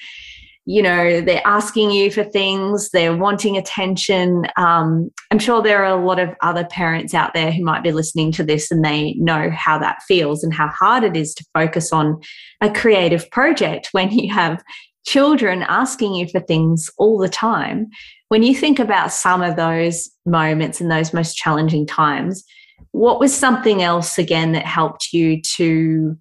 You 0.65 0.81
know 0.81 1.21
they're 1.21 1.45
asking 1.45 1.91
you 1.91 2.11
for 2.11 2.23
things 2.23 2.89
they're 2.89 3.15
wanting 3.15 3.55
attention. 3.55 4.43
Um, 4.57 5.09
i'm 5.31 5.39
sure 5.39 5.61
there 5.61 5.83
are 5.83 5.97
a 5.97 6.05
lot 6.05 6.19
of 6.19 6.29
other 6.41 6.65
parents 6.65 7.13
out 7.13 7.33
there 7.33 7.51
who 7.51 7.63
might 7.63 7.83
be 7.83 7.91
listening 7.91 8.31
to 8.33 8.43
this 8.43 8.69
and 8.69 8.83
they 8.83 9.13
know 9.13 9.49
how 9.49 9.77
that 9.77 10.01
feels 10.07 10.43
and 10.43 10.53
how 10.53 10.67
hard 10.67 11.03
it 11.03 11.15
is 11.15 11.33
to 11.35 11.45
focus 11.53 11.93
on 11.93 12.19
a 12.61 12.69
creative 12.69 13.29
project 13.31 13.89
when 13.93 14.11
you 14.11 14.33
have 14.33 14.61
children 15.07 15.63
asking 15.63 16.13
you 16.13 16.27
for 16.27 16.41
things 16.41 16.89
all 16.97 17.17
the 17.17 17.29
time 17.29 17.89
when 18.29 18.43
you 18.43 18.53
think 18.53 18.79
about 18.79 19.11
some 19.11 19.41
of 19.41 19.55
those 19.55 20.09
moments 20.25 20.81
and 20.81 20.91
those 20.91 21.13
most 21.13 21.35
challenging 21.35 21.85
times, 21.85 22.43
what 22.91 23.19
was 23.19 23.33
something 23.33 23.81
else 23.81 24.17
again 24.17 24.51
that 24.51 24.65
helped 24.65 25.13
you 25.13 25.41
to 25.55 26.17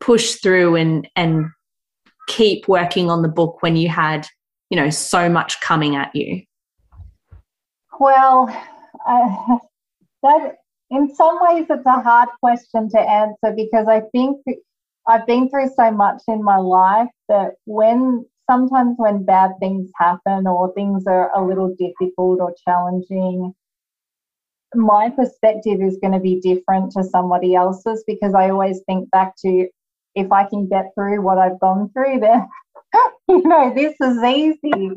push 0.00 0.34
through 0.36 0.76
and 0.76 1.08
and 1.16 1.46
keep 2.26 2.68
working 2.68 3.10
on 3.10 3.22
the 3.22 3.28
book 3.28 3.62
when 3.62 3.76
you 3.76 3.88
had, 3.88 4.26
you 4.70 4.76
know, 4.76 4.90
so 4.90 5.28
much 5.28 5.60
coming 5.60 5.96
at 5.96 6.14
you? 6.14 6.42
Well, 7.98 8.48
uh, 9.08 9.56
that 10.22 10.56
in 10.90 11.14
some 11.14 11.38
ways 11.42 11.66
it's 11.70 11.86
a 11.86 12.00
hard 12.00 12.28
question 12.40 12.90
to 12.90 12.98
answer 12.98 13.54
because 13.54 13.86
I 13.86 14.00
think 14.12 14.40
I've 15.08 15.26
been 15.26 15.48
through 15.48 15.70
so 15.74 15.90
much 15.90 16.22
in 16.28 16.44
my 16.44 16.58
life 16.58 17.08
that 17.28 17.52
when 17.64 18.26
sometimes 18.48 18.94
when 18.98 19.24
bad 19.24 19.52
things 19.58 19.90
happen 19.96 20.46
or 20.46 20.72
things 20.74 21.04
are 21.06 21.30
a 21.34 21.44
little 21.44 21.74
difficult 21.78 22.40
or 22.40 22.54
challenging, 22.66 23.54
my 24.74 25.08
perspective 25.08 25.80
is 25.80 25.98
going 26.02 26.12
to 26.12 26.20
be 26.20 26.40
different 26.40 26.92
to 26.92 27.02
somebody 27.04 27.54
else's 27.54 28.04
because 28.06 28.34
I 28.34 28.50
always 28.50 28.80
think 28.86 29.10
back 29.10 29.34
to 29.46 29.68
if 30.14 30.30
I 30.30 30.44
can 30.44 30.68
get 30.68 30.90
through 30.94 31.22
what 31.22 31.38
I've 31.38 31.58
gone 31.58 31.90
through, 31.94 32.20
then 32.20 32.46
you 33.28 33.42
know 33.44 33.72
this 33.74 33.94
is 34.00 34.22
easy. 34.22 34.90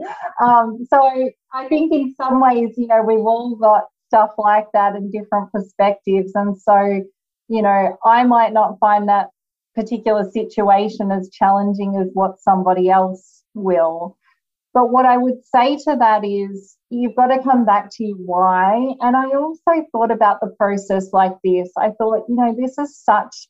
Um, 0.43 0.85
so 0.89 1.29
I 1.53 1.67
think 1.67 1.93
in 1.93 2.13
some 2.15 2.41
ways, 2.41 2.73
you 2.77 2.87
know, 2.87 3.01
we've 3.01 3.19
all 3.19 3.55
got 3.55 3.85
stuff 4.07 4.31
like 4.37 4.67
that 4.73 4.95
and 4.95 5.11
different 5.11 5.51
perspectives, 5.51 6.33
and 6.35 6.57
so 6.57 7.01
you 7.47 7.61
know, 7.61 7.97
I 8.05 8.23
might 8.23 8.53
not 8.53 8.79
find 8.79 9.09
that 9.09 9.27
particular 9.75 10.29
situation 10.31 11.11
as 11.11 11.29
challenging 11.31 11.97
as 11.97 12.09
what 12.13 12.39
somebody 12.39 12.89
else 12.89 13.43
will. 13.53 14.17
But 14.73 14.89
what 14.89 15.05
I 15.05 15.17
would 15.17 15.43
say 15.53 15.77
to 15.77 15.97
that 15.99 16.23
is 16.23 16.77
you've 16.89 17.15
got 17.15 17.27
to 17.27 17.43
come 17.43 17.65
back 17.65 17.89
to 17.97 18.13
why. 18.25 18.95
And 19.01 19.15
I 19.15 19.25
also 19.31 19.85
thought 19.91 20.11
about 20.11 20.39
the 20.39 20.55
process 20.57 21.11
like 21.11 21.33
this. 21.43 21.71
I 21.77 21.89
thought, 21.91 22.25
you 22.29 22.35
know, 22.35 22.55
this 22.57 22.77
is 22.77 22.97
such 22.97 23.47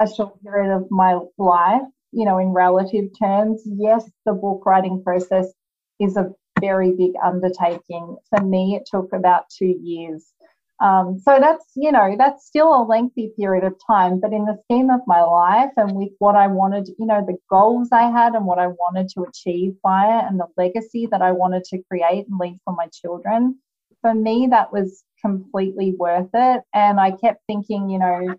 a 0.00 0.08
short 0.08 0.42
period 0.42 0.74
of 0.74 0.86
my 0.90 1.18
life, 1.38 1.82
you 2.12 2.24
know, 2.24 2.38
in 2.38 2.48
relative 2.48 3.10
terms. 3.18 3.62
Yes, 3.66 4.08
the 4.24 4.32
book 4.32 4.64
writing 4.64 5.02
process 5.02 5.52
is 6.00 6.16
a 6.16 6.30
very 6.60 6.92
big 6.92 7.12
undertaking. 7.22 8.16
For 8.30 8.42
me, 8.42 8.76
it 8.76 8.88
took 8.90 9.12
about 9.12 9.44
two 9.50 9.74
years. 9.82 10.32
Um, 10.80 11.18
so 11.18 11.38
that's, 11.40 11.64
you 11.74 11.90
know, 11.90 12.16
that's 12.18 12.46
still 12.46 12.68
a 12.68 12.84
lengthy 12.84 13.32
period 13.36 13.64
of 13.64 13.74
time. 13.86 14.20
But 14.20 14.32
in 14.32 14.44
the 14.44 14.58
scheme 14.64 14.90
of 14.90 15.00
my 15.06 15.22
life 15.22 15.70
and 15.76 15.96
with 15.96 16.10
what 16.18 16.34
I 16.34 16.46
wanted, 16.48 16.88
you 16.98 17.06
know, 17.06 17.24
the 17.26 17.38
goals 17.50 17.88
I 17.92 18.10
had 18.10 18.34
and 18.34 18.44
what 18.44 18.58
I 18.58 18.66
wanted 18.66 19.08
to 19.10 19.22
achieve 19.22 19.74
by 19.82 20.18
it 20.18 20.24
and 20.28 20.38
the 20.38 20.48
legacy 20.56 21.06
that 21.10 21.22
I 21.22 21.32
wanted 21.32 21.64
to 21.64 21.82
create 21.90 22.26
and 22.28 22.38
leave 22.38 22.58
for 22.64 22.74
my 22.74 22.88
children, 22.88 23.58
for 24.02 24.14
me, 24.14 24.48
that 24.50 24.72
was 24.72 25.04
completely 25.24 25.94
worth 25.98 26.30
it. 26.34 26.62
And 26.74 27.00
I 27.00 27.12
kept 27.12 27.40
thinking, 27.46 27.88
you 27.88 27.98
know, 27.98 28.36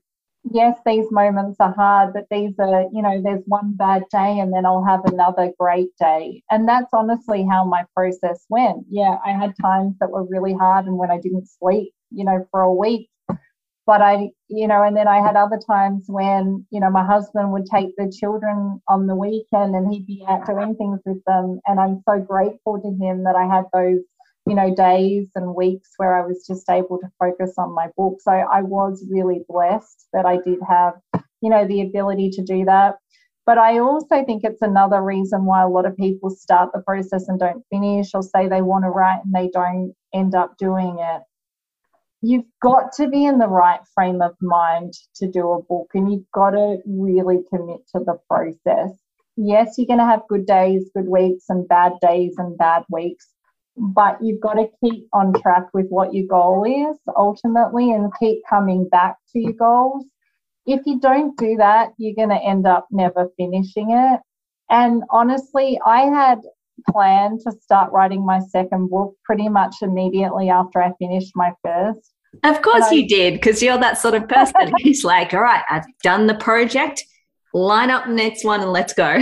yes, 0.51 0.77
these 0.85 1.11
moments 1.11 1.57
are 1.59 1.73
hard, 1.73 2.13
but 2.13 2.25
these 2.29 2.53
are, 2.59 2.83
you 2.93 3.01
know, 3.01 3.19
there's 3.21 3.43
one 3.47 3.73
bad 3.73 4.03
day 4.11 4.39
and 4.39 4.53
then 4.53 4.65
I'll 4.65 4.85
have 4.85 5.05
another 5.05 5.51
great 5.59 5.89
day. 5.99 6.43
And 6.51 6.67
that's 6.69 6.93
honestly 6.93 7.45
how 7.49 7.65
my 7.65 7.83
process 7.95 8.45
went. 8.47 8.85
Yeah, 8.89 9.17
I 9.25 9.31
had 9.31 9.55
times 9.59 9.95
that 9.99 10.11
were 10.11 10.23
really 10.23 10.53
hard 10.53 10.85
and 10.85 10.97
when 10.97 11.09
I 11.09 11.19
didn't 11.19 11.47
sleep 11.47 11.93
you 12.11 12.25
know, 12.25 12.47
for 12.51 12.61
a 12.61 12.73
week. 12.73 13.09
But 13.85 14.01
I, 14.01 14.31
you 14.49 14.67
know, 14.67 14.83
and 14.83 14.97
then 14.97 15.07
I 15.07 15.25
had 15.25 15.37
other 15.37 15.57
times 15.65 16.05
when, 16.09 16.65
you 16.71 16.81
know, 16.81 16.91
my 16.91 17.05
husband 17.05 17.53
would 17.53 17.65
take 17.65 17.95
the 17.95 18.11
children 18.11 18.81
on 18.89 19.07
the 19.07 19.15
weekend 19.15 19.75
and 19.75 19.91
he'd 19.91 20.05
be 20.05 20.25
out 20.27 20.45
doing 20.45 20.75
things 20.75 20.99
with 21.05 21.23
them. 21.25 21.61
And 21.65 21.79
I'm 21.79 22.03
so 22.07 22.19
grateful 22.19 22.81
to 22.81 23.05
him 23.05 23.23
that 23.23 23.37
I 23.37 23.45
had 23.45 23.63
those, 23.73 24.01
you 24.45 24.55
know, 24.55 24.75
days 24.75 25.29
and 25.35 25.55
weeks 25.55 25.91
where 25.95 26.15
I 26.21 26.27
was 26.27 26.45
just 26.45 26.69
able 26.69 26.99
to 26.99 27.09
focus 27.17 27.53
on 27.57 27.73
my 27.73 27.87
book. 27.95 28.17
So 28.19 28.31
I 28.31 28.61
was 28.61 29.05
really 29.09 29.45
blessed 29.47 30.07
that 30.11 30.25
I 30.25 30.39
did 30.45 30.59
have, 30.67 30.95
you 31.41 31.49
know, 31.49 31.65
the 31.65 31.81
ability 31.81 32.31
to 32.31 32.43
do 32.43 32.65
that. 32.65 32.95
But 33.45 33.57
I 33.57 33.79
also 33.79 34.25
think 34.25 34.43
it's 34.43 34.61
another 34.61 35.01
reason 35.01 35.45
why 35.45 35.63
a 35.63 35.69
lot 35.69 35.85
of 35.85 35.95
people 35.95 36.29
start 36.29 36.71
the 36.73 36.81
process 36.81 37.29
and 37.29 37.39
don't 37.39 37.63
finish 37.71 38.09
or 38.13 38.21
say 38.21 38.49
they 38.49 38.61
want 38.61 38.83
to 38.83 38.89
write 38.89 39.21
and 39.23 39.33
they 39.33 39.47
don't 39.47 39.93
end 40.13 40.35
up 40.35 40.57
doing 40.57 40.97
it 40.99 41.21
you've 42.21 42.45
got 42.61 42.91
to 42.93 43.07
be 43.07 43.25
in 43.25 43.37
the 43.37 43.47
right 43.47 43.81
frame 43.93 44.21
of 44.21 44.35
mind 44.41 44.93
to 45.15 45.29
do 45.29 45.51
a 45.51 45.61
book 45.63 45.91
and 45.93 46.11
you've 46.11 46.31
got 46.33 46.51
to 46.51 46.77
really 46.85 47.39
commit 47.49 47.87
to 47.95 47.99
the 47.99 48.17
process. 48.27 48.91
Yes, 49.35 49.75
you're 49.77 49.87
going 49.87 49.99
to 49.99 50.05
have 50.05 50.27
good 50.27 50.45
days, 50.45 50.89
good 50.95 51.07
weeks, 51.07 51.45
and 51.49 51.67
bad 51.67 51.93
days 52.01 52.35
and 52.37 52.57
bad 52.57 52.83
weeks, 52.89 53.27
but 53.75 54.17
you've 54.21 54.41
got 54.41 54.53
to 54.53 54.67
keep 54.83 55.07
on 55.13 55.31
track 55.33 55.67
with 55.73 55.85
what 55.89 56.13
your 56.13 56.25
goal 56.27 56.63
is 56.65 56.97
ultimately 57.15 57.91
and 57.91 58.11
keep 58.19 58.39
coming 58.49 58.89
back 58.89 59.17
to 59.33 59.39
your 59.39 59.53
goals. 59.53 60.05
If 60.65 60.81
you 60.85 60.99
don't 60.99 61.37
do 61.37 61.55
that, 61.57 61.89
you're 61.97 62.15
going 62.15 62.29
to 62.29 62.43
end 62.43 62.65
up 62.65 62.87
never 62.91 63.29
finishing 63.37 63.91
it. 63.91 64.19
And 64.69 65.03
honestly, 65.11 65.79
I 65.85 66.01
had 66.01 66.39
planned 66.89 67.41
to 67.41 67.51
start 67.61 67.91
writing 67.91 68.25
my 68.25 68.39
second 68.39 68.89
book 68.89 69.15
pretty 69.23 69.49
much 69.49 69.75
immediately 69.81 70.49
after 70.49 70.81
I 70.81 70.91
finished 70.99 71.31
my 71.35 71.51
first. 71.63 72.13
Of 72.43 72.61
course, 72.61 72.85
I, 72.85 72.93
you 72.93 73.07
did, 73.07 73.33
because 73.35 73.61
you're 73.61 73.77
that 73.77 73.97
sort 73.97 74.13
of 74.13 74.27
person 74.27 74.73
who's 74.83 75.03
like, 75.03 75.33
all 75.33 75.41
right, 75.41 75.63
I've 75.69 75.85
done 76.03 76.27
the 76.27 76.35
project. 76.35 77.03
line 77.53 77.89
up 77.89 78.05
the 78.05 78.13
next 78.13 78.43
one 78.43 78.61
and 78.61 78.71
let's 78.71 78.93
go. 78.93 79.19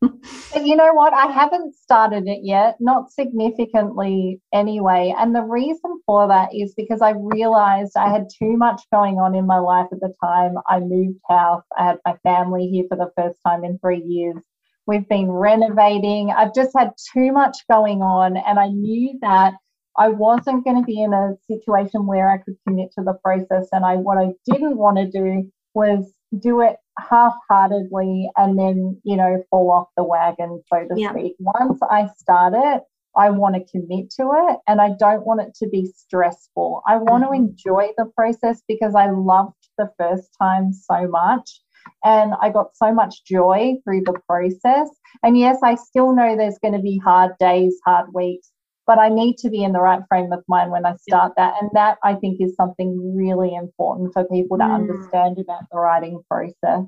but 0.00 0.66
you 0.66 0.76
know 0.76 0.92
what? 0.92 1.12
I 1.12 1.26
haven't 1.32 1.74
started 1.74 2.26
it 2.26 2.40
yet, 2.42 2.76
not 2.80 3.10
significantly 3.10 4.40
anyway. 4.52 5.14
And 5.18 5.34
the 5.34 5.42
reason 5.42 6.00
for 6.06 6.28
that 6.28 6.50
is 6.54 6.74
because 6.76 7.00
I 7.00 7.14
realized 7.16 7.92
I 7.96 8.10
had 8.10 8.28
too 8.38 8.56
much 8.56 8.82
going 8.92 9.16
on 9.16 9.34
in 9.34 9.46
my 9.46 9.58
life 9.58 9.86
at 9.92 10.00
the 10.00 10.12
time. 10.22 10.54
I 10.68 10.80
moved 10.80 11.18
house, 11.28 11.64
I 11.78 11.86
had 11.86 11.98
my 12.06 12.16
family 12.22 12.66
here 12.68 12.84
for 12.88 12.96
the 12.96 13.10
first 13.16 13.38
time 13.46 13.64
in 13.64 13.78
three 13.78 14.02
years. 14.02 14.42
We've 14.86 15.08
been 15.08 15.30
renovating. 15.30 16.30
I've 16.30 16.54
just 16.54 16.72
had 16.76 16.90
too 17.12 17.32
much 17.32 17.58
going 17.70 18.02
on. 18.02 18.36
And 18.36 18.58
I 18.58 18.68
knew 18.68 19.18
that 19.22 19.54
I 19.96 20.08
wasn't 20.08 20.64
going 20.64 20.76
to 20.76 20.86
be 20.86 21.02
in 21.02 21.12
a 21.12 21.34
situation 21.46 22.06
where 22.06 22.28
I 22.28 22.38
could 22.38 22.56
commit 22.66 22.90
to 22.98 23.04
the 23.04 23.14
process. 23.24 23.68
And 23.72 23.84
I 23.84 23.96
what 23.96 24.18
I 24.18 24.32
didn't 24.50 24.76
want 24.76 24.98
to 24.98 25.10
do 25.10 25.50
was 25.74 26.12
do 26.40 26.60
it 26.62 26.76
half-heartedly 26.98 28.30
and 28.36 28.58
then 28.58 29.00
you 29.04 29.16
know 29.16 29.42
fall 29.50 29.70
off 29.70 29.88
the 29.96 30.04
wagon 30.04 30.62
so 30.72 30.78
to 30.78 30.94
yeah. 30.96 31.10
speak 31.10 31.34
once 31.40 31.80
i 31.90 32.08
start 32.16 32.54
it 32.56 32.82
i 33.16 33.28
want 33.30 33.54
to 33.54 33.64
commit 33.70 34.10
to 34.10 34.30
it 34.48 34.58
and 34.68 34.80
i 34.80 34.90
don't 34.98 35.26
want 35.26 35.40
it 35.40 35.52
to 35.54 35.68
be 35.68 35.90
stressful 35.96 36.82
i 36.86 36.96
want 36.96 37.24
mm-hmm. 37.24 37.34
to 37.34 37.50
enjoy 37.50 37.88
the 37.98 38.06
process 38.16 38.62
because 38.68 38.94
i 38.94 39.10
loved 39.10 39.54
the 39.76 39.90
first 39.98 40.28
time 40.40 40.72
so 40.72 41.08
much 41.08 41.60
and 42.04 42.34
i 42.40 42.48
got 42.48 42.76
so 42.76 42.92
much 42.92 43.24
joy 43.24 43.74
through 43.84 44.02
the 44.04 44.18
process 44.28 44.88
and 45.22 45.38
yes 45.38 45.58
i 45.62 45.74
still 45.74 46.14
know 46.14 46.36
there's 46.36 46.58
going 46.58 46.74
to 46.74 46.80
be 46.80 46.98
hard 46.98 47.32
days 47.38 47.78
hard 47.84 48.06
weeks 48.12 48.50
but 48.86 48.98
I 48.98 49.08
need 49.08 49.38
to 49.38 49.50
be 49.50 49.64
in 49.64 49.72
the 49.72 49.80
right 49.80 50.02
frame 50.08 50.32
of 50.32 50.44
mind 50.48 50.70
when 50.70 50.84
I 50.84 50.94
start 50.96 51.32
yeah. 51.36 51.50
that. 51.50 51.62
And 51.62 51.70
that 51.74 51.98
I 52.02 52.14
think 52.14 52.40
is 52.40 52.54
something 52.54 53.16
really 53.16 53.54
important 53.54 54.12
for 54.12 54.24
people 54.24 54.58
to 54.58 54.64
mm. 54.64 54.74
understand 54.74 55.38
about 55.38 55.62
the 55.70 55.78
writing 55.78 56.20
process. 56.30 56.84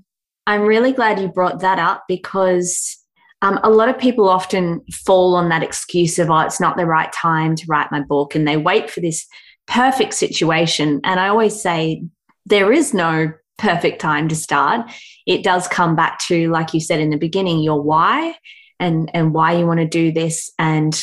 I'm 0.46 0.62
really 0.62 0.92
glad 0.92 1.20
you 1.20 1.28
brought 1.28 1.60
that 1.60 1.78
up 1.78 2.04
because 2.06 2.98
um, 3.42 3.58
a 3.62 3.70
lot 3.70 3.88
of 3.88 3.98
people 3.98 4.28
often 4.28 4.82
fall 5.04 5.34
on 5.34 5.48
that 5.48 5.62
excuse 5.62 6.18
of, 6.18 6.30
oh, 6.30 6.40
it's 6.40 6.60
not 6.60 6.76
the 6.76 6.86
right 6.86 7.12
time 7.12 7.56
to 7.56 7.64
write 7.68 7.90
my 7.90 8.00
book. 8.00 8.34
And 8.34 8.46
they 8.46 8.56
wait 8.56 8.90
for 8.90 9.00
this 9.00 9.26
perfect 9.66 10.14
situation. 10.14 11.00
And 11.02 11.18
I 11.18 11.28
always 11.28 11.60
say, 11.60 12.04
there 12.44 12.72
is 12.72 12.94
no 12.94 13.32
perfect 13.58 14.00
time 14.00 14.28
to 14.28 14.36
start. 14.36 14.90
It 15.26 15.42
does 15.42 15.68
come 15.68 15.96
back 15.96 16.18
to, 16.26 16.50
like 16.50 16.74
you 16.74 16.80
said 16.80 17.00
in 17.00 17.10
the 17.10 17.16
beginning, 17.16 17.60
your 17.60 17.80
why 17.80 18.34
and, 18.78 19.10
and 19.14 19.32
why 19.32 19.52
you 19.52 19.66
want 19.66 19.80
to 19.80 19.86
do 19.86 20.12
this. 20.12 20.50
And 20.58 20.98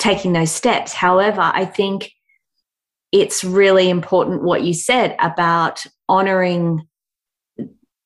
taking 0.00 0.32
those 0.32 0.50
steps. 0.50 0.92
However, 0.92 1.42
I 1.42 1.64
think 1.64 2.10
it's 3.12 3.44
really 3.44 3.88
important 3.88 4.42
what 4.42 4.62
you 4.62 4.74
said 4.74 5.14
about 5.20 5.84
honoring 6.08 6.86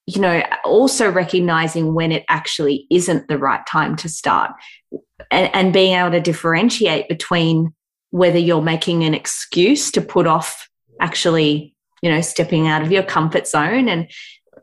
you 0.06 0.20
know 0.20 0.42
also 0.64 1.10
recognizing 1.10 1.94
when 1.94 2.12
it 2.12 2.24
actually 2.28 2.86
isn't 2.90 3.26
the 3.28 3.38
right 3.38 3.64
time 3.66 3.96
to 3.96 4.08
start 4.08 4.50
and, 5.30 5.54
and, 5.54 5.72
being 5.72 5.94
able 5.94 6.10
to 6.10 6.20
differentiate 6.20 7.08
between 7.08 7.72
whether 8.10 8.38
you're 8.38 8.60
making 8.60 9.02
an 9.04 9.14
excuse 9.14 9.90
to 9.90 10.02
put 10.02 10.26
off 10.26 10.68
actually 11.00 11.73
you 12.04 12.10
know 12.10 12.20
stepping 12.20 12.68
out 12.68 12.82
of 12.82 12.92
your 12.92 13.02
comfort 13.02 13.48
zone 13.48 13.88
and 13.88 14.08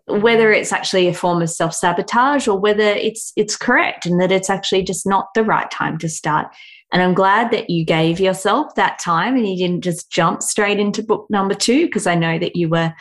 whether 0.07 0.51
it's 0.51 0.71
actually 0.71 1.07
a 1.07 1.13
form 1.13 1.41
of 1.41 1.49
self-sabotage 1.49 2.47
or 2.47 2.57
whether 2.57 2.83
it's 2.83 3.33
it's 3.35 3.57
correct 3.57 4.05
and 4.05 4.21
that 4.21 4.31
it's 4.31 4.49
actually 4.49 4.83
just 4.83 5.05
not 5.05 5.27
the 5.35 5.43
right 5.43 5.69
time 5.71 5.97
to 5.97 6.07
start 6.07 6.47
and 6.91 7.01
I'm 7.01 7.13
glad 7.13 7.51
that 7.51 7.69
you 7.69 7.85
gave 7.85 8.19
yourself 8.19 8.75
that 8.75 8.99
time 8.99 9.35
and 9.35 9.47
you 9.47 9.55
didn't 9.55 9.83
just 9.83 10.11
jump 10.11 10.41
straight 10.41 10.79
into 10.79 11.01
book 11.01 11.25
number 11.29 11.53
two, 11.53 11.85
because 11.85 12.05
I 12.05 12.15
know 12.15 12.37
that 12.37 12.55
you 12.57 12.67
were 12.67 12.93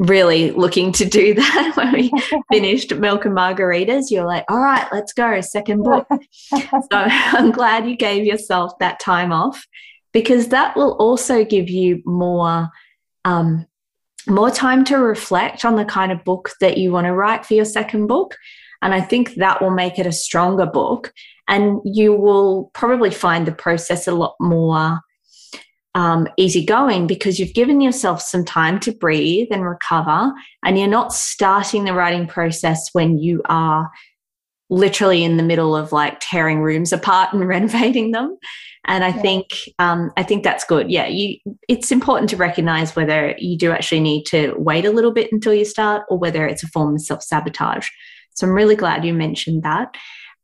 really 0.00 0.50
looking 0.50 0.92
to 0.92 1.04
do 1.04 1.34
that 1.34 1.72
when 1.76 1.92
we 1.92 2.10
finished 2.52 2.94
Milk 2.94 3.24
and 3.24 3.36
Margaritas. 3.36 4.10
You're 4.10 4.26
like, 4.26 4.44
all 4.48 4.60
right, 4.60 4.86
let's 4.92 5.12
go, 5.12 5.40
second 5.40 5.84
book. 5.84 6.06
so 6.30 6.60
I'm 6.90 7.52
glad 7.52 7.88
you 7.88 7.96
gave 7.96 8.24
yourself 8.24 8.72
that 8.80 8.98
time 8.98 9.32
off 9.32 9.64
because 10.12 10.48
that 10.48 10.76
will 10.76 10.96
also 10.98 11.44
give 11.44 11.70
you 11.70 12.02
more. 12.04 12.68
Um, 13.26 13.66
more 14.28 14.50
time 14.50 14.84
to 14.86 14.96
reflect 14.96 15.64
on 15.64 15.76
the 15.76 15.84
kind 15.84 16.10
of 16.10 16.24
book 16.24 16.52
that 16.60 16.78
you 16.78 16.90
want 16.92 17.06
to 17.06 17.12
write 17.12 17.44
for 17.44 17.54
your 17.54 17.64
second 17.64 18.06
book. 18.06 18.36
And 18.82 18.94
I 18.94 19.00
think 19.00 19.34
that 19.34 19.60
will 19.60 19.70
make 19.70 19.98
it 19.98 20.06
a 20.06 20.12
stronger 20.12 20.66
book 20.66 21.12
and 21.48 21.80
you 21.84 22.12
will 22.12 22.70
probably 22.74 23.10
find 23.10 23.46
the 23.46 23.52
process 23.52 24.06
a 24.06 24.12
lot 24.12 24.34
more 24.40 25.00
um, 25.94 26.28
easygoing 26.36 27.06
because 27.06 27.38
you've 27.38 27.54
given 27.54 27.80
yourself 27.80 28.20
some 28.20 28.44
time 28.44 28.78
to 28.80 28.92
breathe 28.92 29.48
and 29.50 29.64
recover, 29.64 30.32
and 30.62 30.78
you're 30.78 30.88
not 30.88 31.12
starting 31.12 31.84
the 31.84 31.94
writing 31.94 32.26
process 32.26 32.90
when 32.92 33.18
you 33.18 33.40
are 33.46 33.90
literally 34.68 35.24
in 35.24 35.38
the 35.38 35.42
middle 35.42 35.74
of 35.74 35.92
like 35.92 36.18
tearing 36.20 36.60
rooms 36.60 36.92
apart 36.92 37.32
and 37.32 37.48
renovating 37.48 38.10
them. 38.10 38.36
And 38.86 39.04
I 39.04 39.08
yeah. 39.08 39.22
think 39.22 39.46
um, 39.78 40.10
I 40.16 40.22
think 40.22 40.44
that's 40.44 40.64
good. 40.64 40.90
Yeah, 40.90 41.06
you. 41.06 41.38
It's 41.68 41.92
important 41.92 42.30
to 42.30 42.36
recognize 42.36 42.96
whether 42.96 43.34
you 43.38 43.58
do 43.58 43.72
actually 43.72 44.00
need 44.00 44.24
to 44.26 44.54
wait 44.56 44.84
a 44.84 44.90
little 44.90 45.12
bit 45.12 45.32
until 45.32 45.54
you 45.54 45.64
start, 45.64 46.04
or 46.08 46.18
whether 46.18 46.46
it's 46.46 46.62
a 46.62 46.68
form 46.68 46.94
of 46.94 47.00
self 47.00 47.22
sabotage. 47.22 47.88
So 48.34 48.46
I'm 48.46 48.52
really 48.52 48.76
glad 48.76 49.04
you 49.04 49.14
mentioned 49.14 49.62
that. 49.62 49.94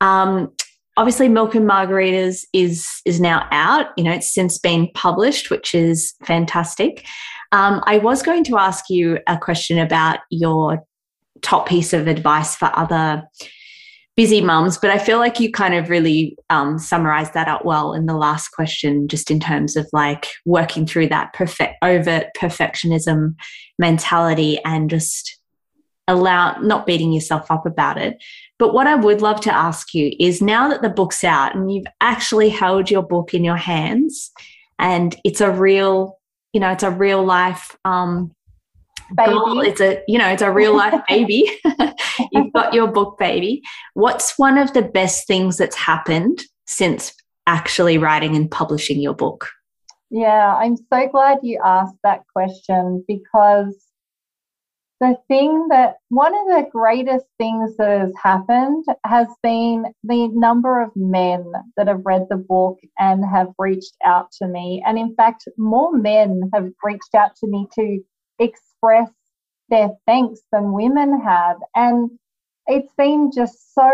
Um, 0.00 0.52
obviously 0.96 1.28
milk 1.28 1.54
and 1.54 1.68
margaritas 1.68 2.44
is 2.52 2.86
is 3.04 3.20
now 3.20 3.46
out 3.50 3.86
you 3.96 4.04
know 4.04 4.12
it's 4.12 4.34
since 4.34 4.58
been 4.58 4.88
published 4.94 5.50
which 5.50 5.74
is 5.74 6.14
fantastic 6.24 7.06
um, 7.52 7.82
i 7.86 7.98
was 7.98 8.22
going 8.22 8.44
to 8.44 8.58
ask 8.58 8.90
you 8.90 9.18
a 9.26 9.38
question 9.38 9.78
about 9.78 10.18
your 10.30 10.84
top 11.40 11.66
piece 11.66 11.92
of 11.92 12.06
advice 12.06 12.54
for 12.54 12.70
other 12.76 13.22
busy 14.16 14.40
mums 14.40 14.76
but 14.78 14.90
i 14.90 14.98
feel 14.98 15.18
like 15.18 15.40
you 15.40 15.50
kind 15.50 15.74
of 15.74 15.88
really 15.88 16.36
um, 16.50 16.78
summarized 16.78 17.34
that 17.34 17.48
up 17.48 17.64
well 17.64 17.94
in 17.94 18.06
the 18.06 18.16
last 18.16 18.48
question 18.48 19.08
just 19.08 19.30
in 19.30 19.40
terms 19.40 19.76
of 19.76 19.88
like 19.92 20.28
working 20.44 20.86
through 20.86 21.08
that 21.08 21.32
perfect 21.32 21.74
overt 21.82 22.26
perfectionism 22.36 23.34
mentality 23.78 24.58
and 24.64 24.90
just 24.90 25.38
allow 26.08 26.58
not 26.60 26.86
beating 26.86 27.12
yourself 27.12 27.50
up 27.50 27.66
about 27.66 27.98
it. 27.98 28.22
But 28.58 28.74
what 28.74 28.86
I 28.86 28.94
would 28.94 29.22
love 29.22 29.40
to 29.42 29.54
ask 29.54 29.94
you 29.94 30.12
is 30.18 30.42
now 30.42 30.68
that 30.68 30.82
the 30.82 30.88
book's 30.88 31.24
out 31.24 31.54
and 31.54 31.72
you've 31.72 31.86
actually 32.00 32.48
held 32.48 32.90
your 32.90 33.02
book 33.02 33.34
in 33.34 33.44
your 33.44 33.56
hands 33.56 34.30
and 34.78 35.16
it's 35.24 35.40
a 35.40 35.50
real, 35.50 36.18
you 36.52 36.60
know, 36.60 36.70
it's 36.70 36.82
a 36.82 36.90
real 36.90 37.24
life 37.24 37.76
um, 37.84 38.34
baby. 39.14 39.30
Goal. 39.32 39.60
It's 39.60 39.80
a, 39.80 40.02
you 40.08 40.18
know, 40.18 40.28
it's 40.28 40.42
a 40.42 40.50
real 40.50 40.76
life 40.76 41.00
baby. 41.08 41.50
you've 42.32 42.52
got 42.52 42.74
your 42.74 42.88
book 42.88 43.18
baby. 43.18 43.62
What's 43.94 44.38
one 44.38 44.58
of 44.58 44.72
the 44.72 44.82
best 44.82 45.26
things 45.26 45.56
that's 45.56 45.76
happened 45.76 46.42
since 46.66 47.14
actually 47.46 47.98
writing 47.98 48.36
and 48.36 48.50
publishing 48.50 49.00
your 49.00 49.14
book? 49.14 49.48
Yeah, 50.10 50.54
I'm 50.56 50.76
so 50.76 51.08
glad 51.08 51.38
you 51.42 51.60
asked 51.64 51.96
that 52.04 52.20
question 52.34 53.02
because 53.08 53.74
the 55.02 55.16
thing 55.26 55.66
that 55.68 55.96
one 56.10 56.32
of 56.32 56.46
the 56.46 56.68
greatest 56.70 57.26
things 57.36 57.76
that 57.76 57.98
has 57.98 58.12
happened 58.22 58.84
has 59.04 59.26
been 59.42 59.86
the 60.04 60.28
number 60.28 60.80
of 60.80 60.92
men 60.94 61.44
that 61.76 61.88
have 61.88 62.02
read 62.04 62.26
the 62.30 62.36
book 62.36 62.78
and 63.00 63.24
have 63.24 63.48
reached 63.58 63.96
out 64.04 64.30
to 64.40 64.46
me. 64.46 64.80
And 64.86 64.96
in 64.96 65.12
fact, 65.16 65.48
more 65.58 65.92
men 65.92 66.42
have 66.54 66.68
reached 66.84 67.16
out 67.16 67.34
to 67.36 67.48
me 67.48 67.66
to 67.74 67.98
express 68.82 69.10
their 69.68 69.90
thanks 70.06 70.40
than 70.52 70.72
women 70.72 71.20
have. 71.20 71.56
And 71.74 72.10
it's 72.66 72.92
been 72.96 73.30
just 73.34 73.74
so, 73.74 73.90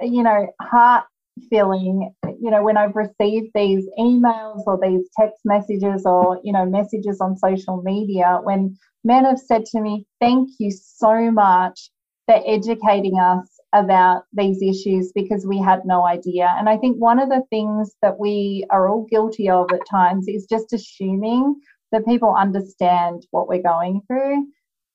you 0.00 0.22
know, 0.22 0.46
heart 0.60 1.04
filling, 1.50 2.12
you 2.40 2.50
know, 2.50 2.62
when 2.62 2.76
I've 2.76 2.94
received 2.94 3.48
these 3.54 3.86
emails 3.98 4.62
or 4.66 4.78
these 4.80 5.08
text 5.18 5.40
messages 5.44 6.04
or, 6.04 6.40
you 6.44 6.52
know, 6.52 6.64
messages 6.64 7.20
on 7.20 7.36
social 7.36 7.82
media 7.82 8.38
when 8.42 8.76
men 9.02 9.24
have 9.24 9.38
said 9.38 9.64
to 9.66 9.80
me, 9.80 10.06
Thank 10.20 10.50
you 10.58 10.70
so 10.70 11.30
much 11.30 11.90
for 12.26 12.40
educating 12.46 13.18
us 13.18 13.48
about 13.74 14.22
these 14.32 14.62
issues 14.62 15.12
because 15.12 15.44
we 15.44 15.58
had 15.58 15.80
no 15.84 16.06
idea. 16.06 16.54
And 16.56 16.68
I 16.68 16.76
think 16.78 16.96
one 16.96 17.18
of 17.18 17.28
the 17.28 17.42
things 17.50 17.94
that 18.02 18.18
we 18.18 18.64
are 18.70 18.88
all 18.88 19.06
guilty 19.10 19.50
of 19.50 19.70
at 19.72 19.80
times 19.90 20.28
is 20.28 20.46
just 20.46 20.72
assuming 20.72 21.56
that 21.94 22.04
people 22.06 22.34
understand 22.34 23.26
what 23.30 23.48
we're 23.48 23.62
going 23.62 24.02
through. 24.06 24.46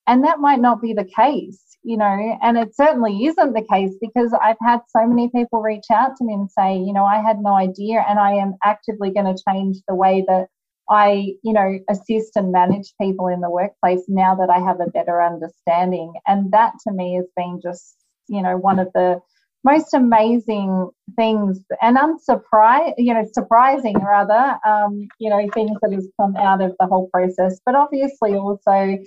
And 0.06 0.24
that 0.24 0.40
might 0.40 0.60
not 0.60 0.82
be 0.82 0.94
the 0.94 1.10
case, 1.16 1.78
you 1.84 1.96
know, 1.96 2.38
and 2.42 2.58
it 2.58 2.76
certainly 2.76 3.26
isn't 3.26 3.54
the 3.54 3.66
case 3.72 3.96
because 4.02 4.34
I've 4.42 4.58
had 4.62 4.82
so 4.90 5.08
many 5.08 5.30
people 5.30 5.62
reach 5.62 5.86
out 5.92 6.16
to 6.18 6.26
me 6.26 6.34
and 6.34 6.50
say, 6.52 6.78
you 6.78 6.94
know, 6.94 7.06
I 7.06 7.22
had 7.22 7.38
no 7.40 7.54
idea 7.54 8.04
and 8.08 8.20
I 8.20 8.34
am 8.34 8.56
actively 8.64 9.12
going 9.12 9.34
to 9.34 9.44
change 9.48 9.78
the 9.88 9.96
way 9.96 10.26
that 10.28 10.48
I, 10.90 11.34
you 11.44 11.54
know, 11.54 11.78
assist 11.90 12.36
and 12.36 12.52
manage 12.52 12.94
people 13.00 13.28
in 13.28 13.42
the 13.42 13.50
workplace 13.50 14.06
now 14.08 14.36
that 14.36 14.50
I 14.50 14.60
have 14.60 14.80
a 14.80 14.90
better 14.90 15.22
understanding. 15.22 16.14
And 16.26 16.52
that 16.52 16.74
to 16.88 16.92
me 16.92 17.16
has 17.16 17.28
been 17.38 17.60
just, 17.64 17.96
you 18.28 18.42
know, 18.42 18.58
one 18.58 18.80
of 18.80 18.88
the 18.96 19.22
most 19.64 19.94
amazing 19.94 20.90
things 21.16 21.60
and 21.82 21.98
unsurprising, 21.98 22.94
you 22.98 23.14
know, 23.14 23.26
surprising 23.34 23.98
rather, 24.00 24.58
um, 24.66 25.08
you 25.20 25.30
know, 25.30 25.48
things 25.54 25.78
that 25.82 25.92
has 25.92 26.08
come 26.20 26.36
out 26.38 26.62
of 26.62 26.76
the 26.80 26.86
whole 26.86 27.10
process. 27.12 27.60
But 27.66 27.76
obviously 27.76 28.36
also 28.36 28.98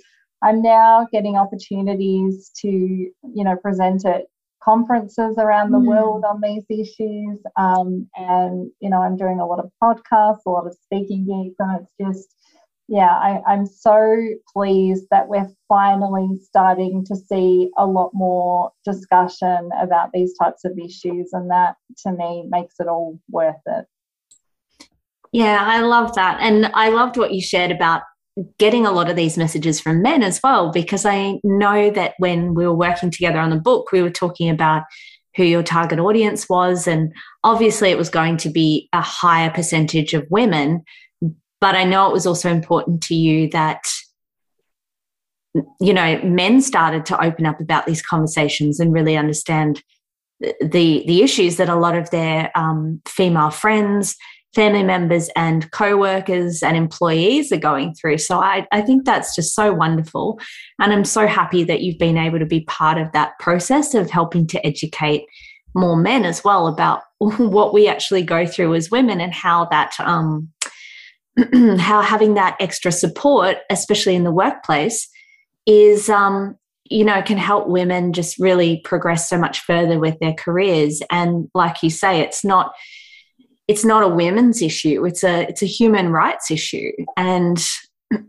I'm 0.43 0.61
now 0.61 1.07
getting 1.11 1.37
opportunities 1.37 2.51
to, 2.61 2.67
you 2.67 3.13
know, 3.23 3.55
present 3.55 4.05
at 4.05 4.25
conferences 4.61 5.35
around 5.37 5.71
the 5.71 5.77
mm. 5.77 5.87
world 5.87 6.23
on 6.23 6.41
these 6.41 6.63
issues. 6.69 7.39
Um, 7.57 8.07
and, 8.15 8.69
you 8.79 8.89
know, 8.89 9.01
I'm 9.01 9.17
doing 9.17 9.39
a 9.39 9.45
lot 9.45 9.59
of 9.59 9.71
podcasts, 9.81 10.41
a 10.45 10.49
lot 10.49 10.67
of 10.67 10.75
speaking 10.83 11.25
gigs, 11.25 11.55
and 11.59 11.81
it's 11.81 11.91
just, 11.99 12.35
yeah, 12.87 13.09
I, 13.09 13.53
am 13.53 13.65
so 13.65 14.17
pleased 14.51 15.05
that 15.09 15.29
we're 15.29 15.49
finally 15.69 16.37
starting 16.43 17.05
to 17.05 17.15
see 17.15 17.71
a 17.77 17.85
lot 17.85 18.11
more 18.13 18.71
discussion 18.83 19.69
about 19.79 20.11
these 20.13 20.37
types 20.37 20.65
of 20.65 20.77
issues. 20.77 21.29
And 21.31 21.49
that 21.49 21.75
to 22.03 22.11
me 22.11 22.45
makes 22.49 22.75
it 22.79 22.87
all 22.87 23.19
worth 23.29 23.55
it. 23.65 23.85
Yeah, 25.31 25.59
I 25.61 25.81
love 25.81 26.13
that. 26.15 26.39
And 26.41 26.67
I 26.73 26.89
loved 26.89 27.17
what 27.17 27.33
you 27.33 27.41
shared 27.41 27.71
about 27.71 28.03
getting 28.57 28.85
a 28.85 28.91
lot 28.91 29.09
of 29.09 29.15
these 29.15 29.37
messages 29.37 29.79
from 29.79 30.01
men 30.01 30.21
as 30.21 30.39
well, 30.43 30.71
because 30.71 31.05
I 31.05 31.39
know 31.43 31.89
that 31.91 32.15
when 32.17 32.53
we 32.53 32.65
were 32.65 32.75
working 32.75 33.11
together 33.11 33.39
on 33.39 33.49
the 33.49 33.55
book, 33.55 33.91
we 33.91 34.01
were 34.01 34.09
talking 34.09 34.49
about 34.49 34.83
who 35.35 35.43
your 35.43 35.63
target 35.63 35.99
audience 35.99 36.49
was. 36.49 36.87
And 36.87 37.13
obviously, 37.43 37.89
it 37.89 37.97
was 37.97 38.09
going 38.09 38.37
to 38.37 38.49
be 38.49 38.89
a 38.93 39.01
higher 39.01 39.49
percentage 39.49 40.13
of 40.13 40.27
women. 40.29 40.83
But 41.63 41.75
I 41.75 41.85
know 41.85 42.09
it 42.09 42.11
was 42.11 42.27
also 42.27 42.51
important 42.51 43.01
to 43.03 43.15
you 43.15 43.47
that 43.51 43.87
you 45.79 45.93
know 45.93 46.19
men 46.21 46.59
started 46.59 47.05
to 47.05 47.23
open 47.23 47.45
up 47.45 47.61
about 47.61 47.85
these 47.85 48.01
conversations 48.01 48.81
and 48.81 48.91
really 48.91 49.15
understand 49.15 49.81
the 50.41 51.05
the 51.07 51.21
issues 51.21 51.55
that 51.55 51.69
a 51.69 51.77
lot 51.77 51.95
of 51.95 52.09
their 52.09 52.51
um, 52.53 53.01
female 53.07 53.49
friends 53.49 54.17
family 54.53 54.83
members 54.83 55.29
and 55.37 55.71
co-workers 55.71 56.63
and 56.63 56.75
employees 56.75 57.49
are 57.53 57.57
going 57.57 57.95
through. 57.95 58.17
So 58.17 58.39
I, 58.39 58.67
I 58.71 58.81
think 58.81 59.03
that's 59.05 59.33
just 59.33 59.55
so 59.55 59.73
wonderful. 59.73 60.39
And 60.79 60.91
i'm 60.91 61.05
so 61.05 61.27
happy 61.27 61.63
that 61.63 61.79
you've 61.79 61.97
been 61.97 62.17
able 62.17 62.39
to 62.39 62.45
be 62.45 62.65
part 62.65 62.97
of 62.97 63.09
that 63.13 63.39
process 63.39 63.93
of 63.93 64.09
helping 64.09 64.47
to 64.47 64.67
educate 64.67 65.23
more 65.73 65.95
men 65.95 66.25
as 66.25 66.43
well 66.43 66.67
about 66.67 67.03
what 67.17 67.73
we 67.73 67.87
actually 67.87 68.21
go 68.21 68.45
through 68.45 68.75
as 68.75 68.91
women 68.91 69.21
and 69.21 69.33
how 69.33 69.65
that 69.71 69.93
um, 70.01 70.49
how 71.79 72.01
having 72.01 72.35
that 72.35 72.55
extra 72.59 72.91
support 72.91 73.57
especially 73.69 74.15
in 74.15 74.23
the 74.23 74.31
workplace 74.31 75.09
is 75.65 76.09
um, 76.09 76.57
you 76.89 77.03
know 77.03 77.21
can 77.21 77.37
help 77.37 77.67
women 77.67 78.13
just 78.13 78.37
really 78.39 78.81
progress 78.83 79.29
so 79.29 79.37
much 79.37 79.61
further 79.61 79.99
with 79.99 80.19
their 80.19 80.33
careers. 80.33 81.01
And 81.09 81.49
like 81.53 81.81
you 81.81 81.89
say 81.89 82.19
it's 82.19 82.43
not 82.43 82.73
it's 83.67 83.85
not 83.85 84.03
a 84.03 84.07
women's 84.07 84.61
issue 84.61 85.05
it's 85.05 85.23
a 85.23 85.47
it's 85.47 85.63
a 85.63 85.67
human 85.67 86.09
rights 86.09 86.51
issue. 86.51 86.91
And 87.17 87.57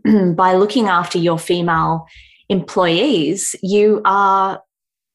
by 0.35 0.53
looking 0.53 0.87
after 0.87 1.17
your 1.17 1.37
female 1.37 2.07
employees 2.49 3.55
you 3.63 4.01
are 4.05 4.61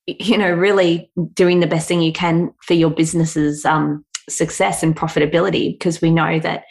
you 0.07 0.37
know 0.37 0.51
really 0.53 1.11
doing 1.35 1.61
the 1.61 1.67
best 1.67 1.87
thing 1.87 2.03
you 2.03 2.13
can 2.13 2.53
for 2.63 2.75
your 2.75 2.91
business's 2.91 3.65
um, 3.65 4.05
success 4.29 4.83
and 4.83 4.97
profitability 4.97 5.73
because 5.73 6.01
we 6.01 6.11
know 6.11 6.41
that 6.41 6.65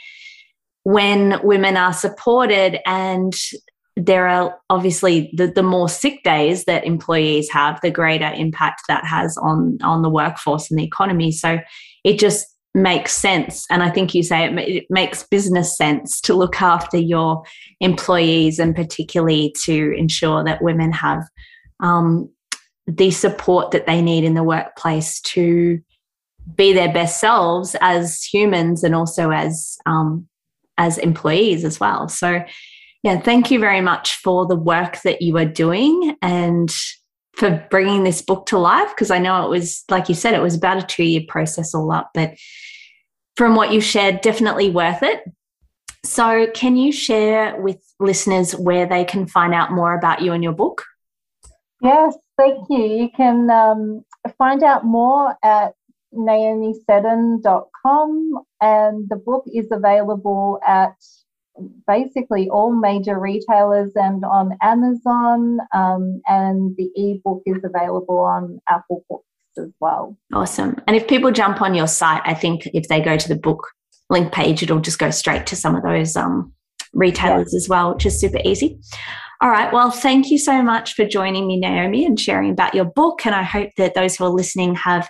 when 0.89 1.39
women 1.43 1.77
are 1.77 1.93
supported 1.93 2.79
and 2.87 3.35
there 3.95 4.27
are 4.27 4.57
obviously 4.69 5.31
the, 5.35 5.47
the 5.47 5.61
more 5.61 5.89
sick 5.89 6.23
days 6.23 6.65
that 6.65 6.85
employees 6.85 7.49
have 7.51 7.79
the 7.81 7.91
greater 7.91 8.31
impact 8.33 8.81
that 8.87 9.05
has 9.05 9.37
on 9.37 9.77
on 9.83 10.01
the 10.01 10.09
workforce 10.09 10.71
and 10.71 10.79
the 10.79 10.83
economy 10.83 11.31
so 11.31 11.59
it 12.03 12.17
just 12.17 12.55
makes 12.73 13.13
sense. 13.13 13.65
And 13.69 13.81
I 13.81 13.89
think 13.89 14.13
you 14.13 14.23
say 14.23 14.45
it, 14.45 14.57
it, 14.59 14.85
makes 14.89 15.23
business 15.23 15.75
sense 15.75 16.21
to 16.21 16.33
look 16.33 16.61
after 16.61 16.97
your 16.97 17.43
employees 17.79 18.59
and 18.59 18.75
particularly 18.75 19.53
to 19.63 19.93
ensure 19.97 20.43
that 20.43 20.61
women 20.61 20.91
have 20.91 21.23
um, 21.79 22.29
the 22.85 23.11
support 23.11 23.71
that 23.71 23.87
they 23.87 24.01
need 24.01 24.23
in 24.23 24.35
the 24.35 24.43
workplace 24.43 25.19
to 25.21 25.79
be 26.55 26.73
their 26.73 26.91
best 26.93 27.19
selves 27.19 27.75
as 27.81 28.23
humans 28.23 28.83
and 28.83 28.95
also 28.95 29.31
as 29.31 29.77
um, 29.85 30.27
as 30.80 30.97
employees 30.97 31.63
as 31.63 31.80
well. 31.80 32.07
So, 32.07 32.43
yeah, 33.03 33.19
thank 33.19 33.51
you 33.51 33.59
very 33.59 33.82
much 33.82 34.15
for 34.15 34.47
the 34.47 34.55
work 34.55 35.01
that 35.03 35.21
you 35.21 35.38
are 35.38 35.45
doing 35.45 36.15
and 36.21 36.73
for 37.34 37.65
bringing 37.69 38.03
this 38.03 38.21
book 38.21 38.47
to 38.47 38.57
life 38.57 38.89
because 38.89 39.11
I 39.11 39.19
know 39.19 39.45
it 39.45 39.49
was, 39.49 39.84
like 39.91 40.09
you 40.09 40.15
said, 40.15 40.34
it 40.34 40.41
was 40.41 40.55
about 40.55 40.84
a 40.84 40.86
two 40.86 41.03
year 41.03 41.21
process 41.27 41.75
all 41.75 41.91
up, 41.91 42.09
but 42.13 42.34
from 43.36 43.55
what 43.55 43.71
you 43.71 43.80
shared, 43.80 44.21
definitely 44.21 44.69
worth 44.69 45.03
it. 45.03 45.21
So, 46.03 46.47
can 46.53 46.77
you 46.77 46.91
share 46.91 47.61
with 47.61 47.77
listeners 47.99 48.53
where 48.53 48.86
they 48.86 49.03
can 49.03 49.27
find 49.27 49.53
out 49.53 49.71
more 49.71 49.93
about 49.97 50.21
you 50.21 50.32
and 50.32 50.43
your 50.43 50.53
book? 50.53 50.86
Yes, 51.82 52.15
thank 52.38 52.67
you. 52.69 52.84
You 52.84 53.09
can 53.15 53.49
um, 53.49 54.03
find 54.38 54.63
out 54.63 54.86
more 54.86 55.36
at 55.43 55.73
naomiseddon.com, 56.14 58.43
and 58.62 59.10
the 59.10 59.16
book 59.16 59.45
is 59.53 59.72
available 59.72 60.60
at 60.68 60.95
basically 61.88 62.49
all 62.49 62.74
major 62.74 63.20
retailers 63.20 63.91
and 63.95 64.24
on 64.24 64.57
Amazon, 64.62 65.60
um, 65.74 66.22
and 66.28 66.76
the 66.78 66.89
ebook 66.95 67.41
is 67.45 67.64
available 67.64 68.20
on 68.20 68.62
Apple 68.70 69.03
Books 69.10 69.26
as 69.57 69.72
well. 69.80 70.18
Awesome. 70.34 70.80
And 70.88 70.95
if 70.95 71.07
people 71.07 71.32
jump 71.32 71.62
on 71.62 71.74
your 71.74 71.88
site, 71.88 72.22
I 72.26 72.34
think 72.34 72.68
if 72.74 72.88
they 72.88 73.01
go 73.01 73.18
to 73.18 73.28
the 73.28 73.36
book 73.36 73.68
link 74.10 74.32
page, 74.32 74.64
it'll 74.64 74.80
just 74.80 74.99
go 74.99 75.12
straight 75.12 75.45
to 75.47 75.55
some 75.55 75.76
of 75.76 75.84
those 75.84 76.16
um, 76.16 76.53
retailers 76.93 77.53
as 77.53 77.68
well, 77.70 77.93
which 77.93 78.05
is 78.05 78.20
super 78.20 78.39
easy. 78.43 78.80
All 79.41 79.49
right. 79.49 79.72
Well, 79.72 79.89
thank 79.89 80.32
you 80.32 80.38
so 80.38 80.62
much 80.62 80.95
for 80.95 81.05
joining 81.05 81.47
me, 81.47 81.57
Naomi, 81.57 82.05
and 82.05 82.20
sharing 82.20 82.51
about 82.51 82.76
your 82.76 82.86
book. 82.86 83.26
And 83.26 83.34
I 83.34 83.43
hope 83.43 83.70
that 83.78 83.93
those 83.93 84.18
who 84.18 84.26
are 84.26 84.30
listening 84.30 84.76
have, 84.76 85.10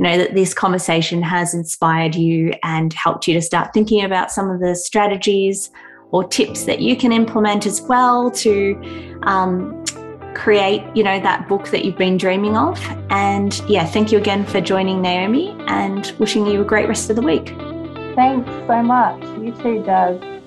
you 0.00 0.06
know, 0.06 0.16
that 0.16 0.34
this 0.34 0.54
conversation 0.54 1.20
has 1.20 1.52
inspired 1.52 2.14
you 2.14 2.54
and 2.62 2.90
helped 2.94 3.28
you 3.28 3.34
to 3.34 3.42
start 3.42 3.74
thinking 3.74 4.02
about 4.02 4.32
some 4.32 4.48
of 4.48 4.58
the 4.58 4.74
strategies 4.74 5.70
or 6.10 6.26
tips 6.26 6.64
that 6.64 6.80
you 6.80 6.96
can 6.96 7.12
implement 7.12 7.66
as 7.66 7.82
well 7.82 8.30
to 8.30 8.80
um, 9.24 9.84
create, 10.34 10.82
you 10.94 11.02
know, 11.02 11.20
that 11.20 11.46
book 11.50 11.68
that 11.68 11.84
you've 11.84 11.98
been 11.98 12.16
dreaming 12.16 12.56
of. 12.56 12.80
And 13.10 13.60
yeah, 13.68 13.84
thank 13.84 14.10
you 14.10 14.16
again 14.16 14.46
for 14.46 14.58
joining 14.62 15.02
Naomi 15.02 15.54
and 15.66 16.10
wishing 16.18 16.46
you 16.46 16.62
a 16.62 16.64
great 16.64 16.88
rest 16.88 17.10
of 17.10 17.16
the 17.16 17.22
week. 17.22 17.48
Thanks 18.16 18.48
so 18.66 18.82
much. 18.82 19.22
You 19.38 19.52
too, 19.62 19.84
Jas. 19.84 20.39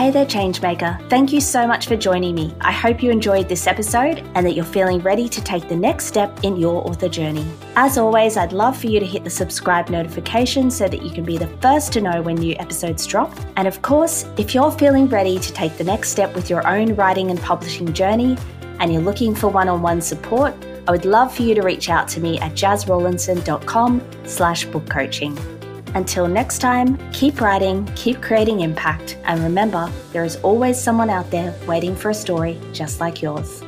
Hey 0.00 0.10
there, 0.10 0.24
Changemaker. 0.24 0.98
Thank 1.10 1.30
you 1.30 1.42
so 1.42 1.66
much 1.66 1.86
for 1.86 1.94
joining 1.94 2.34
me. 2.34 2.54
I 2.62 2.72
hope 2.72 3.02
you 3.02 3.10
enjoyed 3.10 3.50
this 3.50 3.66
episode 3.66 4.20
and 4.34 4.46
that 4.46 4.52
you're 4.52 4.64
feeling 4.64 4.98
ready 5.00 5.28
to 5.28 5.44
take 5.44 5.68
the 5.68 5.76
next 5.76 6.06
step 6.06 6.42
in 6.42 6.56
your 6.56 6.88
author 6.88 7.06
journey. 7.06 7.46
As 7.76 7.98
always, 7.98 8.38
I'd 8.38 8.54
love 8.54 8.78
for 8.78 8.86
you 8.86 8.98
to 8.98 9.04
hit 9.04 9.24
the 9.24 9.30
subscribe 9.30 9.90
notification 9.90 10.70
so 10.70 10.88
that 10.88 11.02
you 11.02 11.10
can 11.10 11.22
be 11.22 11.36
the 11.36 11.48
first 11.58 11.92
to 11.92 12.00
know 12.00 12.22
when 12.22 12.36
new 12.36 12.56
episodes 12.58 13.06
drop. 13.06 13.30
And 13.56 13.68
of 13.68 13.82
course, 13.82 14.24
if 14.38 14.54
you're 14.54 14.72
feeling 14.72 15.06
ready 15.06 15.38
to 15.38 15.52
take 15.52 15.76
the 15.76 15.84
next 15.84 16.08
step 16.08 16.34
with 16.34 16.48
your 16.48 16.66
own 16.66 16.94
writing 16.94 17.30
and 17.30 17.38
publishing 17.38 17.92
journey 17.92 18.38
and 18.78 18.90
you're 18.90 19.02
looking 19.02 19.34
for 19.34 19.48
one-on-one 19.48 20.00
support, 20.00 20.54
I 20.88 20.92
would 20.92 21.04
love 21.04 21.36
for 21.36 21.42
you 21.42 21.54
to 21.54 21.60
reach 21.60 21.90
out 21.90 22.08
to 22.08 22.20
me 22.20 22.40
at 22.40 22.52
jasrawlinson.com 22.52 24.00
slash 24.24 24.64
book 24.64 24.88
coaching. 24.88 25.59
Until 25.94 26.28
next 26.28 26.58
time, 26.60 26.98
keep 27.12 27.40
writing, 27.40 27.90
keep 27.96 28.22
creating 28.22 28.60
impact, 28.60 29.18
and 29.24 29.42
remember, 29.42 29.90
there 30.12 30.24
is 30.24 30.36
always 30.36 30.80
someone 30.80 31.10
out 31.10 31.30
there 31.30 31.54
waiting 31.66 31.96
for 31.96 32.10
a 32.10 32.14
story 32.14 32.60
just 32.72 33.00
like 33.00 33.22
yours. 33.22 33.62